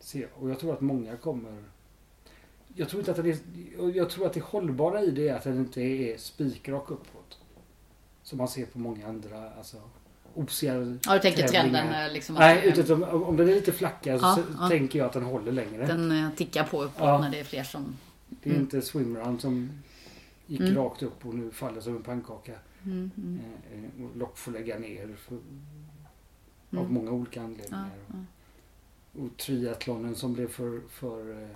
Ser 0.00 0.20
jag. 0.20 0.30
Och 0.40 0.50
jag 0.50 0.58
tror 0.58 0.72
att 0.72 0.80
många 0.80 1.16
kommer... 1.16 1.64
Jag 2.74 2.88
tror 2.88 3.00
inte 3.00 3.10
att 3.10 3.22
det 3.24 3.30
är... 3.30 3.96
Jag 3.96 4.10
tror 4.10 4.26
att 4.26 4.32
det 4.32 4.40
hållbara 4.42 5.02
i 5.02 5.10
det 5.10 5.28
är 5.28 5.34
att 5.36 5.44
den 5.44 5.58
inte 5.58 5.80
är 5.80 6.16
spikrak 6.18 6.90
uppåt. 6.90 7.38
Som 8.22 8.38
man 8.38 8.48
ser 8.48 8.66
på 8.66 8.78
många 8.78 9.06
andra. 9.08 9.50
Alltså 9.50 9.76
OCR 10.34 10.98
Ja, 11.06 11.14
du 11.14 11.20
tänker 11.20 11.48
trenden 11.48 11.88
eh, 12.06 12.12
liksom. 12.12 12.34
Nej, 12.34 12.62
utan 12.78 13.04
om, 13.04 13.22
om 13.22 13.36
den 13.36 13.48
är 13.48 13.54
lite 13.54 13.72
flackare 13.72 14.18
så 14.18 14.24
Ja, 14.24 14.34
så 14.36 14.42
ja. 14.60 14.68
tänker 14.68 14.98
jag 14.98 15.06
att 15.06 15.12
den 15.12 15.22
håller 15.22 15.52
längre. 15.52 15.86
Den 15.86 16.12
eh, 16.24 16.30
tickar 16.36 16.64
på 16.64 16.82
uppåt 16.82 16.94
Ja. 16.98 17.20
när 17.20 17.30
det 17.30 17.40
är 17.40 17.44
fler 17.44 17.64
som... 17.64 17.96
Det 18.28 18.48
är 18.48 18.52
Mm. 18.54 18.62
inte 18.64 18.82
swimrun 18.82 19.40
som 19.40 19.70
gick 20.46 20.60
Mm. 20.60 20.74
rakt 20.76 21.02
upp 21.02 21.26
och 21.26 21.34
nu 21.34 21.50
faller 21.50 21.80
som 21.80 21.96
en 21.96 22.02
pannkaka. 22.02 22.52
Mm, 22.86 23.10
mm, 23.16 23.40
Eh, 23.72 23.84
eh, 24.04 24.16
lopp 24.18 24.38
får 24.38 24.52
lägga 24.52 24.78
ner 24.78 25.14
för, 25.18 25.34
av 25.34 25.42
mm. 26.78 26.92
många 26.94 27.10
olika 27.10 27.40
Ja, 27.40 27.44
anledningar. 27.46 27.90
ja. 28.08 28.14
Och 29.22 29.36
triathlonen 29.36 30.14
som 30.14 30.34
blev 30.34 30.48
för, 30.48 30.80
för 30.88 31.42
eh, 31.42 31.48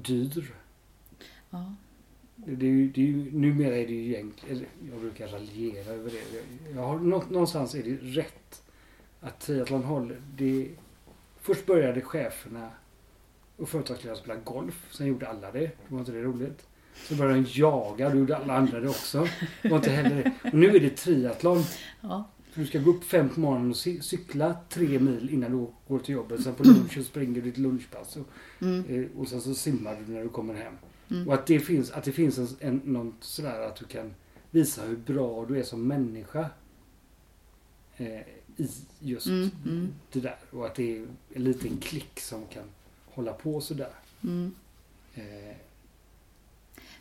dyr. 0.00 0.54
Ja. 1.50 1.74
Det 2.36 2.66
är 2.66 2.70
ju, 2.70 2.88
det 2.90 3.00
är 3.00 3.06
ju, 3.06 3.30
numera 3.32 3.76
är 3.76 3.86
det 3.86 3.92
ju 3.92 4.04
egentligen, 4.14 4.64
jag 4.90 5.00
brukar 5.00 5.28
raljera 5.28 5.92
över 5.92 6.10
det. 6.10 6.42
Jag, 6.74 6.82
har, 6.82 6.98
nå- 6.98 7.24
någonstans 7.30 7.74
är 7.74 7.82
det 7.82 7.96
rätt 7.96 8.62
att 9.20 9.40
triathlon 9.40 9.84
håller. 9.84 10.22
Det, 10.36 10.70
först 11.40 11.66
började 11.66 12.00
cheferna 12.00 12.70
och 13.56 13.68
företagsledarna 13.68 14.20
spela 14.20 14.36
golf. 14.40 14.88
Sen 14.94 15.06
gjorde 15.06 15.28
alla 15.28 15.52
det. 15.52 15.60
Det 15.60 15.72
var 15.88 15.98
inte 15.98 16.12
det 16.12 16.22
roligt. 16.22 16.67
Så 17.06 17.14
började 17.14 17.40
de 17.40 17.46
jaga. 17.60 18.14
Gjorde 18.14 18.36
alla 18.36 18.54
andra 18.56 18.80
det 18.80 18.88
också. 18.88 19.28
Det 19.62 19.68
var 19.68 19.76
inte 19.76 19.90
heller. 19.90 20.32
Och 20.44 20.54
nu 20.54 20.76
är 20.76 20.80
det 20.80 20.90
triathlon. 20.96 21.62
Ja. 22.00 22.24
För 22.50 22.60
du 22.60 22.66
ska 22.66 22.78
gå 22.78 22.90
upp 22.90 23.04
fem 23.04 23.28
på 23.28 23.40
morgonen 23.40 23.70
och 23.70 23.76
cy- 23.76 24.00
cykla 24.00 24.56
tre 24.68 24.98
mil 24.98 25.30
innan 25.30 25.52
du 25.52 25.66
går 25.88 25.98
till 25.98 26.14
jobbet. 26.14 26.42
Sen 26.42 26.54
på 26.54 26.62
lunchen 26.64 27.04
springer 27.04 27.34
du 27.34 27.40
ditt 27.40 27.58
lunchpass. 27.58 28.16
Och, 28.16 28.26
Mm, 28.60 28.84
eh, 28.88 29.18
och 29.20 29.28
sen 29.28 29.40
så 29.40 29.54
simmar 29.54 29.96
du 30.06 30.12
när 30.12 30.22
du 30.22 30.28
kommer 30.28 30.54
hem. 30.54 30.72
mm. 31.10 31.28
Och 31.28 31.34
att 31.34 31.46
det 31.46 31.60
finns, 31.60 31.90
att 31.90 32.04
det 32.04 32.12
finns 32.12 32.38
en, 32.38 32.48
en, 32.60 32.76
något 32.84 33.14
sådär 33.20 33.60
att 33.60 33.76
du 33.76 33.84
kan 33.84 34.14
visa 34.50 34.82
hur 34.82 34.96
bra 34.96 35.44
du 35.48 35.58
är 35.58 35.62
som 35.62 35.86
människa. 35.88 36.50
Eh, 37.96 38.20
I 38.56 38.68
just 39.00 39.26
Mm, 39.26 39.50
mm. 39.66 39.88
det 40.12 40.20
där. 40.20 40.36
Och 40.50 40.66
att 40.66 40.74
det 40.74 40.96
är 40.98 41.06
en 41.34 41.44
liten 41.44 41.76
klick 41.76 42.20
som 42.20 42.46
kan 42.46 42.64
hålla 43.06 43.32
på 43.32 43.60
sådär. 43.60 43.90
Mm. 44.22 44.54
Eh, 45.14 45.56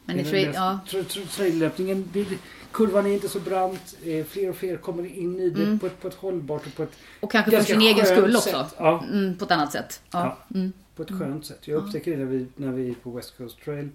Men 0.08 0.18
det 0.18 0.22
är 0.24 0.30
trail, 0.30 0.52
ja. 0.54 0.80
tra- 0.88 1.04
tra- 1.04 1.28
Traillöpningen, 1.36 2.10
det, 2.14 2.24
det- 2.24 2.38
kurvan 2.72 3.06
är 3.06 3.14
inte 3.14 3.30
så 3.30 3.40
brant. 3.40 3.98
Eh, 4.04 4.26
fler 4.26 4.50
och 4.50 4.56
fler 4.56 4.78
kommer 4.78 5.06
in 5.18 5.40
i 5.40 5.50
det 5.50 5.64
Mm. 5.64 5.80
på, 5.80 5.86
ett, 5.88 6.02
på 6.02 6.08
ett 6.08 6.14
hållbart 6.14 6.66
och 6.68 6.76
på 6.76 6.84
ett, 6.84 6.92
Och 7.20 7.32
kanske 7.32 7.52
för 7.52 7.64
sin 7.64 7.82
egen 7.82 8.06
skull 8.06 8.36
också. 8.36 8.50
sätt. 8.50 8.76
Ja. 8.78 9.04
Mm, 9.12 9.38
på 9.38 9.46
ett 9.46 9.52
annat 9.52 9.72
sätt. 9.72 10.02
Ja. 10.12 10.38
Mm. 10.56 10.74
på 10.96 11.04
ett 11.04 11.12
skönt 11.12 11.46
sätt. 11.46 11.68
Jag 11.68 11.76
Ja. 11.76 11.86
upptäcker 11.86 12.12
det 12.12 12.18
när 12.18 12.26
vi, 12.26 12.46
när 12.56 12.72
vi 12.72 12.90
är 12.90 12.94
på 12.94 13.12
West 13.12 13.38
Coast 13.38 13.58
Trail 13.66 13.90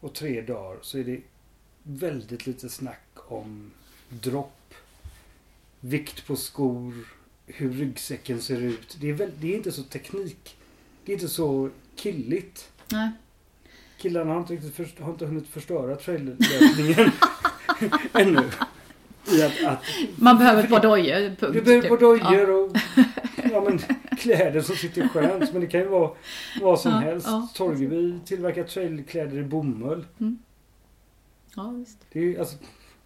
och 0.00 0.14
tre 0.14 0.40
dagar 0.42 0.78
så 0.82 0.98
är 0.98 1.04
det 1.04 1.20
väldigt 1.82 2.46
lite 2.46 2.68
snack 2.68 3.06
om 3.14 3.70
dropp, 4.08 4.74
vikt 5.80 6.26
på 6.26 6.36
skor, 6.36 6.94
hur 7.46 7.72
ryggsäcken 7.72 8.40
ser 8.40 8.60
ut. 8.60 8.96
Det 9.00 9.08
är, 9.10 9.12
väl, 9.14 9.30
det 9.40 9.52
är 9.52 9.56
inte 9.56 9.72
så 9.72 9.82
teknik. 9.82 10.56
Det 11.04 11.12
är 11.12 11.14
inte 11.14 11.28
så 11.28 11.70
killigt. 11.96 12.68
Nej. 12.88 13.10
Killarna 13.98 14.32
har 14.32 14.40
inte, 14.40 14.52
riktigt 14.52 14.74
först, 14.74 15.00
har 15.00 15.10
inte 15.10 15.26
hunnit 15.26 15.48
förstöra 15.48 15.96
traillöpningen 15.96 17.10
ännu. 18.12 18.42
I 19.32 19.42
att, 19.42 19.64
att 19.64 19.82
Man 20.16 20.38
behöver 20.38 20.62
ett 20.62 20.70
par 20.70 20.80
dojor. 20.80 21.36
punkt, 21.36 21.52
du 21.54 21.60
behöver 21.62 21.80
typ. 21.82 21.88
på 21.88 21.96
dojor 21.96 22.50
och 22.64 22.76
ja, 23.52 23.60
men, 23.60 23.78
kläder 24.18 24.60
som 24.60 24.76
sitter 24.76 25.08
skönt. 25.08 25.52
Men 25.52 25.60
det 25.60 25.66
kan 25.66 25.80
ju 25.80 25.86
vara 25.86 26.10
vad 26.60 26.80
som 26.80 26.92
Ja, 26.92 26.98
helst. 26.98 27.26
ja. 27.26 27.48
Torgeby 27.54 28.18
tillverkar 28.24 28.64
trailkläder 28.64 29.38
i 29.38 29.42
bomull. 29.44 30.06
Ja. 30.18 30.26
ja, 31.56 31.70
visst. 31.70 31.98
Det 32.12 32.20
är, 32.34 32.38
alltså, 32.40 32.56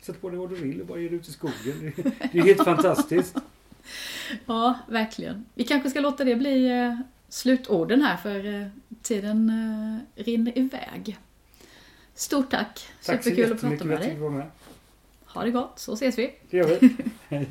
sätt 0.03 0.21
på 0.21 0.31
dig 0.31 0.39
vad 0.39 0.51
du 0.51 0.55
vill 0.57 0.81
och 0.81 0.87
bara 0.87 0.99
ge 0.99 1.09
dig 1.09 1.17
ut 1.19 1.29
i 1.29 1.33
skogen. 1.33 1.57
Det 1.97 1.99
är, 1.99 2.13
det 2.33 2.39
är 2.39 2.43
helt 2.43 2.65
fantastiskt. 2.65 3.37
Ja, 4.47 4.79
verkligen. 4.89 5.45
Vi 5.55 5.65
kanske 5.65 5.91
ska 5.91 6.01
låta 6.01 6.25
det 6.25 6.37
bli 6.37 6.71
eh, 6.71 6.99
slutorden 7.33 8.03
här 8.03 8.17
för 8.17 8.47
eh, 8.55 8.67
tiden 9.03 9.51
eh, 10.17 10.23
rinner 10.23 10.59
iväg. 10.59 11.19
Stort 12.15 12.51
tack! 12.51 12.89
tack 13.05 13.25
Superkul 13.25 13.53
att 13.53 13.61
prata 13.61 13.85
med 13.85 14.01
dig. 14.01 14.17
Med. 14.17 14.51
Ha 15.25 15.45
det 15.45 15.51
gott 15.51 15.79
så 15.79 15.93
ses 15.93 16.19
vi! 16.19 16.35
Det 16.51 16.57
gör 16.57 16.79
vi! 16.81 16.97
Hej! 17.29 17.49